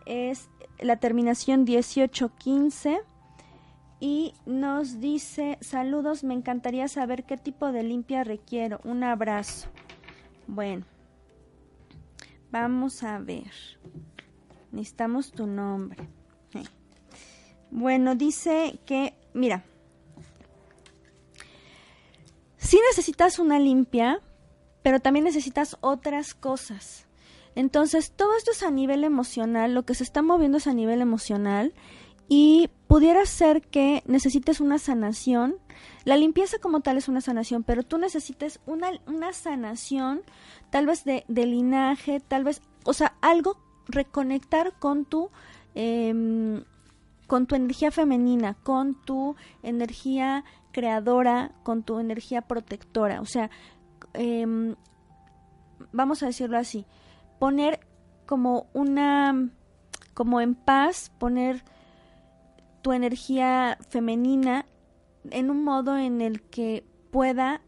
es 0.05 0.49
la 0.79 0.97
terminación 0.97 1.63
1815. 1.63 3.01
Y 3.99 4.33
nos 4.45 4.99
dice, 4.99 5.57
saludos, 5.61 6.25
me 6.25 6.33
encantaría 6.33 6.89
saber 6.89 7.23
qué 7.23 7.37
tipo 7.37 7.71
de 7.71 7.83
limpia 7.83 8.25
requiero. 8.25 8.81
Un 8.83 9.01
abrazo. 9.03 9.69
Bueno, 10.45 10.85
vamos 12.53 13.01
a 13.01 13.17
ver. 13.17 13.51
Necesitamos 14.71 15.31
tu 15.31 15.47
nombre. 15.47 16.07
Bueno, 17.71 18.13
dice 18.13 18.79
que, 18.85 19.15
mira, 19.33 19.63
si 22.57 22.77
necesitas 22.89 23.39
una 23.39 23.57
limpia, 23.57 24.21
pero 24.83 24.99
también 24.99 25.25
necesitas 25.25 25.77
otras 25.81 26.35
cosas. 26.35 27.07
Entonces, 27.55 28.11
todo 28.11 28.37
esto 28.37 28.51
es 28.51 28.61
a 28.61 28.69
nivel 28.69 29.03
emocional, 29.03 29.73
lo 29.73 29.83
que 29.83 29.95
se 29.95 30.03
está 30.03 30.21
moviendo 30.21 30.59
es 30.59 30.67
a 30.67 30.73
nivel 30.73 31.01
emocional 31.01 31.73
y 32.27 32.69
pudiera 32.87 33.25
ser 33.25 33.61
que 33.61 34.03
necesites 34.05 34.61
una 34.61 34.79
sanación. 34.79 35.55
La 36.05 36.17
limpieza 36.17 36.57
como 36.59 36.81
tal 36.81 36.97
es 36.97 37.07
una 37.07 37.21
sanación, 37.21 37.63
pero 37.63 37.83
tú 37.83 37.97
necesites 37.97 38.59
una, 38.65 38.91
una 39.07 39.33
sanación 39.33 40.21
tal 40.69 40.85
vez 40.85 41.03
de, 41.03 41.25
de 41.27 41.45
linaje, 41.45 42.19
tal 42.19 42.43
vez, 42.43 42.61
o 42.83 42.93
sea, 42.93 43.15
algo, 43.21 43.57
reconectar 43.87 44.73
con 44.79 45.05
tu... 45.05 45.29
em, 45.75 46.63
con 47.27 47.47
tu 47.47 47.55
energía 47.55 47.89
femenina, 47.89 48.53
con 48.53 48.93
tu 49.05 49.35
energía 49.63 50.43
creadora, 50.71 51.51
con 51.63 51.81
tu 51.81 51.99
energía 51.99 52.41
protectora. 52.41 53.21
O 53.21 53.25
sea, 53.25 53.49
em, 54.13 54.75
vamos 55.91 56.21
a 56.21 56.27
decirlo 56.27 56.57
así, 56.57 56.85
poner 57.39 57.79
como 58.25 58.67
una, 58.73 59.49
como 60.13 60.41
en 60.41 60.53
paz, 60.53 61.11
poner 61.17 61.63
tu 62.83 62.91
energía 62.93 63.77
femenina 63.89 64.65
en 65.31 65.49
un 65.49 65.63
modo 65.63 65.97
en 65.97 66.21
el 66.21 66.41
que 66.41 66.85
pueda, 67.11 67.61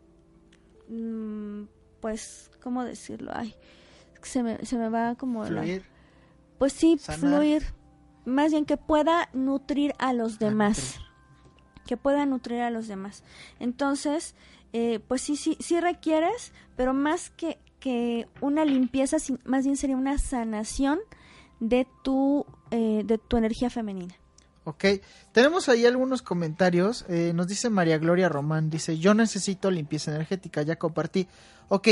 mm, 0.89 1.63
pues, 2.01 2.51
¿cómo 2.61 2.84
decirlo? 2.84 3.32
Ay, 3.34 3.55
se 4.22 4.43
me, 4.43 4.63
se 4.66 4.78
me 4.78 4.89
va 4.89 5.16
como 5.16 5.43
la- 5.45 5.61
Fluir. 5.61 5.84
pues 6.57 6.74
sí, 6.74 6.97
Sanar. 6.99 7.20
fluir. 7.39 7.63
Más 8.26 8.51
bien 8.51 8.66
que 8.66 8.78
pueda 8.78 9.30
nutrir 9.34 9.93
a 9.99 10.13
los 10.13 10.39
demás. 10.39 10.99
Que 11.86 11.95
pueda 11.97 12.26
nutrir 12.26 12.61
a 12.61 12.72
los 12.72 12.88
demás. 12.88 13.24
Entonces, 13.59 14.34
eh, 14.74 14.99
pues 15.07 15.22
sí, 15.22 15.36
sí, 15.36 15.57
sí 15.59 15.80
requieres, 15.80 16.51
pero 16.76 16.93
más 16.95 17.30
que, 17.30 17.59
que 17.80 18.28
una 18.41 18.66
limpieza, 18.66 19.18
más 19.45 19.63
bien 19.66 19.78
sería 19.78 19.95
una 19.95 20.18
sanación 20.18 20.99
de 21.59 21.88
tu, 22.03 22.45
eh, 22.72 23.03
de 23.05 23.18
tu 23.20 23.38
energía 23.38 23.70
femenina. 23.70 24.16
Ok, 24.66 24.84
tenemos 25.32 25.70
ahí 25.70 25.86
algunos 25.86 26.22
comentarios. 26.22 27.05
Eh, 27.07 27.32
nos 27.34 27.47
dice 27.47 27.70
María 27.70 27.99
Gloria 27.99 28.30
Román, 28.30 28.70
dice, 28.70 28.97
yo 28.97 29.13
necesito 29.13 29.70
limpieza 29.72 30.11
energética, 30.11 30.63
ya 30.63 30.76
compartí. 30.76 31.28
Ok, 31.70 31.88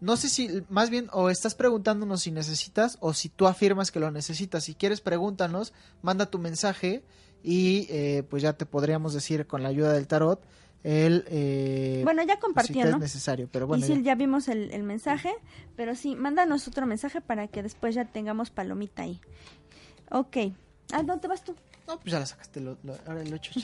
no 0.00 0.16
sé 0.16 0.28
si, 0.28 0.62
más 0.68 0.90
bien, 0.90 1.08
o 1.12 1.30
estás 1.30 1.54
preguntándonos 1.54 2.22
si 2.22 2.30
necesitas 2.30 2.98
o 3.00 3.14
si 3.14 3.30
tú 3.30 3.46
afirmas 3.46 3.90
que 3.90 4.00
lo 4.00 4.10
necesitas. 4.10 4.64
Si 4.64 4.74
quieres, 4.74 5.00
pregúntanos, 5.00 5.72
manda 6.02 6.26
tu 6.26 6.38
mensaje 6.38 7.02
y 7.42 7.86
eh, 7.88 8.22
pues 8.28 8.42
ya 8.42 8.52
te 8.52 8.66
podríamos 8.66 9.14
decir 9.14 9.46
con 9.46 9.62
la 9.62 9.70
ayuda 9.70 9.94
del 9.94 10.06
tarot 10.06 10.42
el... 10.82 11.24
eh, 11.28 12.00
Bueno, 12.04 12.22
ya 12.22 12.34
si 12.34 12.40
compartió, 12.40 12.82
te 12.82 12.90
es 12.90 12.98
necesario, 12.98 13.48
pero 13.50 13.66
bueno. 13.66 13.84
y 13.84 13.88
ya. 13.88 14.00
ya 14.00 14.14
vimos 14.14 14.48
el, 14.48 14.70
el 14.72 14.82
mensaje, 14.82 15.32
pero 15.76 15.94
sí, 15.94 16.16
mándanos 16.16 16.68
otro 16.68 16.86
mensaje 16.86 17.20
para 17.20 17.48
que 17.48 17.62
después 17.62 17.94
ya 17.94 18.04
tengamos 18.06 18.50
palomita 18.50 19.02
ahí. 19.02 19.20
Ok. 20.10 20.36
¿A 20.92 21.02
dónde 21.02 21.28
vas 21.28 21.42
tú? 21.44 21.54
No, 21.86 21.98
pues 21.98 22.12
ya 22.12 22.18
la 22.20 22.26
sacaste, 22.26 22.60
lo, 22.60 22.76
lo- 22.82 22.96
ahora 23.06 23.24
lo 23.24 23.36
hecho. 23.36 23.52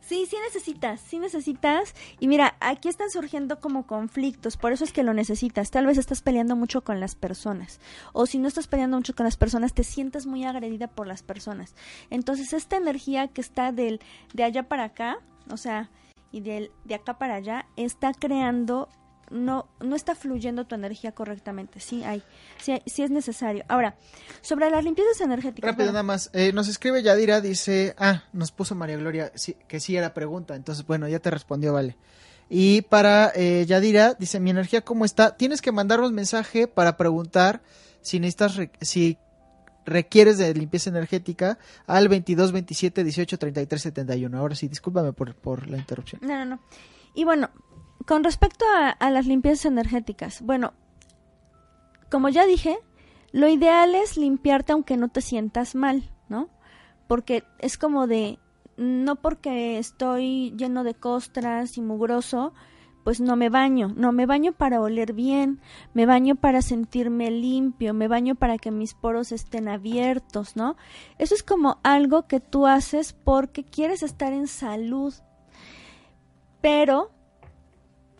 Sí, 0.00 0.24
sí 0.26 0.36
necesitas, 0.42 1.00
sí 1.02 1.18
necesitas. 1.18 1.94
Y 2.18 2.28
mira, 2.28 2.56
aquí 2.60 2.88
están 2.88 3.10
surgiendo 3.10 3.60
como 3.60 3.86
conflictos, 3.86 4.56
por 4.56 4.72
eso 4.72 4.84
es 4.84 4.92
que 4.92 5.02
lo 5.02 5.12
necesitas. 5.12 5.70
Tal 5.70 5.84
vez 5.84 5.98
estás 5.98 6.22
peleando 6.22 6.56
mucho 6.56 6.82
con 6.82 6.98
las 6.98 7.14
personas. 7.14 7.78
O 8.14 8.24
si 8.24 8.38
no 8.38 8.48
estás 8.48 8.66
peleando 8.68 8.96
mucho 8.96 9.14
con 9.14 9.24
las 9.24 9.36
personas, 9.36 9.74
te 9.74 9.84
sientes 9.84 10.24
muy 10.26 10.44
agredida 10.44 10.86
por 10.88 11.06
las 11.06 11.22
personas. 11.22 11.74
Entonces, 12.08 12.54
esta 12.54 12.76
energía 12.78 13.28
que 13.28 13.42
está 13.42 13.70
del, 13.70 14.00
de 14.32 14.44
allá 14.44 14.62
para 14.66 14.84
acá, 14.84 15.18
o 15.50 15.58
sea, 15.58 15.90
y 16.32 16.40
del, 16.40 16.70
de 16.84 16.94
acá 16.94 17.18
para 17.18 17.34
allá, 17.34 17.66
está 17.76 18.12
creando, 18.14 18.88
no, 19.30 19.68
no 19.80 19.96
está 19.96 20.14
fluyendo 20.14 20.66
tu 20.66 20.74
energía 20.74 21.12
correctamente. 21.12 21.80
Sí, 21.80 22.02
hay, 22.04 22.22
sí, 22.60 22.72
hay- 22.72 22.82
sí 22.86 23.02
es 23.02 23.10
necesario. 23.10 23.64
Ahora, 23.68 23.96
sobre 24.42 24.68
las 24.70 24.84
limpiezas 24.84 25.20
energéticas. 25.20 25.70
Rápido 25.70 25.86
bueno, 25.86 25.92
nada 25.92 26.02
más. 26.02 26.30
Eh, 26.32 26.52
nos 26.52 26.68
escribe 26.68 27.02
Yadira, 27.02 27.40
dice, 27.40 27.94
ah, 27.98 28.24
nos 28.32 28.52
puso 28.52 28.74
María 28.74 28.96
Gloria 28.96 29.32
sí, 29.34 29.56
que 29.68 29.80
sí 29.80 29.96
era 29.96 30.12
pregunta, 30.14 30.54
entonces 30.56 30.84
bueno, 30.86 31.06
ya 31.08 31.18
te 31.20 31.30
respondió, 31.30 31.72
vale. 31.72 31.96
Y 32.48 32.82
para 32.82 33.30
eh, 33.36 33.64
Yadira, 33.66 34.14
dice, 34.14 34.40
mi 34.40 34.50
energía 34.50 34.80
cómo 34.82 35.04
está, 35.04 35.36
tienes 35.36 35.62
que 35.62 35.70
mandarnos 35.70 36.10
mensaje 36.12 36.66
para 36.66 36.96
preguntar 36.96 37.62
si 38.00 38.18
necesitas, 38.18 38.56
re- 38.56 38.72
si 38.80 39.16
requieres 39.86 40.38
de 40.38 40.52
limpieza 40.54 40.90
energética 40.90 41.58
al 41.86 42.08
22 42.08 42.52
27 42.52 43.04
18 43.04 43.38
33 43.38 43.82
71. 43.82 44.38
Ahora 44.38 44.54
sí, 44.54 44.68
discúlpame 44.68 45.12
por, 45.12 45.34
por 45.36 45.68
la 45.68 45.78
interrupción. 45.78 46.20
No, 46.24 46.36
no, 46.38 46.44
no. 46.44 46.60
Y 47.14 47.24
bueno, 47.24 47.50
con 48.06 48.24
respecto 48.24 48.64
a, 48.98 49.10
las 49.10 49.26
limpiezas 49.26 49.66
energéticas, 49.66 50.42
bueno, 50.42 50.72
como 52.10 52.28
ya 52.28 52.46
dije, 52.46 52.78
Lo 53.32 53.46
ideal 53.48 53.94
es 53.94 54.16
limpiarte 54.16 54.72
aunque 54.72 54.96
no 54.96 55.08
te 55.08 55.20
sientas 55.20 55.76
mal, 55.76 56.10
¿no? 56.28 56.48
Porque 57.06 57.44
es 57.58 57.78
como 57.78 58.08
de, 58.08 58.40
no 58.76 59.16
porque 59.16 59.78
estoy 59.78 60.52
lleno 60.56 60.82
de 60.82 60.94
costras 60.94 61.76
y 61.76 61.80
mugroso, 61.80 62.52
pues 63.04 63.20
no 63.20 63.36
me 63.36 63.48
baño, 63.48 63.92
no 63.96 64.12
me 64.12 64.26
baño 64.26 64.52
para 64.52 64.80
oler 64.80 65.12
bien, 65.12 65.60
me 65.94 66.06
baño 66.06 66.34
para 66.34 66.60
sentirme 66.60 67.30
limpio, 67.30 67.94
me 67.94 68.08
baño 68.08 68.34
para 68.34 68.58
que 68.58 68.70
mis 68.70 68.94
poros 68.94 69.32
estén 69.32 69.68
abiertos, 69.68 70.56
¿no? 70.56 70.76
Eso 71.18 71.34
es 71.34 71.42
como 71.42 71.78
algo 71.82 72.26
que 72.26 72.40
tú 72.40 72.66
haces 72.66 73.12
porque 73.12 73.64
quieres 73.64 74.02
estar 74.02 74.32
en 74.32 74.48
salud. 74.48 75.14
Pero 76.60 77.10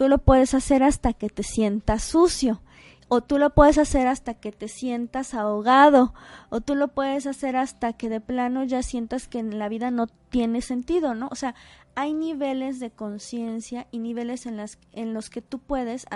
tú 0.00 0.08
lo 0.08 0.16
puedes 0.16 0.54
hacer 0.54 0.82
hasta 0.82 1.12
que 1.12 1.28
te 1.28 1.42
sientas 1.42 2.02
sucio 2.02 2.62
o 3.08 3.20
tú 3.20 3.36
lo 3.36 3.50
puedes 3.50 3.76
hacer 3.76 4.06
hasta 4.06 4.32
que 4.32 4.50
te 4.50 4.66
sientas 4.66 5.34
ahogado, 5.34 6.14
o 6.48 6.62
tú 6.62 6.74
lo 6.74 6.88
puedes 6.88 7.26
hacer 7.26 7.54
hasta 7.54 7.92
que 7.92 8.08
de 8.08 8.22
plano 8.22 8.64
ya 8.64 8.82
sientas 8.82 9.28
que 9.28 9.40
en 9.40 9.58
la 9.58 9.68
vida 9.68 9.90
no 9.90 10.06
tiene 10.06 10.62
sentido, 10.62 11.14
¿no? 11.14 11.28
O 11.30 11.34
sea, 11.34 11.54
hay 11.94 12.14
niveles 12.14 12.80
de 12.80 12.92
conciencia 12.92 13.88
y 13.90 13.98
niveles 13.98 14.46
en, 14.46 14.56
las, 14.56 14.78
en 14.92 15.12
los 15.12 15.28
que 15.28 15.42
tú 15.42 15.58
puedes 15.58 16.06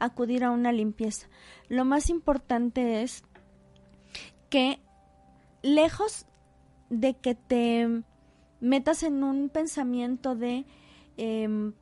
acudir 0.00 0.42
a 0.42 0.50
una 0.50 0.72
limpieza. 0.72 1.28
Lo 1.68 1.84
más 1.84 2.10
importante 2.10 3.02
es 3.04 3.22
que 4.50 4.80
lejos 5.62 6.26
de 6.90 7.14
que 7.14 7.36
te 7.36 8.02
metas 8.58 9.04
en 9.04 9.22
un 9.22 9.48
pensamiento 9.48 10.34
de 10.34 10.64
em, 11.18 11.74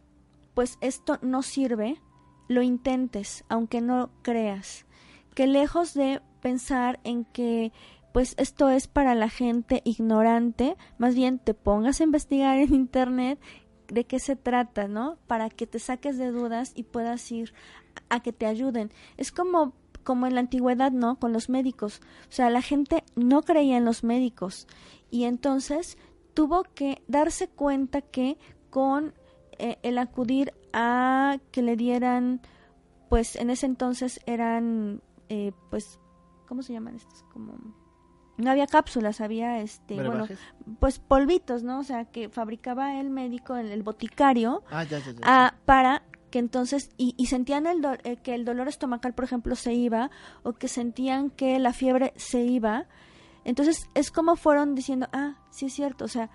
pues 0.54 0.78
esto 0.80 1.18
no 1.22 1.42
sirve, 1.42 2.00
lo 2.48 2.62
intentes, 2.62 3.44
aunque 3.48 3.80
no 3.80 4.10
creas. 4.22 4.86
Que 5.34 5.46
lejos 5.46 5.94
de 5.94 6.20
pensar 6.40 7.00
en 7.04 7.24
que 7.24 7.72
pues 8.12 8.34
esto 8.38 8.68
es 8.68 8.88
para 8.88 9.14
la 9.14 9.28
gente 9.28 9.82
ignorante, 9.84 10.76
más 10.98 11.14
bien 11.14 11.38
te 11.38 11.54
pongas 11.54 12.00
a 12.00 12.04
investigar 12.04 12.58
en 12.58 12.74
internet 12.74 13.38
de 13.86 14.04
qué 14.04 14.18
se 14.18 14.36
trata, 14.36 14.88
¿no? 14.88 15.18
Para 15.26 15.48
que 15.48 15.66
te 15.66 15.78
saques 15.78 16.18
de 16.18 16.30
dudas 16.30 16.72
y 16.74 16.84
puedas 16.84 17.30
ir 17.30 17.52
a 18.08 18.20
que 18.20 18.32
te 18.32 18.46
ayuden. 18.46 18.90
Es 19.16 19.30
como 19.32 19.74
como 20.02 20.26
en 20.26 20.34
la 20.34 20.40
antigüedad, 20.40 20.92
¿no? 20.92 21.18
Con 21.18 21.32
los 21.32 21.48
médicos. 21.48 22.00
O 22.22 22.32
sea, 22.32 22.50
la 22.50 22.62
gente 22.62 23.04
no 23.16 23.42
creía 23.42 23.76
en 23.76 23.84
los 23.84 24.02
médicos 24.02 24.66
y 25.10 25.24
entonces 25.24 25.98
tuvo 26.34 26.62
que 26.62 27.02
darse 27.06 27.48
cuenta 27.48 28.00
que 28.00 28.38
con 28.70 29.14
el 29.82 29.98
acudir 29.98 30.52
a 30.72 31.38
que 31.52 31.62
le 31.62 31.76
dieran, 31.76 32.40
pues 33.08 33.36
en 33.36 33.50
ese 33.50 33.66
entonces 33.66 34.20
eran, 34.26 35.02
eh, 35.28 35.52
pues, 35.70 35.98
¿cómo 36.46 36.62
se 36.62 36.72
llaman 36.72 36.96
estos? 36.96 37.24
Como 37.32 37.58
no 38.40 38.50
había 38.50 38.66
cápsulas, 38.66 39.20
había 39.20 39.60
este, 39.60 39.94
bueno, 39.96 40.26
pues 40.78 40.98
polvitos, 40.98 41.62
¿no? 41.62 41.80
O 41.80 41.84
sea, 41.84 42.06
que 42.06 42.28
fabricaba 42.28 42.98
el 42.98 43.10
médico, 43.10 43.56
el, 43.56 43.70
el 43.70 43.82
boticario, 43.82 44.62
ah, 44.70 44.84
ya, 44.84 44.98
ya, 44.98 45.12
ya, 45.12 45.58
para 45.64 46.02
que 46.30 46.38
entonces, 46.38 46.90
y, 46.96 47.14
y 47.16 47.26
sentían 47.26 47.66
el 47.66 47.84
eh, 48.04 48.16
que 48.16 48.34
el 48.34 48.44
dolor 48.44 48.68
estomacal, 48.68 49.14
por 49.14 49.24
ejemplo, 49.24 49.56
se 49.56 49.74
iba, 49.74 50.10
o 50.42 50.52
que 50.52 50.68
sentían 50.68 51.30
que 51.30 51.58
la 51.58 51.72
fiebre 51.72 52.12
se 52.16 52.40
iba. 52.42 52.86
Entonces, 53.44 53.88
es 53.94 54.10
como 54.10 54.36
fueron 54.36 54.74
diciendo, 54.74 55.08
ah, 55.12 55.36
sí 55.50 55.66
es 55.66 55.72
cierto, 55.72 56.04
o 56.04 56.08
sea, 56.08 56.30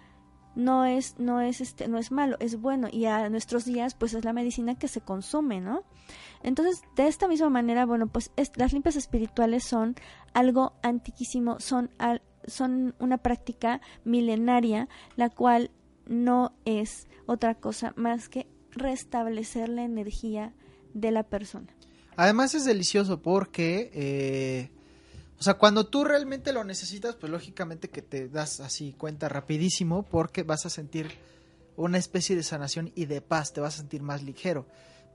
no 0.56 0.86
es 0.86 1.16
no 1.20 1.41
es 1.41 1.62
este 1.62 1.88
no 1.88 1.97
es 1.97 2.12
malo 2.12 2.38
es 2.39 2.60
bueno. 2.60 2.88
Y 2.91 3.06
a 3.06 3.30
nuestros 3.30 3.66
días 3.66 3.93
pues 3.95 4.14
es 4.14 4.26
la 4.26 4.34
medicina 4.34 4.76
que 4.76 4.88
se 4.88 5.01
consume 5.01 5.62
no 5.62 5.84
entonces 6.43 6.82
de 6.95 7.08
esta 7.08 7.28
misma 7.28 7.49
manera 7.49 7.86
bueno 7.86 8.08
pues 8.08 8.32
las 8.56 8.74
limpias 8.74 8.95
espirituales 8.95 9.64
son 9.64 9.95
algo 10.34 10.74
antiquísimo 10.84 11.60
son 11.60 11.89
son 12.47 12.95
una 12.99 13.18
práctica 13.18 13.82
milenaria 14.03 14.88
la 15.16 15.30
cual 15.30 15.72
no 16.08 16.53
es 16.66 17.08
otra 17.26 17.56
cosa 17.56 17.93
más 17.95 18.30
que 18.30 18.47
restablecer 18.72 19.70
la 19.70 19.84
energía 19.84 20.53
de 20.93 21.12
la 21.12 21.24
persona. 21.24 21.68
Además 22.16 22.56
es 22.56 22.66
delicioso 22.66 23.22
porque 23.22 23.91
eh, 23.93 24.72
o 25.39 25.43
sea, 25.43 25.55
cuando 25.55 25.86
tú 25.86 26.03
realmente 26.03 26.53
lo 26.53 26.63
necesitas, 26.63 27.15
pues 27.15 27.31
lógicamente 27.31 27.89
que 27.89 28.01
te 28.01 28.29
das 28.29 28.61
así 28.61 28.93
cuenta 28.93 29.27
rapidísimo 29.27 30.03
porque 30.03 30.43
vas 30.43 30.65
a 30.65 30.69
sentir 30.69 31.11
una 31.75 31.97
especie 31.97 32.36
de 32.36 32.43
sanación 32.43 32.91
y 32.95 33.05
de 33.05 33.21
paz, 33.21 33.51
te 33.51 33.59
vas 33.59 33.75
a 33.75 33.77
sentir 33.79 34.01
más 34.01 34.23
ligero. 34.23 34.65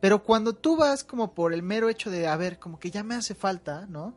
Pero 0.01 0.23
cuando 0.23 0.55
tú 0.55 0.77
vas 0.77 1.05
como 1.05 1.35
por 1.35 1.55
el 1.55 1.63
mero 1.63 1.89
hecho 1.89 2.11
de, 2.11 2.27
a 2.27 2.37
ver, 2.37 2.59
como 2.59 2.79
que 2.79 2.91
ya 2.91 3.03
me 3.03 3.15
hace 3.15 3.35
falta, 3.35 3.87
¿no? 3.87 4.15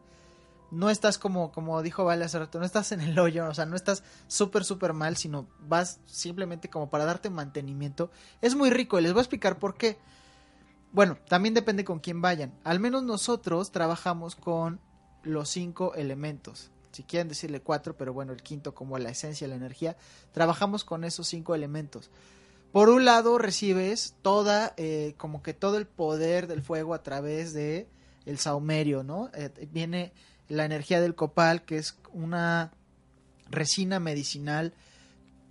No 0.72 0.89
estás 0.89 1.18
como, 1.18 1.51
como 1.51 1.82
dijo 1.84 2.04
Vale 2.04 2.26
hace 2.26 2.39
rato, 2.39 2.58
no 2.58 2.66
estás 2.66 2.91
en 2.91 3.01
el 3.01 3.18
hoyo, 3.20 3.47
o 3.47 3.54
sea, 3.54 3.66
no 3.66 3.76
estás 3.76 4.04
súper, 4.28 4.66
súper 4.66 4.93
mal, 4.93 5.18
sino 5.18 5.47
vas 5.60 5.99
simplemente 6.06 6.70
como 6.70 6.89
para 6.89 7.06
darte 7.06 7.30
mantenimiento. 7.30 8.12
Es 8.41 8.56
muy 8.56 8.72
rico 8.72 8.97
y 8.97 9.04
les 9.04 9.14
voy 9.14 9.20
a 9.20 9.24
explicar 9.24 9.60
por 9.60 9.76
qué. 9.76 9.99
Bueno, 10.91 11.18
también 11.28 11.54
depende 11.54 11.84
con 11.86 11.99
quién 11.99 12.22
vayan. 12.22 12.54
Al 12.64 12.80
menos 12.80 13.04
nosotros 13.04 13.72
trabajamos 13.72 14.36
con 14.36 14.80
los 15.24 15.50
cinco 15.50 15.96
elementos. 15.96 16.72
Si 16.92 17.04
quieren 17.04 17.28
decirle 17.28 17.62
cuatro, 17.62 17.98
pero 17.98 18.14
bueno, 18.14 18.34
el 18.34 18.44
quinto 18.44 18.76
como 18.76 18.98
la 19.00 19.10
esencia, 19.10 19.48
la 19.48 19.56
energía. 19.56 19.98
Trabajamos 20.32 20.84
con 20.84 21.04
esos 21.04 21.28
cinco 21.28 21.56
elementos. 21.56 22.12
Por 22.72 22.90
un 22.90 23.06
lado 23.06 23.38
recibes 23.38 24.16
toda, 24.22 24.74
eh, 24.78 25.16
como 25.18 25.42
que 25.42 25.54
todo 25.54 25.78
el 25.78 25.88
poder 25.88 26.48
del 26.48 26.62
fuego 26.62 26.94
a 26.94 27.04
través 27.04 27.54
de 27.54 27.88
el 28.26 28.38
saumerio, 28.38 29.04
¿no? 29.04 29.30
Eh, 29.34 29.50
viene 29.72 30.14
la 30.50 30.66
energía 30.66 31.02
del 31.02 31.16
copal, 31.16 31.66
que 31.66 31.78
es 31.78 31.98
una 32.12 32.72
resina 33.50 34.00
medicinal 34.00 34.74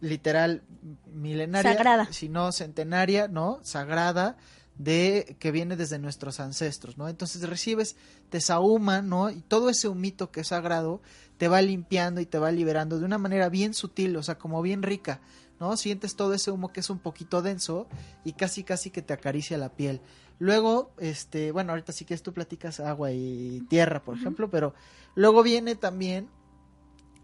literal 0.01 0.63
milenaria, 1.07 1.75
sagrada. 1.75 2.13
si 2.13 2.29
no 2.29 2.51
centenaria, 2.51 3.29
¿no? 3.29 3.61
Sagrada, 3.63 4.37
de 4.79 5.37
que 5.39 5.51
viene 5.51 5.77
desde 5.77 5.99
nuestros 5.99 6.41
ancestros, 6.41 6.97
¿no? 6.97 7.09
Entonces 7.09 7.49
recibes, 7.49 7.97
te 8.31 8.41
sahuman, 8.41 9.09
¿no? 9.09 9.31
Y 9.31 9.43
todo 9.43 9.69
ese 9.69 9.89
humito 9.89 10.31
que 10.31 10.41
es 10.41 10.49
sagrado 10.49 11.03
te 11.37 11.49
va 11.49 11.61
limpiando 11.63 12.21
y 12.21 12.27
te 12.27 12.39
va 12.39 12.51
liberando 12.51 12.99
de 12.99 13.05
una 13.05 13.19
manera 13.19 13.49
bien 13.49 13.75
sutil, 13.75 14.17
o 14.17 14.23
sea, 14.23 14.39
como 14.39 14.63
bien 14.63 14.83
rica, 14.83 15.21
¿no? 15.61 15.77
Sientes 15.77 16.17
todo 16.17 16.35
ese 16.35 16.51
humo 16.51 16.73
que 16.73 16.81
es 16.81 16.91
un 16.91 16.99
poquito 16.99 17.43
denso 17.43 17.87
y 18.25 18.33
casi 18.33 18.65
casi 18.65 18.91
que 18.91 19.03
te 19.03 19.13
acaricia 19.13 19.59
la 19.59 19.75
piel. 19.75 20.01
Luego, 20.39 20.93
este, 20.99 21.53
bueno, 21.53 21.73
ahorita 21.73 21.93
sí 21.93 22.05
que 22.05 22.17
tú 22.19 22.33
platicas 22.33 22.81
agua 22.81 23.13
y 23.13 23.61
tierra, 23.69 24.03
por 24.03 24.17
ejemplo, 24.17 24.51
pero 24.51 24.75
luego 25.15 25.43
viene 25.43 25.77
también, 25.77 26.29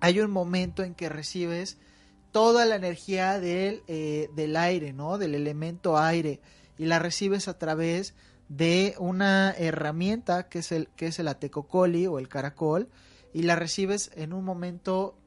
hay 0.01 0.21
un 0.21 0.31
momento 0.31 0.85
en 0.85 0.95
que 0.95 1.09
recibes 1.09 1.79
toda 2.31 2.65
la 2.65 2.77
energía 2.77 3.41
del, 3.41 3.83
eh, 3.89 4.31
del 4.37 4.57
aire, 4.57 4.93
¿no? 4.93 5.19
Del 5.19 5.35
elemento 5.35 5.99
aire 5.99 6.41
y 6.79 6.87
la 6.87 6.99
recibes 6.99 7.49
a 7.49 7.59
través 7.59 8.15
de 8.49 8.95
una 8.99 9.51
herramienta 9.51 10.49
que 10.49 10.61
es 10.61 10.73
el 10.73 10.89
que 10.97 11.09
es 11.09 11.19
el 11.19 11.29
atecocoli 11.29 12.07
o 12.07 12.19
el 12.19 12.29
caracol 12.29 12.89
y 13.35 13.43
la 13.43 13.57
recibes 13.57 14.11
en 14.15 14.33
un 14.33 14.45
momento 14.45 15.19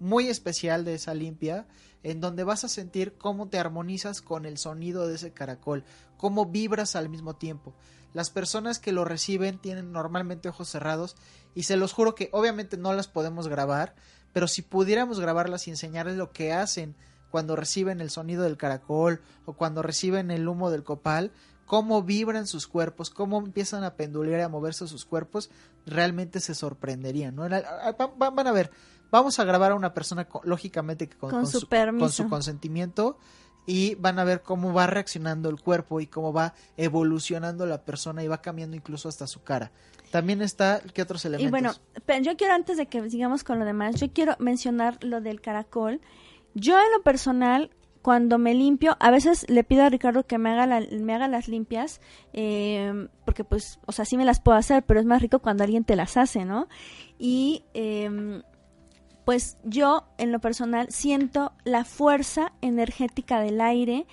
muy 0.00 0.28
especial 0.28 0.84
de 0.84 0.94
esa 0.94 1.14
limpia 1.14 1.66
en 2.02 2.20
donde 2.20 2.44
vas 2.44 2.64
a 2.64 2.68
sentir 2.68 3.14
cómo 3.18 3.48
te 3.48 3.58
armonizas 3.58 4.20
con 4.22 4.46
el 4.46 4.58
sonido 4.58 5.08
de 5.08 5.16
ese 5.16 5.32
caracol, 5.32 5.84
cómo 6.16 6.46
vibras 6.46 6.94
al 6.94 7.08
mismo 7.08 7.34
tiempo. 7.36 7.74
Las 8.12 8.30
personas 8.30 8.78
que 8.78 8.92
lo 8.92 9.04
reciben 9.04 9.58
tienen 9.58 9.92
normalmente 9.92 10.48
ojos 10.48 10.68
cerrados 10.68 11.16
y 11.54 11.64
se 11.64 11.76
los 11.76 11.92
juro 11.92 12.14
que 12.14 12.28
obviamente 12.32 12.76
no 12.76 12.92
las 12.92 13.08
podemos 13.08 13.48
grabar, 13.48 13.94
pero 14.32 14.48
si 14.48 14.62
pudiéramos 14.62 15.20
grabarlas 15.20 15.66
y 15.66 15.70
enseñarles 15.70 16.16
lo 16.16 16.32
que 16.32 16.52
hacen 16.52 16.94
cuando 17.30 17.56
reciben 17.56 18.00
el 18.00 18.10
sonido 18.10 18.42
del 18.44 18.56
caracol 18.56 19.20
o 19.44 19.54
cuando 19.54 19.82
reciben 19.82 20.30
el 20.30 20.48
humo 20.48 20.70
del 20.70 20.84
copal, 20.84 21.32
cómo 21.66 22.02
vibran 22.02 22.46
sus 22.46 22.66
cuerpos, 22.66 23.10
cómo 23.10 23.38
empiezan 23.38 23.84
a 23.84 23.94
pendular 23.94 24.40
y 24.40 24.42
a 24.42 24.48
moverse 24.48 24.86
sus 24.86 25.04
cuerpos, 25.04 25.50
realmente 25.84 26.40
se 26.40 26.54
sorprenderían, 26.54 27.34
¿no? 27.34 27.42
Van 27.48 28.46
a 28.46 28.52
ver, 28.52 28.70
vamos 29.10 29.38
a 29.38 29.44
grabar 29.44 29.72
a 29.72 29.74
una 29.74 29.92
persona 29.92 30.28
lógicamente 30.44 31.08
con, 31.08 31.30
con, 31.30 31.46
su, 31.46 31.66
con 31.98 32.10
su 32.10 32.28
consentimiento 32.28 33.18
y 33.66 33.96
van 33.96 34.18
a 34.18 34.24
ver 34.24 34.42
cómo 34.42 34.72
va 34.72 34.86
reaccionando 34.86 35.50
el 35.50 35.60
cuerpo 35.60 36.00
y 36.00 36.06
cómo 36.06 36.32
va 36.32 36.54
evolucionando 36.76 37.66
la 37.66 37.84
persona 37.84 38.22
y 38.22 38.28
va 38.28 38.40
cambiando 38.40 38.76
incluso 38.76 39.08
hasta 39.08 39.26
su 39.26 39.42
cara. 39.42 39.72
También 40.12 40.40
está, 40.40 40.80
¿qué 40.94 41.02
otros 41.02 41.24
elementos? 41.24 41.48
Y 41.48 41.50
bueno, 41.50 42.22
yo 42.22 42.36
quiero 42.36 42.54
antes 42.54 42.76
de 42.76 42.86
que 42.86 43.10
sigamos 43.10 43.42
con 43.42 43.58
lo 43.58 43.64
demás, 43.64 43.96
yo 43.96 44.12
quiero 44.12 44.36
mencionar 44.38 45.02
lo 45.02 45.20
del 45.20 45.40
caracol 45.40 46.00
yo 46.56 46.78
en 46.80 46.90
lo 46.90 47.02
personal, 47.02 47.70
cuando 48.00 48.38
me 48.38 48.54
limpio, 48.54 48.96
a 48.98 49.10
veces 49.10 49.44
le 49.50 49.62
pido 49.62 49.84
a 49.84 49.90
Ricardo 49.90 50.26
que 50.26 50.38
me 50.38 50.50
haga, 50.50 50.80
me 50.90 51.14
haga 51.14 51.28
las 51.28 51.48
limpias, 51.48 52.00
eh, 52.32 53.08
porque 53.26 53.44
pues, 53.44 53.78
o 53.84 53.92
sea, 53.92 54.06
sí 54.06 54.16
me 54.16 54.24
las 54.24 54.40
puedo 54.40 54.56
hacer, 54.56 54.82
pero 54.84 54.98
es 54.98 55.06
más 55.06 55.20
rico 55.20 55.40
cuando 55.40 55.64
alguien 55.64 55.84
te 55.84 55.96
las 55.96 56.16
hace, 56.16 56.46
¿no? 56.46 56.66
Y 57.18 57.64
em, 57.74 58.42
pues 59.26 59.58
yo 59.64 60.08
en 60.16 60.32
lo 60.32 60.40
personal 60.40 60.86
siento 60.90 61.52
la 61.64 61.84
fuerza 61.84 62.52
energética 62.62 63.38
del 63.40 63.60
aire 63.60 64.06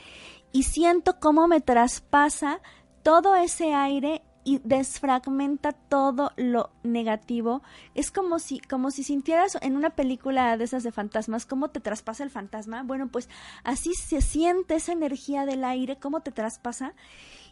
y 0.51 0.63
siento 0.63 1.19
cómo 1.21 1.47
me 1.47 1.61
traspasa 1.61 2.59
todo 3.03 3.37
ese 3.37 3.73
aire 3.73 4.21
y 4.43 4.59
desfragmenta 4.63 5.71
todo 5.71 6.31
lo 6.35 6.71
negativo. 6.83 7.61
Es 7.95 8.11
como 8.11 8.39
si, 8.39 8.59
como 8.59 8.91
si 8.91 9.03
sintieras 9.03 9.57
en 9.61 9.75
una 9.75 9.91
película 9.91 10.57
de 10.57 10.63
esas 10.65 10.83
de 10.83 10.91
fantasmas, 10.91 11.45
cómo 11.45 11.69
te 11.69 11.79
traspasa 11.79 12.23
el 12.23 12.29
fantasma. 12.29 12.83
Bueno, 12.83 13.07
pues 13.07 13.29
así 13.63 13.93
se 13.93 14.21
siente 14.21 14.75
esa 14.75 14.91
energía 14.91 15.45
del 15.45 15.63
aire, 15.63 15.97
cómo 15.97 16.21
te 16.21 16.31
traspasa. 16.31 16.93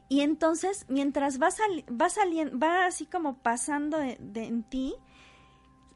Y 0.09 0.21
entonces, 0.21 0.85
mientras 0.89 1.41
va, 1.41 1.49
va 1.89 2.09
saliendo, 2.09 2.59
va 2.59 2.85
así 2.85 3.05
como 3.05 3.37
pasando 3.37 3.97
de, 3.97 4.17
en 4.35 4.63
ti, 4.63 4.93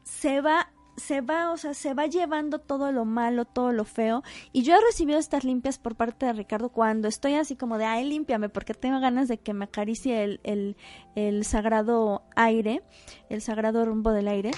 se 0.04 0.40
va 0.40 0.70
se 0.96 1.20
va, 1.20 1.50
o 1.50 1.56
sea, 1.56 1.74
se 1.74 1.94
va 1.94 2.06
llevando 2.06 2.58
todo 2.58 2.92
lo 2.92 3.04
malo, 3.04 3.44
todo 3.44 3.72
lo 3.72 3.84
feo. 3.84 4.22
Y 4.52 4.62
yo 4.62 4.74
he 4.74 4.80
recibido 4.80 5.18
estas 5.18 5.44
limpias 5.44 5.78
por 5.78 5.94
parte 5.94 6.26
de 6.26 6.32
Ricardo 6.32 6.70
cuando 6.70 7.08
estoy 7.08 7.34
así 7.34 7.56
como 7.56 7.78
de, 7.78 7.84
ay, 7.84 8.08
límpiame, 8.08 8.48
porque 8.48 8.74
tengo 8.74 9.00
ganas 9.00 9.28
de 9.28 9.38
que 9.38 9.52
me 9.52 9.66
acaricie 9.66 10.24
el, 10.24 10.40
el, 10.44 10.76
el 11.14 11.44
sagrado 11.44 12.22
aire, 12.34 12.82
el 13.28 13.42
sagrado 13.42 13.84
rumbo 13.84 14.12
del 14.12 14.28
aire. 14.28 14.50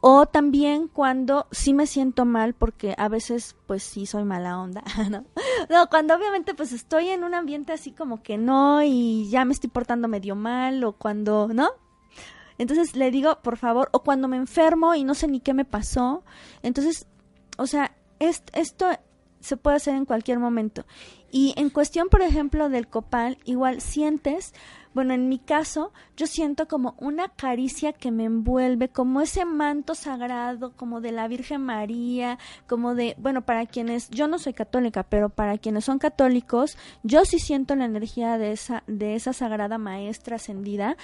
O 0.00 0.26
también 0.26 0.88
cuando 0.88 1.46
sí 1.50 1.72
me 1.74 1.86
siento 1.86 2.24
mal, 2.24 2.54
porque 2.54 2.94
a 2.98 3.08
veces 3.08 3.56
pues 3.66 3.82
sí 3.82 4.06
soy 4.06 4.24
mala 4.24 4.60
onda, 4.60 4.84
¿no? 5.10 5.24
No, 5.68 5.88
cuando 5.88 6.14
obviamente 6.14 6.54
pues 6.54 6.72
estoy 6.72 7.08
en 7.08 7.24
un 7.24 7.34
ambiente 7.34 7.72
así 7.72 7.92
como 7.92 8.22
que 8.22 8.38
no 8.38 8.82
y 8.82 9.28
ya 9.30 9.44
me 9.44 9.52
estoy 9.52 9.70
portando 9.70 10.06
medio 10.06 10.36
mal 10.36 10.84
o 10.84 10.92
cuando, 10.92 11.48
¿no? 11.52 11.70
Entonces 12.58 12.96
le 12.96 13.10
digo, 13.10 13.40
por 13.42 13.56
favor, 13.56 13.88
o 13.92 14.02
cuando 14.02 14.28
me 14.28 14.36
enfermo 14.36 14.94
y 14.94 15.04
no 15.04 15.14
sé 15.14 15.28
ni 15.28 15.40
qué 15.40 15.54
me 15.54 15.64
pasó. 15.64 16.24
Entonces, 16.62 17.06
o 17.58 17.66
sea, 17.66 17.94
esto 18.18 18.86
se 19.40 19.56
puede 19.56 19.76
hacer 19.76 19.94
en 19.94 20.04
cualquier 20.04 20.38
momento. 20.38 20.86
Y 21.30 21.54
en 21.56 21.70
cuestión, 21.70 22.08
por 22.08 22.22
ejemplo, 22.22 22.68
del 22.68 22.88
copal, 22.88 23.38
igual 23.44 23.80
sientes 23.80 24.54
bueno, 24.96 25.12
en 25.12 25.28
mi 25.28 25.38
caso, 25.38 25.92
yo 26.16 26.26
siento 26.26 26.66
como 26.68 26.94
una 26.96 27.28
caricia 27.28 27.92
que 27.92 28.10
me 28.10 28.24
envuelve, 28.24 28.88
como 28.88 29.20
ese 29.20 29.44
manto 29.44 29.94
sagrado, 29.94 30.72
como 30.74 31.02
de 31.02 31.12
la 31.12 31.28
Virgen 31.28 31.60
María, 31.60 32.38
como 32.66 32.94
de, 32.94 33.14
bueno, 33.18 33.44
para 33.44 33.66
quienes, 33.66 34.08
yo 34.08 34.26
no 34.26 34.38
soy 34.38 34.54
católica, 34.54 35.02
pero 35.02 35.28
para 35.28 35.58
quienes 35.58 35.84
son 35.84 35.98
católicos, 35.98 36.78
yo 37.02 37.26
sí 37.26 37.38
siento 37.38 37.76
la 37.76 37.84
energía 37.84 38.38
de 38.38 38.52
esa, 38.52 38.84
de 38.86 39.16
esa 39.16 39.34
sagrada 39.34 39.76
maestra 39.76 40.36
ascendida 40.36 40.96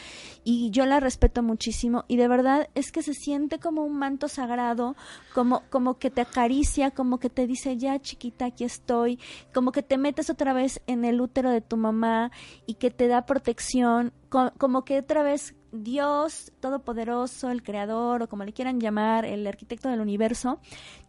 y 0.42 0.70
yo 0.70 0.86
la 0.86 0.98
respeto 0.98 1.42
muchísimo 1.42 2.06
y 2.08 2.16
de 2.16 2.28
verdad 2.28 2.70
es 2.74 2.92
que 2.92 3.02
se 3.02 3.12
siente 3.12 3.58
como 3.58 3.84
un 3.84 3.98
manto 3.98 4.28
sagrado, 4.28 4.96
como, 5.34 5.64
como 5.68 5.98
que 5.98 6.08
te 6.08 6.22
acaricia, 6.22 6.92
como 6.92 7.18
que 7.18 7.28
te 7.28 7.46
dice, 7.46 7.76
ya 7.76 8.00
chiquita, 8.00 8.46
aquí 8.46 8.64
estoy, 8.64 9.18
como 9.52 9.70
que 9.70 9.82
te 9.82 9.98
metes 9.98 10.30
otra 10.30 10.54
vez 10.54 10.80
en 10.86 11.04
el 11.04 11.20
útero 11.20 11.50
de 11.50 11.60
tu 11.60 11.76
mamá 11.76 12.30
y 12.64 12.76
que 12.76 12.90
te 12.90 13.06
da 13.06 13.26
protección 13.26 13.81
como 14.30 14.84
que 14.84 14.98
otra 14.98 15.22
vez 15.22 15.54
Dios 15.72 16.52
Todopoderoso, 16.60 17.50
el 17.50 17.62
Creador 17.62 18.22
o 18.22 18.28
como 18.28 18.44
le 18.44 18.52
quieran 18.52 18.80
llamar, 18.80 19.24
el 19.24 19.46
arquitecto 19.46 19.88
del 19.88 20.00
universo, 20.00 20.60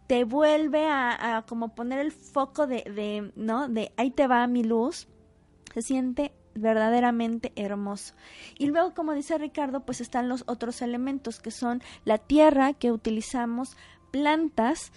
te 0.07 0.23
vuelve 0.23 0.87
a, 0.87 1.43
como 1.47 1.75
poner 1.75 1.99
el 1.99 2.11
foco 2.11 2.67
de, 2.67 2.83
de, 2.83 3.31
¿no? 3.35 3.67
De 3.67 3.91
ahí 3.97 4.11
te 4.11 4.27
va 4.27 4.45
mi 4.47 4.63
luz. 4.63 5.07
Se 5.73 5.81
siente 5.81 6.33
verdaderamente 6.55 7.51
hermoso. 7.55 8.13
Y 8.57 8.67
luego, 8.67 8.93
como 8.93 9.13
dice 9.13 9.37
Ricardo, 9.37 9.85
pues 9.85 10.01
están 10.01 10.29
los 10.29 10.43
otros 10.47 10.81
elementos 10.81 11.39
que 11.39 11.51
son 11.51 11.81
la 12.05 12.17
tierra 12.17 12.73
que 12.73 12.91
utilizamos, 12.91 13.75
plantas 14.11 14.91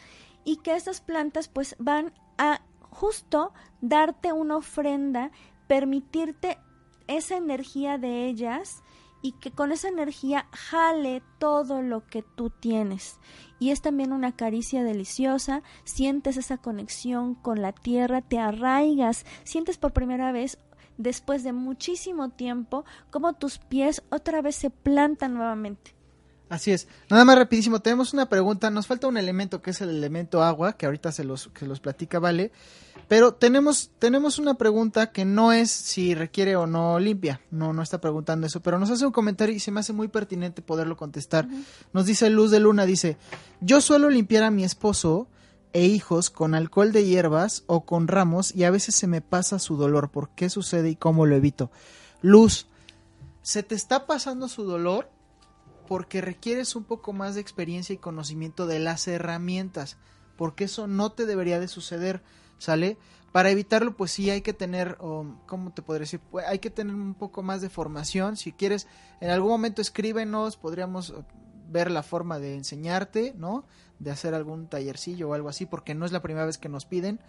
y 0.44 0.58
que 0.58 0.76
estas 0.76 1.00
plantas 1.00 1.48
pues 1.48 1.76
van 1.78 2.12
a 2.38 2.60
justo 2.90 3.52
darte 3.80 4.32
una 4.32 4.56
ofrenda, 4.56 5.30
permitirte 5.66 6.58
esa 7.08 7.36
energía 7.36 7.98
de 7.98 8.26
ellas 8.26 8.82
y 9.22 9.32
que 9.32 9.50
con 9.50 9.72
esa 9.72 9.88
energía 9.88 10.46
jale 10.52 11.22
todo 11.38 11.82
lo 11.82 12.06
que 12.06 12.22
tú 12.22 12.50
tienes. 12.50 13.18
Y 13.58 13.70
es 13.70 13.80
también 13.80 14.12
una 14.12 14.36
caricia 14.36 14.84
deliciosa, 14.84 15.62
sientes 15.84 16.36
esa 16.36 16.58
conexión 16.58 17.34
con 17.34 17.62
la 17.62 17.72
tierra, 17.72 18.22
te 18.22 18.38
arraigas, 18.38 19.24
sientes 19.44 19.78
por 19.78 19.92
primera 19.92 20.32
vez 20.32 20.58
después 20.98 21.42
de 21.42 21.52
muchísimo 21.52 22.30
tiempo 22.30 22.84
como 23.10 23.34
tus 23.34 23.58
pies 23.58 24.02
otra 24.10 24.42
vez 24.42 24.56
se 24.56 24.70
plantan 24.70 25.34
nuevamente. 25.34 25.94
Así 26.48 26.70
es. 26.70 26.86
Nada 27.10 27.24
más 27.24 27.36
rapidísimo, 27.36 27.80
tenemos 27.80 28.12
una 28.14 28.28
pregunta, 28.28 28.70
nos 28.70 28.86
falta 28.86 29.08
un 29.08 29.16
elemento 29.16 29.62
que 29.62 29.70
es 29.70 29.80
el 29.80 29.90
elemento 29.90 30.44
agua, 30.44 30.74
que 30.74 30.86
ahorita 30.86 31.10
se 31.10 31.24
los, 31.24 31.48
que 31.48 31.66
los 31.66 31.80
platica 31.80 32.20
Vale, 32.20 32.52
pero 33.08 33.34
tenemos, 33.34 33.90
tenemos 33.98 34.38
una 34.38 34.54
pregunta 34.54 35.12
que 35.12 35.24
no 35.24 35.52
es 35.52 35.70
si 35.70 36.14
requiere 36.14 36.56
o 36.56 36.66
no 36.66 36.98
limpia, 36.98 37.40
no, 37.50 37.72
no 37.72 37.82
está 37.82 38.00
preguntando 38.00 38.46
eso, 38.46 38.60
pero 38.60 38.78
nos 38.78 38.90
hace 38.90 39.06
un 39.06 39.12
comentario 39.12 39.54
y 39.54 39.60
se 39.60 39.70
me 39.70 39.80
hace 39.80 39.92
muy 39.92 40.08
pertinente 40.08 40.62
poderlo 40.62 40.96
contestar. 40.96 41.48
Nos 41.92 42.06
dice 42.06 42.30
Luz 42.30 42.50
de 42.50 42.60
Luna, 42.60 42.86
dice, 42.86 43.16
yo 43.60 43.80
suelo 43.80 44.10
limpiar 44.10 44.42
a 44.42 44.50
mi 44.50 44.64
esposo 44.64 45.28
e 45.72 45.84
hijos 45.84 46.30
con 46.30 46.54
alcohol 46.54 46.92
de 46.92 47.04
hierbas 47.04 47.64
o 47.66 47.84
con 47.84 48.08
ramos 48.08 48.54
y 48.54 48.64
a 48.64 48.70
veces 48.70 48.94
se 48.94 49.06
me 49.06 49.20
pasa 49.20 49.58
su 49.58 49.76
dolor, 49.76 50.10
¿por 50.10 50.30
qué 50.30 50.50
sucede 50.50 50.90
y 50.90 50.96
cómo 50.96 51.26
lo 51.26 51.36
evito? 51.36 51.70
Luz, 52.22 52.66
¿se 53.42 53.62
te 53.62 53.74
está 53.74 54.06
pasando 54.06 54.48
su 54.48 54.64
dolor? 54.64 55.10
porque 55.86 56.20
requieres 56.20 56.76
un 56.76 56.84
poco 56.84 57.12
más 57.12 57.34
de 57.34 57.40
experiencia 57.40 57.94
y 57.94 57.98
conocimiento 57.98 58.66
de 58.66 58.78
las 58.78 59.06
herramientas, 59.08 59.96
porque 60.36 60.64
eso 60.64 60.86
no 60.86 61.12
te 61.12 61.26
debería 61.26 61.60
de 61.60 61.68
suceder, 61.68 62.22
¿sale? 62.58 62.98
Para 63.32 63.50
evitarlo, 63.50 63.96
pues 63.96 64.12
sí 64.12 64.30
hay 64.30 64.40
que 64.40 64.54
tener, 64.54 64.96
¿cómo 64.96 65.72
te 65.74 65.82
podría 65.82 66.04
decir? 66.04 66.20
Pues 66.30 66.46
hay 66.46 66.58
que 66.58 66.70
tener 66.70 66.94
un 66.94 67.14
poco 67.14 67.42
más 67.42 67.60
de 67.60 67.68
formación. 67.68 68.36
Si 68.36 68.52
quieres, 68.52 68.86
en 69.20 69.30
algún 69.30 69.50
momento 69.50 69.82
escríbenos, 69.82 70.56
podríamos 70.56 71.10
eh, 71.10 71.14
ver 71.68 71.90
la 71.90 72.02
forma 72.02 72.38
de 72.38 72.54
enseñarte, 72.54 73.34
¿no? 73.36 73.66
De 73.98 74.10
hacer 74.10 74.34
algún 74.34 74.68
tallercillo 74.68 75.28
o 75.28 75.34
algo 75.34 75.50
así, 75.50 75.66
porque 75.66 75.94
no 75.94 76.06
es 76.06 76.12
la 76.12 76.22
primera 76.22 76.46
vez 76.46 76.56
que 76.56 76.70
nos 76.70 76.86
piden 76.86 77.20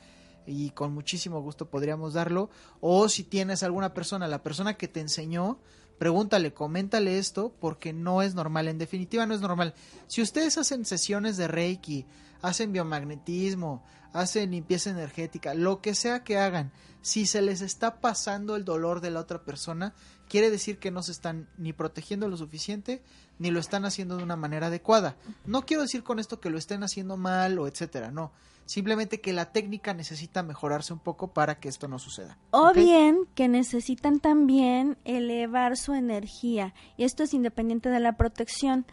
y 0.45 0.69
con 0.69 0.93
muchísimo 0.93 1.41
gusto 1.41 1.69
podríamos 1.69 2.13
darlo. 2.13 2.49
O 2.79 3.09
si 3.09 3.23
tienes 3.23 3.61
alguna 3.63 3.93
persona, 3.93 4.27
la 4.27 4.43
persona 4.43 4.75
que 4.75 4.87
te 4.87 5.01
enseñó, 5.01 5.59
pregúntale, 5.99 6.53
coméntale 6.53 7.19
esto, 7.19 7.53
porque 7.59 7.93
no 7.93 8.21
es 8.21 8.33
normal, 8.33 8.69
en 8.69 8.77
definitiva 8.77 9.25
no 9.25 9.33
es 9.33 9.41
normal. 9.41 9.73
Si 10.07 10.21
ustedes 10.21 10.57
hacen 10.57 10.85
sesiones 10.85 11.37
de 11.37 11.47
Reiki, 11.47 12.05
hacen 12.41 12.71
biomagnetismo, 12.71 13.83
hacen 14.19 14.51
limpieza 14.51 14.89
energética, 14.89 15.53
lo 15.53 15.81
que 15.81 15.95
sea 15.95 16.23
que 16.23 16.37
hagan, 16.37 16.71
si 17.01 17.25
se 17.25 17.41
les 17.41 17.61
está 17.61 18.01
pasando 18.01 18.55
el 18.55 18.65
dolor 18.65 18.99
de 18.99 19.11
la 19.11 19.19
otra 19.19 19.43
persona, 19.43 19.93
quiere 20.27 20.49
decir 20.49 20.79
que 20.79 20.91
no 20.91 21.03
se 21.03 21.11
están 21.11 21.47
ni 21.57 21.71
protegiendo 21.71 22.27
lo 22.27 22.35
suficiente, 22.35 23.03
ni 23.39 23.51
lo 23.51 23.59
están 23.59 23.85
haciendo 23.85 24.17
de 24.17 24.23
una 24.23 24.35
manera 24.35 24.67
adecuada. 24.67 25.15
No 25.45 25.65
quiero 25.65 25.83
decir 25.83 26.03
con 26.03 26.19
esto 26.19 26.39
que 26.39 26.49
lo 26.49 26.57
estén 26.57 26.83
haciendo 26.83 27.15
mal 27.15 27.59
o 27.59 27.67
etcétera, 27.67 28.11
no. 28.11 28.31
Simplemente 28.65 29.21
que 29.21 29.31
la 29.31 29.53
técnica 29.53 29.93
necesita 29.93 30.43
mejorarse 30.43 30.91
un 30.91 30.99
poco 30.99 31.31
para 31.31 31.59
que 31.59 31.69
esto 31.69 31.87
no 31.87 31.99
suceda. 31.99 32.37
O 32.51 32.73
bien 32.73 33.25
que 33.33 33.47
necesitan 33.47 34.19
también 34.19 34.97
elevar 35.05 35.77
su 35.77 35.93
energía. 35.93 36.73
Y 36.97 37.05
esto 37.05 37.23
es 37.23 37.33
independiente 37.33 37.87
de 37.87 38.01
la 38.01 38.17
protección. 38.17 38.85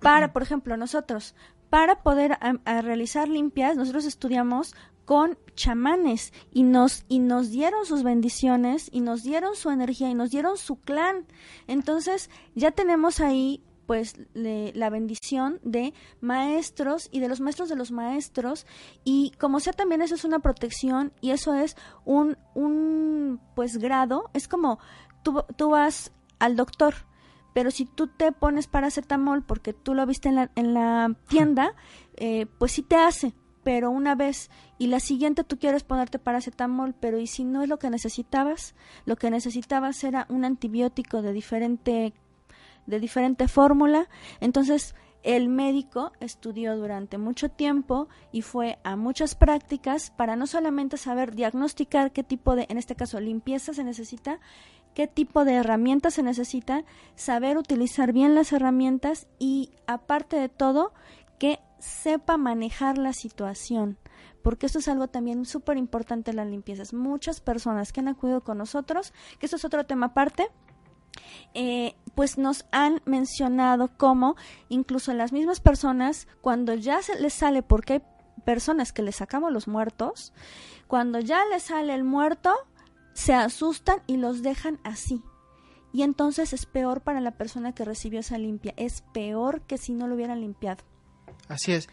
Para, 0.00 0.34
por 0.34 0.42
ejemplo, 0.42 0.76
nosotros, 0.76 1.34
para 1.74 2.04
poder 2.04 2.38
realizar 2.64 3.28
limpias, 3.28 3.76
nosotros 3.76 4.04
estudiamos 4.04 4.76
con 5.04 5.36
chamanes 5.56 6.32
y 6.52 6.62
nos 6.62 7.04
y 7.08 7.18
nos 7.18 7.50
dieron 7.50 7.84
sus 7.84 8.04
bendiciones 8.04 8.88
y 8.92 9.00
nos 9.00 9.24
dieron 9.24 9.56
su 9.56 9.70
energía 9.70 10.08
y 10.08 10.14
nos 10.14 10.30
dieron 10.30 10.56
su 10.56 10.76
clan. 10.76 11.26
Entonces, 11.66 12.30
ya 12.54 12.70
tenemos 12.70 13.18
ahí 13.18 13.60
pues 13.86 14.14
la 14.34 14.88
bendición 14.88 15.58
de 15.64 15.94
maestros 16.20 17.08
y 17.10 17.18
de 17.18 17.26
los 17.26 17.40
maestros 17.40 17.68
de 17.68 17.74
los 17.74 17.90
maestros 17.90 18.66
y 19.02 19.32
como 19.40 19.58
sea 19.58 19.72
también 19.72 20.00
eso 20.00 20.14
es 20.14 20.24
una 20.24 20.38
protección 20.38 21.12
y 21.20 21.32
eso 21.32 21.54
es 21.54 21.76
un 22.04 22.38
un 22.54 23.40
pues 23.56 23.78
grado 23.78 24.30
es 24.32 24.46
como 24.46 24.78
tú, 25.24 25.44
tú 25.56 25.70
vas 25.70 26.12
al 26.38 26.54
doctor 26.54 26.94
pero 27.54 27.70
si 27.70 27.86
tú 27.86 28.08
te 28.08 28.30
pones 28.32 28.66
paracetamol 28.66 29.42
porque 29.42 29.72
tú 29.72 29.94
lo 29.94 30.04
viste 30.04 30.28
en 30.28 30.34
la, 30.34 30.50
en 30.54 30.74
la 30.74 31.16
tienda 31.28 31.74
eh, 32.16 32.44
pues 32.58 32.72
sí 32.72 32.82
te 32.82 32.96
hace 32.96 33.32
pero 33.64 33.90
una 33.90 34.14
vez 34.14 34.50
y 34.78 34.86
la 34.86 35.00
siguiente 35.00 35.42
tú 35.42 35.58
quieres 35.58 35.82
ponerte 35.82 36.18
paracetamol, 36.18 36.94
pero 37.00 37.18
y 37.18 37.26
si 37.26 37.44
no 37.44 37.62
es 37.62 37.68
lo 37.68 37.78
que 37.78 37.90
necesitabas, 37.90 38.74
lo 39.06 39.16
que 39.16 39.30
necesitabas 39.30 40.04
era 40.04 40.26
un 40.28 40.44
antibiótico 40.44 41.22
de 41.22 41.32
diferente 41.32 42.12
de 42.86 43.00
diferente 43.00 43.48
fórmula, 43.48 44.10
entonces 44.40 44.94
el 45.24 45.48
médico 45.48 46.12
estudió 46.20 46.76
durante 46.76 47.16
mucho 47.18 47.48
tiempo 47.48 48.08
y 48.30 48.42
fue 48.42 48.78
a 48.84 48.94
muchas 48.94 49.34
prácticas 49.34 50.10
para 50.10 50.36
no 50.36 50.46
solamente 50.46 50.98
saber 50.98 51.34
diagnosticar 51.34 52.12
qué 52.12 52.22
tipo 52.22 52.54
de, 52.54 52.66
en 52.68 52.76
este 52.76 52.94
caso, 52.94 53.18
limpieza 53.20 53.72
se 53.72 53.84
necesita, 53.84 54.38
qué 54.94 55.06
tipo 55.08 55.46
de 55.46 55.54
herramientas 55.54 56.14
se 56.14 56.22
necesita, 56.22 56.84
saber 57.16 57.56
utilizar 57.56 58.12
bien 58.12 58.34
las 58.34 58.52
herramientas 58.52 59.26
y, 59.38 59.70
aparte 59.86 60.36
de 60.36 60.50
todo, 60.50 60.92
que 61.38 61.58
sepa 61.78 62.36
manejar 62.36 62.98
la 62.98 63.14
situación, 63.14 63.98
porque 64.42 64.66
esto 64.66 64.78
es 64.78 64.88
algo 64.88 65.08
también 65.08 65.46
súper 65.46 65.78
importante 65.78 66.34
las 66.34 66.46
limpiezas. 66.46 66.92
Muchas 66.92 67.40
personas 67.40 67.92
que 67.92 68.00
han 68.00 68.08
acudido 68.08 68.42
con 68.42 68.58
nosotros, 68.58 69.14
que 69.38 69.46
esto 69.46 69.56
es 69.56 69.64
otro 69.64 69.84
tema 69.86 70.06
aparte, 70.06 70.48
eh, 71.54 71.94
pues 72.14 72.38
nos 72.38 72.66
han 72.70 73.00
mencionado 73.04 73.90
cómo 73.96 74.36
incluso 74.68 75.12
las 75.12 75.32
mismas 75.32 75.60
personas, 75.60 76.28
cuando 76.40 76.74
ya 76.74 77.02
se 77.02 77.20
les 77.20 77.34
sale, 77.34 77.62
porque 77.62 77.94
hay 77.94 78.02
personas 78.44 78.92
que 78.92 79.02
les 79.02 79.16
sacamos 79.16 79.52
los 79.52 79.68
muertos, 79.68 80.32
cuando 80.86 81.18
ya 81.20 81.44
les 81.46 81.64
sale 81.64 81.94
el 81.94 82.04
muerto, 82.04 82.52
se 83.12 83.34
asustan 83.34 83.98
y 84.06 84.16
los 84.16 84.42
dejan 84.42 84.78
así. 84.84 85.22
Y 85.92 86.02
entonces 86.02 86.52
es 86.52 86.66
peor 86.66 87.02
para 87.02 87.20
la 87.20 87.32
persona 87.32 87.72
que 87.72 87.84
recibió 87.84 88.20
esa 88.20 88.38
limpia, 88.38 88.74
es 88.76 89.02
peor 89.12 89.62
que 89.62 89.78
si 89.78 89.92
no 89.92 90.08
lo 90.08 90.16
hubieran 90.16 90.40
limpiado. 90.40 90.82
Así 91.48 91.72
es. 91.72 91.88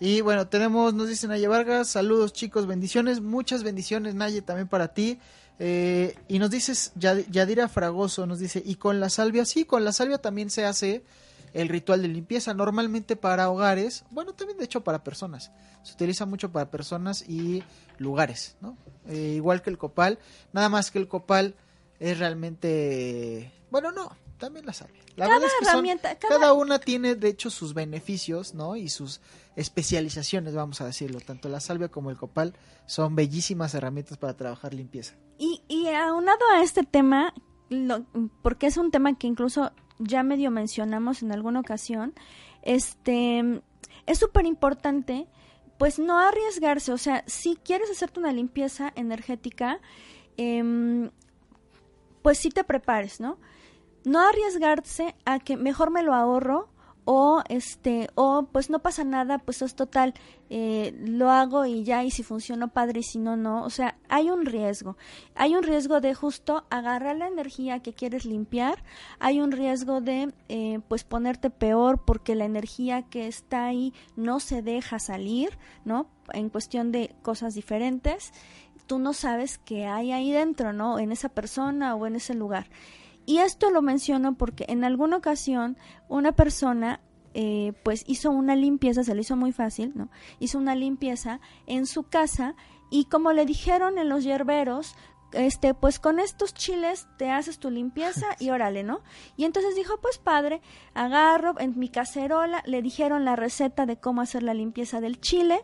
Y 0.00 0.20
bueno, 0.22 0.48
tenemos, 0.48 0.92
nos 0.92 1.08
dicen 1.08 1.30
Naye 1.30 1.46
Vargas, 1.46 1.88
saludos 1.88 2.32
chicos, 2.32 2.66
bendiciones, 2.66 3.20
muchas 3.20 3.62
bendiciones 3.62 4.14
Naye 4.14 4.42
también 4.42 4.68
para 4.68 4.88
ti. 4.88 5.20
Eh, 5.58 6.16
y 6.28 6.38
nos 6.38 6.50
dices, 6.50 6.92
Yadira 6.96 7.68
Fragoso 7.68 8.26
nos 8.26 8.38
dice, 8.38 8.62
y 8.64 8.74
con 8.76 9.00
la 9.00 9.08
salvia, 9.08 9.44
sí, 9.44 9.64
con 9.64 9.84
la 9.84 9.92
salvia 9.92 10.18
también 10.18 10.50
se 10.50 10.64
hace 10.64 11.04
el 11.52 11.68
ritual 11.68 12.02
de 12.02 12.08
limpieza, 12.08 12.52
normalmente 12.52 13.14
para 13.14 13.48
hogares, 13.48 14.04
bueno, 14.10 14.32
también 14.32 14.58
de 14.58 14.64
hecho 14.64 14.82
para 14.82 15.04
personas, 15.04 15.52
se 15.84 15.92
utiliza 15.92 16.26
mucho 16.26 16.50
para 16.50 16.70
personas 16.70 17.24
y 17.28 17.62
lugares, 17.98 18.56
¿no? 18.60 18.76
Eh, 19.06 19.34
igual 19.36 19.62
que 19.62 19.70
el 19.70 19.78
copal, 19.78 20.18
nada 20.52 20.68
más 20.68 20.90
que 20.90 20.98
el 20.98 21.06
copal 21.06 21.54
es 22.00 22.18
realmente, 22.18 23.52
bueno, 23.70 23.92
no, 23.92 24.10
también 24.38 24.66
la 24.66 24.72
cada 24.72 25.28
verdad 25.28 25.44
es 25.44 25.52
que 25.58 25.64
herramienta, 25.64 26.18
cada... 26.18 26.52
una 26.52 26.78
tiene 26.78 27.14
de 27.14 27.28
hecho 27.28 27.50
sus 27.50 27.74
beneficios, 27.74 28.54
¿no? 28.54 28.76
Y 28.76 28.88
sus 28.88 29.20
especializaciones, 29.56 30.54
vamos 30.54 30.80
a 30.80 30.86
decirlo. 30.86 31.20
Tanto 31.20 31.48
la 31.48 31.60
salvia 31.60 31.88
como 31.88 32.10
el 32.10 32.16
copal 32.16 32.54
son 32.86 33.14
bellísimas 33.14 33.74
herramientas 33.74 34.18
para 34.18 34.36
trabajar 34.36 34.74
limpieza. 34.74 35.14
Y, 35.38 35.62
y 35.68 35.88
aunado 35.88 36.40
a 36.52 36.62
este 36.62 36.82
tema, 36.82 37.32
porque 38.42 38.66
es 38.66 38.76
un 38.76 38.90
tema 38.90 39.16
que 39.16 39.26
incluso 39.26 39.72
ya 39.98 40.22
medio 40.22 40.50
mencionamos 40.50 41.22
en 41.22 41.32
alguna 41.32 41.60
ocasión, 41.60 42.14
este 42.62 43.62
es 44.06 44.18
súper 44.18 44.46
importante 44.46 45.26
pues 45.78 45.98
no 45.98 46.18
arriesgarse, 46.18 46.92
o 46.92 46.98
sea, 46.98 47.24
si 47.26 47.56
quieres 47.56 47.90
hacerte 47.90 48.20
una 48.20 48.32
limpieza 48.32 48.92
energética, 48.94 49.80
eh, 50.36 51.10
pues 52.22 52.38
sí 52.38 52.48
te 52.50 52.64
prepares, 52.64 53.20
¿no? 53.20 53.38
No 54.04 54.20
arriesgarse 54.20 55.14
a 55.24 55.38
que 55.38 55.56
mejor 55.56 55.90
me 55.90 56.02
lo 56.02 56.14
ahorro 56.14 56.68
o 57.04 57.42
este 57.48 58.08
o 58.14 58.48
pues 58.50 58.70
no 58.70 58.78
pasa 58.78 59.04
nada 59.04 59.38
pues 59.38 59.60
es 59.62 59.74
total 59.74 60.14
eh, 60.50 60.94
lo 61.04 61.30
hago 61.30 61.66
y 61.66 61.84
ya 61.84 62.04
y 62.04 62.10
si 62.10 62.22
funcionó 62.22 62.68
padre 62.68 63.00
y 63.00 63.02
si 63.02 63.18
no 63.18 63.36
no. 63.36 63.64
O 63.64 63.70
sea 63.70 63.98
hay 64.08 64.30
un 64.30 64.46
riesgo. 64.46 64.96
Hay 65.34 65.54
un 65.54 65.62
riesgo 65.62 66.00
de 66.00 66.14
justo 66.14 66.64
agarrar 66.70 67.16
la 67.16 67.28
energía 67.28 67.80
que 67.80 67.92
quieres 67.92 68.24
limpiar. 68.24 68.82
Hay 69.18 69.40
un 69.40 69.52
riesgo 69.52 70.00
de 70.00 70.32
eh, 70.48 70.80
pues 70.88 71.04
ponerte 71.04 71.50
peor 71.50 72.04
porque 72.04 72.34
la 72.34 72.44
energía 72.44 73.02
que 73.02 73.26
está 73.26 73.66
ahí 73.66 73.92
no 74.16 74.40
se 74.40 74.62
deja 74.62 74.98
salir 74.98 75.58
no 75.84 76.08
en 76.32 76.48
cuestión 76.48 76.92
de 76.92 77.14
cosas 77.22 77.54
diferentes 77.54 78.32
tú 78.86 78.98
no 78.98 79.12
sabes 79.12 79.58
qué 79.58 79.86
hay 79.86 80.12
ahí 80.12 80.30
dentro 80.30 80.72
no 80.72 80.98
en 80.98 81.12
esa 81.12 81.28
persona 81.28 81.94
o 81.94 82.06
en 82.06 82.16
ese 82.16 82.34
lugar 82.34 82.66
y 83.26 83.38
esto 83.38 83.70
lo 83.70 83.82
menciono 83.82 84.34
porque 84.34 84.64
en 84.68 84.84
alguna 84.84 85.16
ocasión 85.16 85.76
una 86.08 86.32
persona 86.32 87.00
eh, 87.34 87.72
pues 87.82 88.04
hizo 88.06 88.30
una 88.30 88.54
limpieza, 88.54 89.02
se 89.02 89.14
le 89.14 89.22
hizo 89.22 89.36
muy 89.36 89.52
fácil, 89.52 89.92
¿no? 89.94 90.08
Hizo 90.38 90.58
una 90.58 90.74
limpieza 90.74 91.40
en 91.66 91.86
su 91.86 92.04
casa 92.04 92.54
y 92.90 93.06
como 93.06 93.32
le 93.32 93.44
dijeron 93.44 93.98
en 93.98 94.08
los 94.08 94.22
hierberos, 94.22 94.94
este, 95.32 95.74
pues 95.74 95.98
con 95.98 96.20
estos 96.20 96.54
chiles 96.54 97.08
te 97.18 97.30
haces 97.30 97.58
tu 97.58 97.70
limpieza 97.70 98.26
y 98.38 98.50
órale, 98.50 98.84
¿no? 98.84 99.00
Y 99.36 99.44
entonces 99.44 99.74
dijo, 99.74 99.98
pues 100.00 100.18
padre, 100.18 100.60
agarro 100.94 101.58
en 101.58 101.76
mi 101.76 101.88
cacerola, 101.88 102.62
le 102.66 102.82
dijeron 102.82 103.24
la 103.24 103.34
receta 103.34 103.84
de 103.84 103.96
cómo 103.96 104.20
hacer 104.20 104.44
la 104.44 104.54
limpieza 104.54 105.00
del 105.00 105.20
chile 105.20 105.60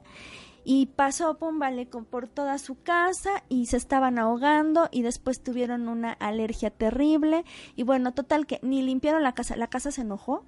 y 0.73 0.87
pasó 0.87 1.37
pum 1.37 1.59
vale 1.59 1.85
por 1.85 2.29
toda 2.29 2.57
su 2.59 2.81
casa 2.81 3.43
y 3.49 3.67
se 3.67 3.77
estaban 3.77 4.21
ahogando 4.21 4.89
y 4.93 5.03
después 5.03 5.43
tuvieron 5.43 5.89
una 5.89 6.13
alergia 6.13 6.71
terrible. 6.71 7.45
Y 7.75 7.83
bueno 7.83 8.15
total 8.15 8.47
que 8.47 8.61
ni 8.63 8.81
limpiaron 8.81 9.25
la 9.25 9.35
casa 9.35 9.57
la 9.57 9.67
casa 9.67 9.91
se 9.91 10.03
enojó 10.03 10.45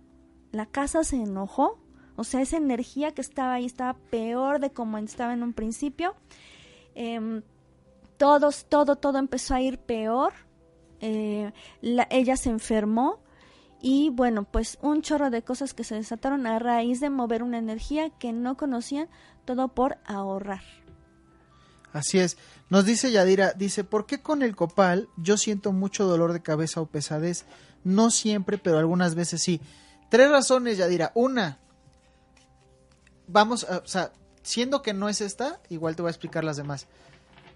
la 0.53 0.67
casa 0.67 1.03
se 1.03 1.17
enojó. 1.17 1.81
O 2.15 2.23
sea 2.23 2.41
esa 2.41 2.57
energía 2.57 3.11
que 3.11 3.21
estaba 3.21 3.55
ahí 3.55 3.65
estaba 3.65 3.95
peor 3.95 4.61
de 4.61 4.71
como 4.71 4.97
estaba 4.99 5.33
en 5.33 5.43
un 5.43 5.55
principio. 5.55 6.15
Eh, 6.95 7.43
todos 8.17 8.67
todo 8.67 8.95
todo 8.95 9.19
empezó 9.19 9.57
a 9.57 9.61
ir 9.61 9.79
peor. 9.79 10.35
Eh, 11.01 11.53
ella 12.11 12.37
se 12.37 12.51
enfermó 12.51 13.19
y 13.85 14.11
bueno, 14.11 14.45
pues 14.45 14.79
un 14.81 15.03
chorro 15.03 15.29
de 15.31 15.43
cosas 15.43 15.75
que 15.75 15.83
se 15.83 15.97
desataron 15.97 16.47
a 16.47 16.61
raíz 16.61 17.01
de 17.01 17.11
mover 17.11 17.43
una 17.43 17.59
energía 17.59 18.11
que 18.11 18.33
no 18.33 18.57
conocían, 18.57 19.09
todo 19.45 19.69
por 19.69 19.99
ahorrar. 20.05 20.63
Así 21.93 22.19
es. 22.19 22.39
Nos 22.71 22.85
dice 22.85 23.13
Yadira, 23.13 23.53
dice, 23.53 23.85
¿por 23.85 24.07
qué 24.07 24.21
con 24.21 24.43
el 24.43 24.57
copal 24.57 25.09
yo 25.17 25.37
siento 25.37 25.73
mucho 25.73 26.07
dolor 26.07 26.33
de 26.33 26.43
cabeza 26.43 26.81
o 26.81 26.87
pesadez? 26.87 27.45
No 27.85 28.11
siempre, 28.11 28.57
pero 28.59 28.79
algunas 28.79 29.15
veces 29.15 29.43
sí. 29.43 29.61
Tres 30.09 30.31
razones, 30.31 30.79
Yadira. 30.79 31.13
Una, 31.15 31.59
vamos, 33.27 33.65
o 33.65 33.87
sea, 33.87 34.13
siendo 34.43 34.81
que 34.81 34.95
no 34.95 35.09
es 35.09 35.21
esta, 35.21 35.61
igual 35.69 35.97
te 35.97 36.03
voy 36.03 36.09
a 36.09 36.13
explicar 36.13 36.45
las 36.45 36.57
demás. 36.57 36.87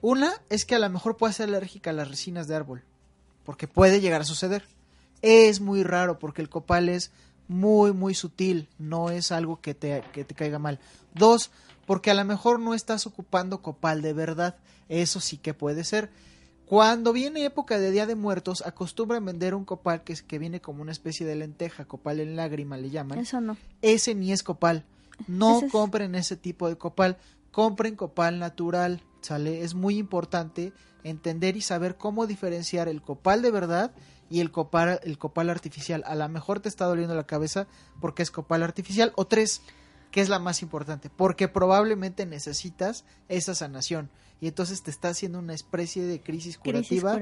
Una 0.03 0.35
es 0.51 0.65
que 0.65 0.75
a 0.75 0.79
lo 0.79 0.91
mejor 0.91 1.17
puede 1.17 1.33
ser 1.33 1.49
alérgica 1.49 1.91
a 1.91 1.95
las 1.95 2.09
resinas 2.09 2.47
de 2.47 2.57
árbol, 2.57 2.85
porque 3.45 3.67
puede 3.69 4.01
llegar 4.01 4.21
a 4.21 4.25
suceder 4.25 4.65
es 5.23 5.61
muy 5.61 5.83
raro 5.83 6.19
porque 6.19 6.43
el 6.43 6.49
copal 6.49 6.89
es 6.89 7.11
muy, 7.49 7.93
muy 7.93 8.15
sutil, 8.15 8.69
no 8.79 9.11
es 9.11 9.33
algo 9.33 9.61
que 9.61 9.75
te, 9.75 10.03
que 10.13 10.25
te 10.25 10.35
caiga 10.35 10.59
mal. 10.59 10.81
Dos, 11.15 11.51
porque 11.87 12.11
a 12.11 12.15
lo 12.15 12.25
mejor 12.25 12.61
no 12.61 12.75
estás 12.75 13.07
ocupando 13.07 13.63
copal 13.63 14.03
de 14.03 14.13
verdad, 14.13 14.57
eso 14.89 15.21
sí 15.21 15.39
que 15.39 15.55
puede 15.55 15.85
ser. 15.85 16.11
Cuando 16.67 17.13
viene 17.13 17.45
época 17.45 17.79
de 17.79 17.93
Día 17.93 18.07
de 18.07 18.17
Muertos, 18.17 18.65
acostumbran 18.67 19.25
vender 19.25 19.55
un 19.55 19.65
copal 19.65 20.03
que, 20.03 20.15
que 20.15 20.39
viene 20.41 20.61
como 20.61 20.83
una 20.83 20.91
especie 20.91 21.25
de 21.25 21.37
lenteja, 21.37 21.85
copal 21.85 22.19
en 22.19 22.35
lágrima 22.35 22.77
le 22.77 22.91
llaman. 22.91 23.21
Eso 23.21 23.41
no. 23.41 23.57
Ese 23.83 24.17
ni 24.17 24.33
es 24.33 24.43
copal. 24.43 24.85
No 25.29 25.63
compren 25.71 26.15
ese 26.17 26.37
tipo 26.37 26.69
de 26.69 26.77
copal, 26.77 27.19
compren 27.53 27.95
copal 27.95 28.39
natural, 28.41 29.03
¿sale? 29.21 29.63
Es 29.63 29.75
muy 29.75 29.97
importante 29.97 30.73
entender 31.05 31.57
y 31.57 31.61
saber 31.61 31.97
cómo 31.97 32.27
diferenciar 32.27 32.89
el 32.89 33.01
copal 33.01 33.43
de 33.43 33.51
verdad 33.53 33.93
y 34.29 34.41
el 34.41 34.51
copal, 34.51 35.01
el 35.05 35.19
copal 35.19 35.51
artificial. 35.51 36.03
A 36.07 36.17
lo 36.17 36.29
mejor 36.29 36.61
te 36.61 36.69
está 36.69 36.85
doliendo 36.87 37.15
la 37.15 37.27
cabeza 37.27 37.69
porque 38.01 38.23
es 38.23 38.31
copal 38.31 38.63
artificial. 38.63 39.13
O 39.17 39.27
tres, 39.27 39.63
que 40.11 40.21
es 40.21 40.29
la 40.29 40.39
más 40.39 40.63
importante, 40.63 41.11
porque 41.11 41.49
probablemente 41.49 42.27
necesitas 42.27 43.05
esa 43.29 43.55
sanación 43.55 44.11
y 44.41 44.49
entonces 44.49 44.83
te 44.83 44.91
está 44.91 45.09
haciendo 45.09 45.39
una 45.39 45.55
especie 45.55 46.05
de 46.05 46.21
crisis 46.21 46.59
curativa, 46.59 47.19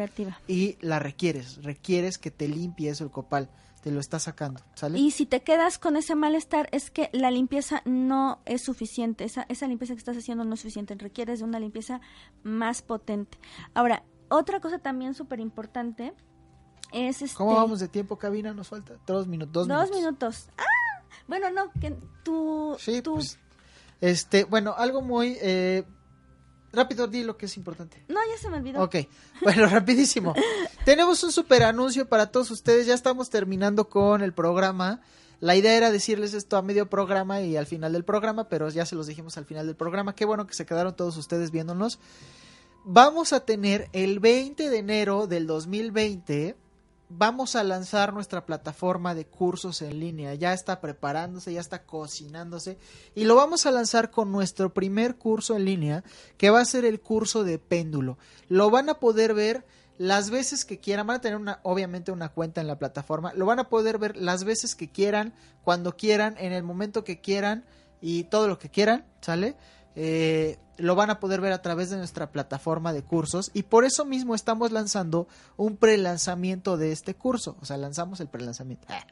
y 0.48 0.76
la 0.80 0.98
requieres, 0.98 1.62
requieres 1.62 2.18
que 2.18 2.30
te 2.30 2.48
limpie 2.48 2.90
eso 2.90 3.04
el 3.04 3.10
copal, 3.10 3.50
te 3.82 3.90
lo 3.92 4.00
está 4.00 4.18
sacando, 4.18 4.60
¿sale? 4.74 4.98
Y 4.98 5.10
si 5.12 5.26
te 5.26 5.42
quedas 5.42 5.78
con 5.78 5.96
ese 5.96 6.14
malestar 6.14 6.68
es 6.72 6.90
que 6.90 7.10
la 7.12 7.30
limpieza 7.30 7.82
no 7.84 8.40
es 8.46 8.62
suficiente, 8.62 9.24
esa, 9.24 9.46
esa 9.48 9.68
limpieza 9.68 9.94
que 9.94 9.98
estás 9.98 10.16
haciendo 10.16 10.44
no 10.44 10.54
es 10.54 10.60
suficiente, 10.60 10.94
requieres 10.96 11.38
de 11.38 11.44
una 11.44 11.60
limpieza 11.60 12.00
más 12.42 12.82
potente. 12.82 13.38
Ahora, 13.74 14.02
otra 14.28 14.60
cosa 14.60 14.78
también 14.78 15.14
súper 15.14 15.38
importante 15.38 16.14
¿Cómo 17.34 17.50
este 17.50 17.60
vamos 17.60 17.80
de 17.80 17.88
tiempo, 17.88 18.16
cabina? 18.16 18.52
Nos 18.54 18.68
falta 18.68 18.94
dos 19.04 19.26
minutos. 19.26 19.66
Dos, 19.66 19.90
minutos. 19.90 20.48
Ah, 20.56 20.62
bueno, 21.26 21.50
no, 21.50 21.70
que 21.80 21.96
tú... 22.22 22.76
Sí, 22.78 23.02
pues, 23.02 23.38
este, 24.00 24.44
bueno, 24.44 24.74
algo 24.76 25.02
muy... 25.02 25.36
Eh, 25.40 25.84
rápido, 26.74 27.06
di 27.06 27.22
lo 27.22 27.36
que 27.36 27.46
es 27.46 27.56
importante. 27.56 28.04
No, 28.08 28.20
ya 28.30 28.38
se 28.40 28.50
me 28.50 28.56
olvidó. 28.56 28.82
Ok, 28.82 28.96
bueno, 29.42 29.66
rapidísimo. 29.70 30.34
Tenemos 30.84 31.22
un 31.24 31.32
super 31.32 31.62
anuncio 31.62 32.08
para 32.08 32.30
todos 32.30 32.50
ustedes. 32.50 32.86
Ya 32.86 32.94
estamos 32.94 33.30
terminando 33.30 33.88
con 33.88 34.22
el 34.22 34.32
programa. 34.32 35.00
La 35.40 35.56
idea 35.56 35.76
era 35.76 35.90
decirles 35.90 36.34
esto 36.34 36.56
a 36.56 36.62
medio 36.62 36.88
programa 36.88 37.40
y 37.40 37.56
al 37.56 37.66
final 37.66 37.92
del 37.92 38.04
programa, 38.04 38.48
pero 38.48 38.68
ya 38.70 38.86
se 38.86 38.94
los 38.94 39.06
dijimos 39.06 39.36
al 39.36 39.44
final 39.44 39.66
del 39.66 39.76
programa. 39.76 40.14
Qué 40.14 40.24
bueno 40.24 40.46
que 40.46 40.54
se 40.54 40.66
quedaron 40.66 40.94
todos 40.94 41.16
ustedes 41.16 41.50
viéndonos. 41.50 41.98
Vamos 42.84 43.32
a 43.32 43.40
tener 43.40 43.88
el 43.92 44.20
20 44.20 44.68
de 44.68 44.78
enero 44.78 45.26
del 45.26 45.46
2020 45.46 46.56
vamos 47.08 47.56
a 47.56 47.64
lanzar 47.64 48.12
nuestra 48.12 48.46
plataforma 48.46 49.14
de 49.14 49.26
cursos 49.26 49.82
en 49.82 50.00
línea. 50.00 50.34
Ya 50.34 50.52
está 50.52 50.80
preparándose, 50.80 51.52
ya 51.52 51.60
está 51.60 51.84
cocinándose 51.84 52.78
y 53.14 53.24
lo 53.24 53.36
vamos 53.36 53.66
a 53.66 53.70
lanzar 53.70 54.10
con 54.10 54.32
nuestro 54.32 54.72
primer 54.72 55.16
curso 55.16 55.56
en 55.56 55.64
línea 55.64 56.04
que 56.36 56.50
va 56.50 56.60
a 56.60 56.64
ser 56.64 56.84
el 56.84 57.00
curso 57.00 57.44
de 57.44 57.58
péndulo. 57.58 58.18
Lo 58.48 58.70
van 58.70 58.88
a 58.88 59.00
poder 59.00 59.34
ver 59.34 59.64
las 59.98 60.30
veces 60.30 60.64
que 60.64 60.80
quieran, 60.80 61.06
van 61.06 61.18
a 61.18 61.20
tener 61.20 61.38
una, 61.38 61.60
obviamente 61.62 62.10
una 62.10 62.30
cuenta 62.30 62.60
en 62.60 62.66
la 62.66 62.78
plataforma, 62.78 63.32
lo 63.34 63.46
van 63.46 63.60
a 63.60 63.68
poder 63.68 63.98
ver 63.98 64.16
las 64.16 64.44
veces 64.44 64.74
que 64.74 64.90
quieran, 64.90 65.34
cuando 65.62 65.96
quieran, 65.96 66.36
en 66.38 66.52
el 66.52 66.64
momento 66.64 67.04
que 67.04 67.20
quieran 67.20 67.64
y 68.00 68.24
todo 68.24 68.48
lo 68.48 68.58
que 68.58 68.70
quieran, 68.70 69.06
¿sale? 69.20 69.56
Eh, 69.94 70.58
lo 70.76 70.94
van 70.94 71.10
a 71.10 71.20
poder 71.20 71.40
ver 71.40 71.52
a 71.52 71.62
través 71.62 71.90
de 71.90 71.96
nuestra 71.96 72.32
plataforma 72.32 72.92
de 72.92 73.02
cursos 73.02 73.50
y 73.54 73.64
por 73.64 73.84
eso 73.84 74.04
mismo 74.04 74.34
estamos 74.34 74.72
lanzando 74.72 75.28
un 75.56 75.76
prelanzamiento 75.76 76.76
de 76.76 76.92
este 76.92 77.14
curso. 77.14 77.56
O 77.60 77.64
sea, 77.64 77.76
lanzamos 77.76 78.20
el 78.20 78.28
prelanzamiento. 78.28 78.86
Ah, 78.88 79.06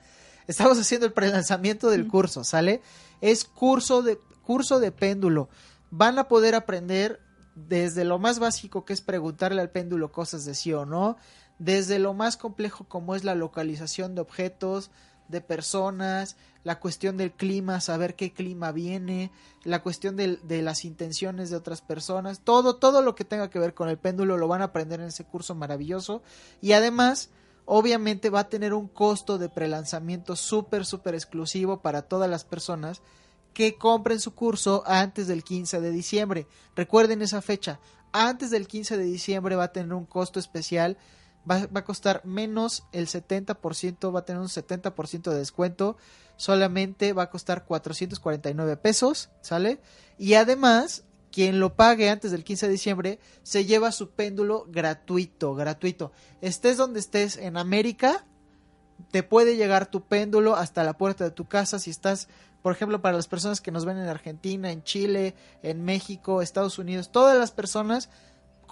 estamos 0.46 0.78
haciendo 0.78 1.06
el 1.06 1.12
prelanzamiento 1.12 1.90
del 1.90 2.08
curso, 2.08 2.44
¿sale? 2.44 2.82
Es 3.20 3.44
curso 3.44 4.02
de, 4.02 4.18
curso 4.44 4.80
de 4.80 4.92
péndulo. 4.92 5.48
Van 5.90 6.18
a 6.18 6.28
poder 6.28 6.54
aprender 6.54 7.20
desde 7.54 8.04
lo 8.04 8.18
más 8.18 8.38
básico 8.38 8.84
que 8.84 8.92
es 8.92 9.00
preguntarle 9.00 9.60
al 9.60 9.70
péndulo 9.70 10.10
cosas 10.10 10.44
de 10.44 10.54
sí 10.54 10.72
o 10.72 10.86
no, 10.86 11.16
desde 11.58 11.98
lo 11.98 12.14
más 12.14 12.36
complejo 12.36 12.84
como 12.88 13.14
es 13.14 13.24
la 13.24 13.34
localización 13.34 14.14
de 14.14 14.22
objetos, 14.22 14.90
de 15.28 15.40
personas, 15.40 16.36
la 16.64 16.78
cuestión 16.78 17.16
del 17.16 17.32
clima, 17.32 17.80
saber 17.80 18.14
qué 18.14 18.32
clima 18.32 18.72
viene, 18.72 19.32
la 19.64 19.82
cuestión 19.82 20.16
de, 20.16 20.36
de, 20.36 20.62
las 20.62 20.84
intenciones 20.84 21.50
de 21.50 21.56
otras 21.56 21.80
personas, 21.80 22.40
todo, 22.40 22.76
todo 22.76 23.02
lo 23.02 23.14
que 23.14 23.24
tenga 23.24 23.50
que 23.50 23.58
ver 23.58 23.74
con 23.74 23.88
el 23.88 23.98
péndulo 23.98 24.36
lo 24.36 24.48
van 24.48 24.62
a 24.62 24.66
aprender 24.66 25.00
en 25.00 25.08
ese 25.08 25.24
curso 25.24 25.54
maravilloso 25.54 26.22
y 26.60 26.72
además 26.72 27.30
obviamente 27.64 28.30
va 28.30 28.40
a 28.40 28.48
tener 28.48 28.74
un 28.74 28.88
costo 28.88 29.38
de 29.38 29.48
prelanzamiento 29.48 30.36
súper, 30.36 30.84
súper 30.84 31.14
exclusivo 31.14 31.80
para 31.80 32.02
todas 32.02 32.28
las 32.28 32.44
personas 32.44 33.02
que 33.54 33.76
compren 33.76 34.20
su 34.20 34.34
curso 34.34 34.82
antes 34.86 35.26
del 35.26 35.44
15 35.44 35.80
de 35.80 35.90
diciembre. 35.90 36.46
Recuerden 36.74 37.22
esa 37.22 37.42
fecha, 37.42 37.80
antes 38.12 38.50
del 38.50 38.66
15 38.66 38.96
de 38.96 39.04
diciembre 39.04 39.56
va 39.56 39.64
a 39.64 39.72
tener 39.72 39.92
un 39.94 40.06
costo 40.06 40.38
especial 40.38 40.96
va, 41.50 41.68
a 41.72 41.84
costar 41.84 42.22
menos 42.24 42.84
el 42.92 43.06
70%, 43.06 44.14
va 44.14 44.20
a 44.20 44.24
tener 44.24 44.40
un 44.40 44.48
70% 44.48 45.30
de 45.30 45.38
descuento, 45.38 45.96
solamente 46.36 47.12
va 47.12 47.24
a 47.24 47.30
costar 47.30 47.64
449 47.64 48.76
pesos, 48.76 49.30
¿sale? 49.40 49.80
Y 50.18 50.34
además, 50.34 51.04
quien 51.30 51.60
lo 51.60 51.74
pague 51.74 52.10
antes 52.10 52.30
del 52.30 52.44
15 52.44 52.66
de 52.66 52.72
diciembre 52.72 53.18
se 53.42 53.64
lleva 53.64 53.92
su 53.92 54.10
péndulo 54.10 54.66
gratuito, 54.68 55.54
gratuito. 55.54 56.12
Estés 56.40 56.76
donde 56.76 57.00
estés 57.00 57.36
en 57.36 57.56
América, 57.56 58.24
te 59.10 59.22
puede 59.22 59.56
llegar 59.56 59.86
tu 59.86 60.02
péndulo 60.02 60.56
hasta 60.56 60.84
la 60.84 60.96
puerta 60.96 61.24
de 61.24 61.30
tu 61.30 61.46
casa 61.46 61.78
si 61.78 61.90
estás 61.90 62.28
por 62.62 62.72
ejemplo, 62.72 63.02
para 63.02 63.16
las 63.16 63.26
personas 63.26 63.60
que 63.60 63.72
nos 63.72 63.84
ven 63.84 63.98
en 63.98 64.08
Argentina, 64.08 64.70
en 64.70 64.84
Chile, 64.84 65.34
en 65.62 65.84
México, 65.84 66.42
Estados 66.42 66.78
Unidos, 66.78 67.10
todas 67.10 67.36
las 67.36 67.50
personas 67.50 68.08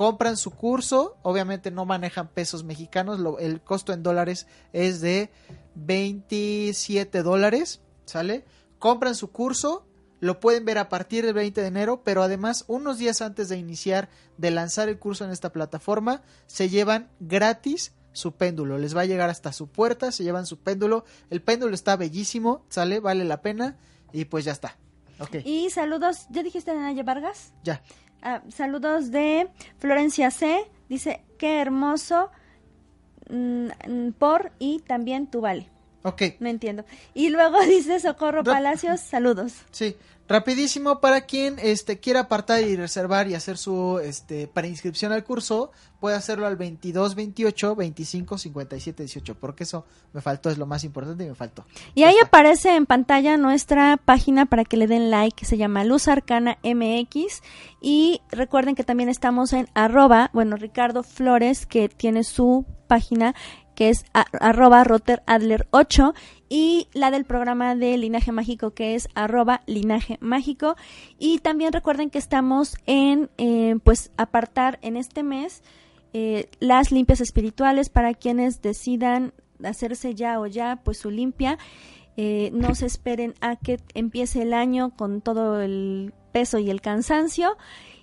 compran 0.01 0.39
su 0.39 0.53
curso, 0.53 1.19
obviamente 1.21 1.71
no 1.71 1.85
manejan 1.85 2.29
pesos 2.29 2.65
mexicanos, 2.65 3.21
el 3.39 3.61
costo 3.61 3.93
en 3.93 4.03
dólares 4.03 4.47
es 4.73 5.03
de 5.03 5.31
27 5.75 7.23
dólares, 7.23 7.83
¿sale? 8.07 8.47
Compran 8.79 9.15
su 9.15 9.31
curso, 9.31 9.87
lo 10.19 10.41
pueden 10.41 10.65
ver 10.65 10.79
a 10.79 10.89
partir 10.89 11.27
del 11.27 11.35
20 11.35 11.61
de 11.61 11.67
enero, 11.67 12.01
pero 12.03 12.23
además 12.23 12.65
unos 12.67 12.97
días 12.97 13.21
antes 13.21 13.51
de 13.51 13.59
iniciar, 13.59 14.09
de 14.39 14.51
lanzar 14.51 14.89
el 14.89 14.99
curso 14.99 15.27
en 15.27 15.33
esta 15.33 15.53
plataforma, 15.53 16.23
se 16.47 16.71
llevan 16.71 17.11
gratis 17.21 17.93
su 18.13 18.33
péndulo, 18.33 18.79
les 18.79 18.97
va 18.97 19.03
a 19.03 19.05
llegar 19.05 19.29
hasta 19.29 19.53
su 19.53 19.69
puerta, 19.69 20.13
se 20.13 20.25
llevan 20.25 20.47
su 20.47 20.61
péndulo, 20.61 21.05
el 21.29 21.43
péndulo 21.43 21.75
está 21.75 21.97
bellísimo, 21.97 22.65
¿sale? 22.71 23.01
Vale 23.01 23.27
la 23.27 23.43
pena 23.43 23.77
y 24.15 24.25
pues 24.25 24.47
ya 24.47 24.53
está. 24.53 24.79
Okay. 25.19 25.43
Y 25.45 25.69
saludos, 25.69 26.27
¿ya 26.31 26.43
dijiste 26.43 26.75
Naya 26.75 27.03
Vargas? 27.03 27.53
Ya. 27.65 27.83
Ah, 28.23 28.43
saludos 28.49 29.11
de 29.11 29.49
Florencia 29.79 30.31
C. 30.31 30.65
Dice, 30.89 31.23
qué 31.39 31.61
hermoso 31.61 32.31
mm, 33.31 34.11
por 34.19 34.53
y 34.59 34.81
también 34.81 35.27
tú 35.27 35.41
vale. 35.41 35.69
Ok. 36.03 36.23
No 36.41 36.49
entiendo. 36.49 36.85
Y 37.15 37.29
luego 37.31 37.61
dice 37.67 38.01
Socorro 38.01 38.45
Palacios, 38.45 39.01
saludos. 39.01 39.55
Sí, 39.71 39.97
rapidísimo 40.31 41.01
para 41.01 41.23
quien 41.23 41.59
este 41.59 41.99
quiera 41.99 42.21
apartar 42.21 42.63
y 42.63 42.77
reservar 42.77 43.29
y 43.29 43.35
hacer 43.35 43.59
su 43.59 43.99
este 43.99 44.47
para 44.47 44.69
inscripción 44.69 45.11
al 45.11 45.25
curso, 45.25 45.73
puede 45.99 46.15
hacerlo 46.15 46.47
al 46.47 46.57
22 46.57 47.17
28 47.17 47.75
25 47.75 48.39
57 48.39 49.03
18, 49.03 49.35
porque 49.35 49.65
eso 49.65 49.85
me 50.13 50.21
faltó, 50.21 50.49
es 50.49 50.57
lo 50.57 50.67
más 50.67 50.85
importante 50.85 51.25
y 51.25 51.29
me 51.29 51.35
faltó. 51.35 51.67
Y 51.97 52.05
ahí 52.05 52.15
aparece 52.23 52.77
en 52.77 52.87
pantalla 52.87 53.37
nuestra 53.37 53.97
página 53.97 54.47
para 54.47 54.65
que 54.65 54.77
le 54.77 54.87
den 54.87 55.11
like, 55.11 55.37
que 55.37 55.47
se 55.47 55.57
llama 55.57 55.83
Luz 55.83 56.07
Arcana 56.07 56.59
MX 56.63 57.43
y 57.81 58.21
recuerden 58.31 58.77
que 58.77 58.85
también 58.85 59.09
estamos 59.09 59.53
en 59.53 59.69
arroba, 59.75 60.31
bueno, 60.33 60.55
Ricardo 60.55 61.03
Flores 61.03 61.67
que 61.67 61.89
tiene 61.89 62.23
su 62.23 62.65
página 62.87 63.35
que 63.81 63.89
es 63.89 64.05
arroba 64.13 64.85
roteradler 64.85 65.67
8 65.71 66.13
y 66.51 66.89
la 66.93 67.11
del 67.11 67.25
programa 67.25 67.75
de 67.75 67.97
Linaje 67.97 68.31
Mágico 68.31 68.73
que 68.73 68.95
es 68.95 69.09
arroba 69.15 69.63
Linaje 69.65 70.19
Mágico. 70.21 70.77
Y 71.19 71.39
también 71.39 71.73
recuerden 71.73 72.11
que 72.11 72.19
estamos 72.19 72.77
en 72.85 73.31
eh, 73.39 73.77
pues 73.83 74.13
apartar 74.19 74.79
en 74.83 74.99
este 74.99 75.23
mes 75.23 75.63
eh, 76.13 76.51
las 76.59 76.93
limpias 76.93 77.23
espirituales 77.23 77.89
para 77.89 78.13
quienes 78.13 78.61
decidan 78.61 79.33
hacerse 79.65 80.15
ya 80.15 80.41
o 80.41 80.47
ya 80.47 80.83
pues 80.85 80.99
su 80.99 81.11
limpia. 81.11 81.57
Eh, 82.19 82.51
no 82.53 82.75
se 82.75 82.85
esperen 82.85 83.33
a 83.41 83.57
que 83.57 83.81
empiece 83.95 84.43
el 84.43 84.53
año 84.53 84.95
con 84.95 85.23
todo 85.23 85.63
el 85.63 86.13
peso 86.33 86.59
y 86.59 86.69
el 86.69 86.83
cansancio. 86.83 87.57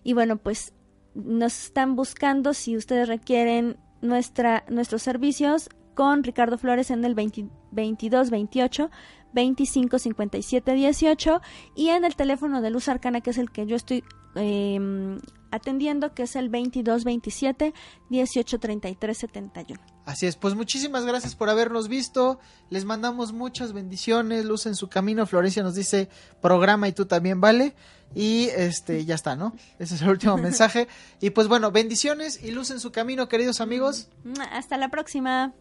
Y 0.04 0.14
bueno 0.14 0.38
pues 0.38 0.74
nos 1.14 1.66
están 1.66 1.96
buscando 1.96 2.56
si 2.56 2.76
ustedes 2.76 3.08
requieren 3.08 3.78
nuestra, 4.02 4.64
nuestros 4.70 5.02
servicios 5.02 5.70
con 5.96 6.24
Ricardo 6.24 6.58
Flores 6.58 6.92
en 6.92 7.04
el 7.06 7.16
20, 7.16 7.48
22 7.72 8.30
28 8.30 8.92
25 9.34 10.00
57 10.00 10.74
18 10.74 11.42
y 11.76 11.90
en 11.90 12.06
el 12.06 12.16
teléfono 12.16 12.62
de 12.62 12.70
Luz 12.70 12.88
Arcana 12.88 13.22
que 13.22 13.32
es 13.32 13.38
el 13.38 13.52
que 13.52 13.66
yo 13.66 13.76
estoy 13.76 14.04
eh, 14.36 15.20
atendiendo 15.52 16.14
que 16.14 16.24
es 16.24 16.36
el 16.36 16.50
22 16.50 17.04
27 17.04 17.74
18 18.10 18.60
33 18.60 19.18
71. 19.18 19.97
Así 20.08 20.26
es, 20.26 20.38
pues 20.38 20.56
muchísimas 20.56 21.06
gracias 21.06 21.36
por 21.36 21.50
habernos 21.50 21.90
visto. 21.90 22.40
Les 22.70 22.86
mandamos 22.86 23.34
muchas 23.34 23.74
bendiciones, 23.74 24.46
luz 24.46 24.66
en 24.66 24.74
su 24.74 24.88
camino. 24.88 25.28
Florencia 25.28 25.64
nos 25.64 25.76
dice 25.76 26.08
programa 26.42 26.88
y 26.88 26.94
tú 26.94 27.08
también, 27.08 27.42
¿vale? 27.42 27.76
Y 28.16 28.48
este, 28.56 29.04
ya 29.04 29.16
está, 29.16 29.36
¿no? 29.36 29.54
Ese 29.80 29.96
es 29.96 30.02
el 30.02 30.08
último 30.08 30.38
mensaje. 30.38 30.88
Y 31.20 31.32
pues 31.32 31.50
bueno, 31.50 31.72
bendiciones 31.72 32.42
y 32.42 32.52
luz 32.52 32.72
en 32.72 32.80
su 32.80 32.94
camino, 32.94 33.28
queridos 33.28 33.60
amigos. 33.60 34.08
Hasta 34.54 34.78
la 34.78 34.88
próxima. 34.88 35.52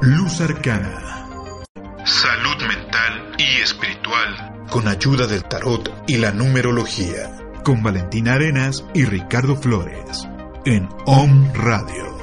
Luz 0.00 0.40
Arcana. 0.40 1.64
Salud 2.06 2.66
mental 2.66 3.34
y 3.36 3.60
espiritual. 3.60 4.66
Con 4.70 4.88
ayuda 4.88 5.26
del 5.26 5.44
tarot 5.44 6.04
y 6.06 6.16
la 6.16 6.32
numerología. 6.32 7.45
Con 7.66 7.82
Valentina 7.82 8.34
Arenas 8.34 8.84
y 8.94 9.06
Ricardo 9.06 9.56
Flores. 9.56 10.28
En 10.64 10.88
OM 11.04 11.52
Radio. 11.52 12.16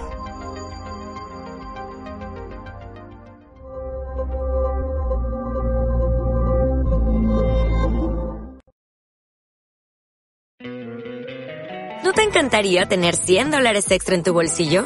¿No 12.05 12.13
te 12.13 12.21
encantaría 12.21 12.85
tener 12.85 13.17
100 13.17 13.51
dólares 13.51 13.91
extra 13.91 14.15
en 14.15 14.23
tu 14.23 14.31
bolsillo? 14.31 14.85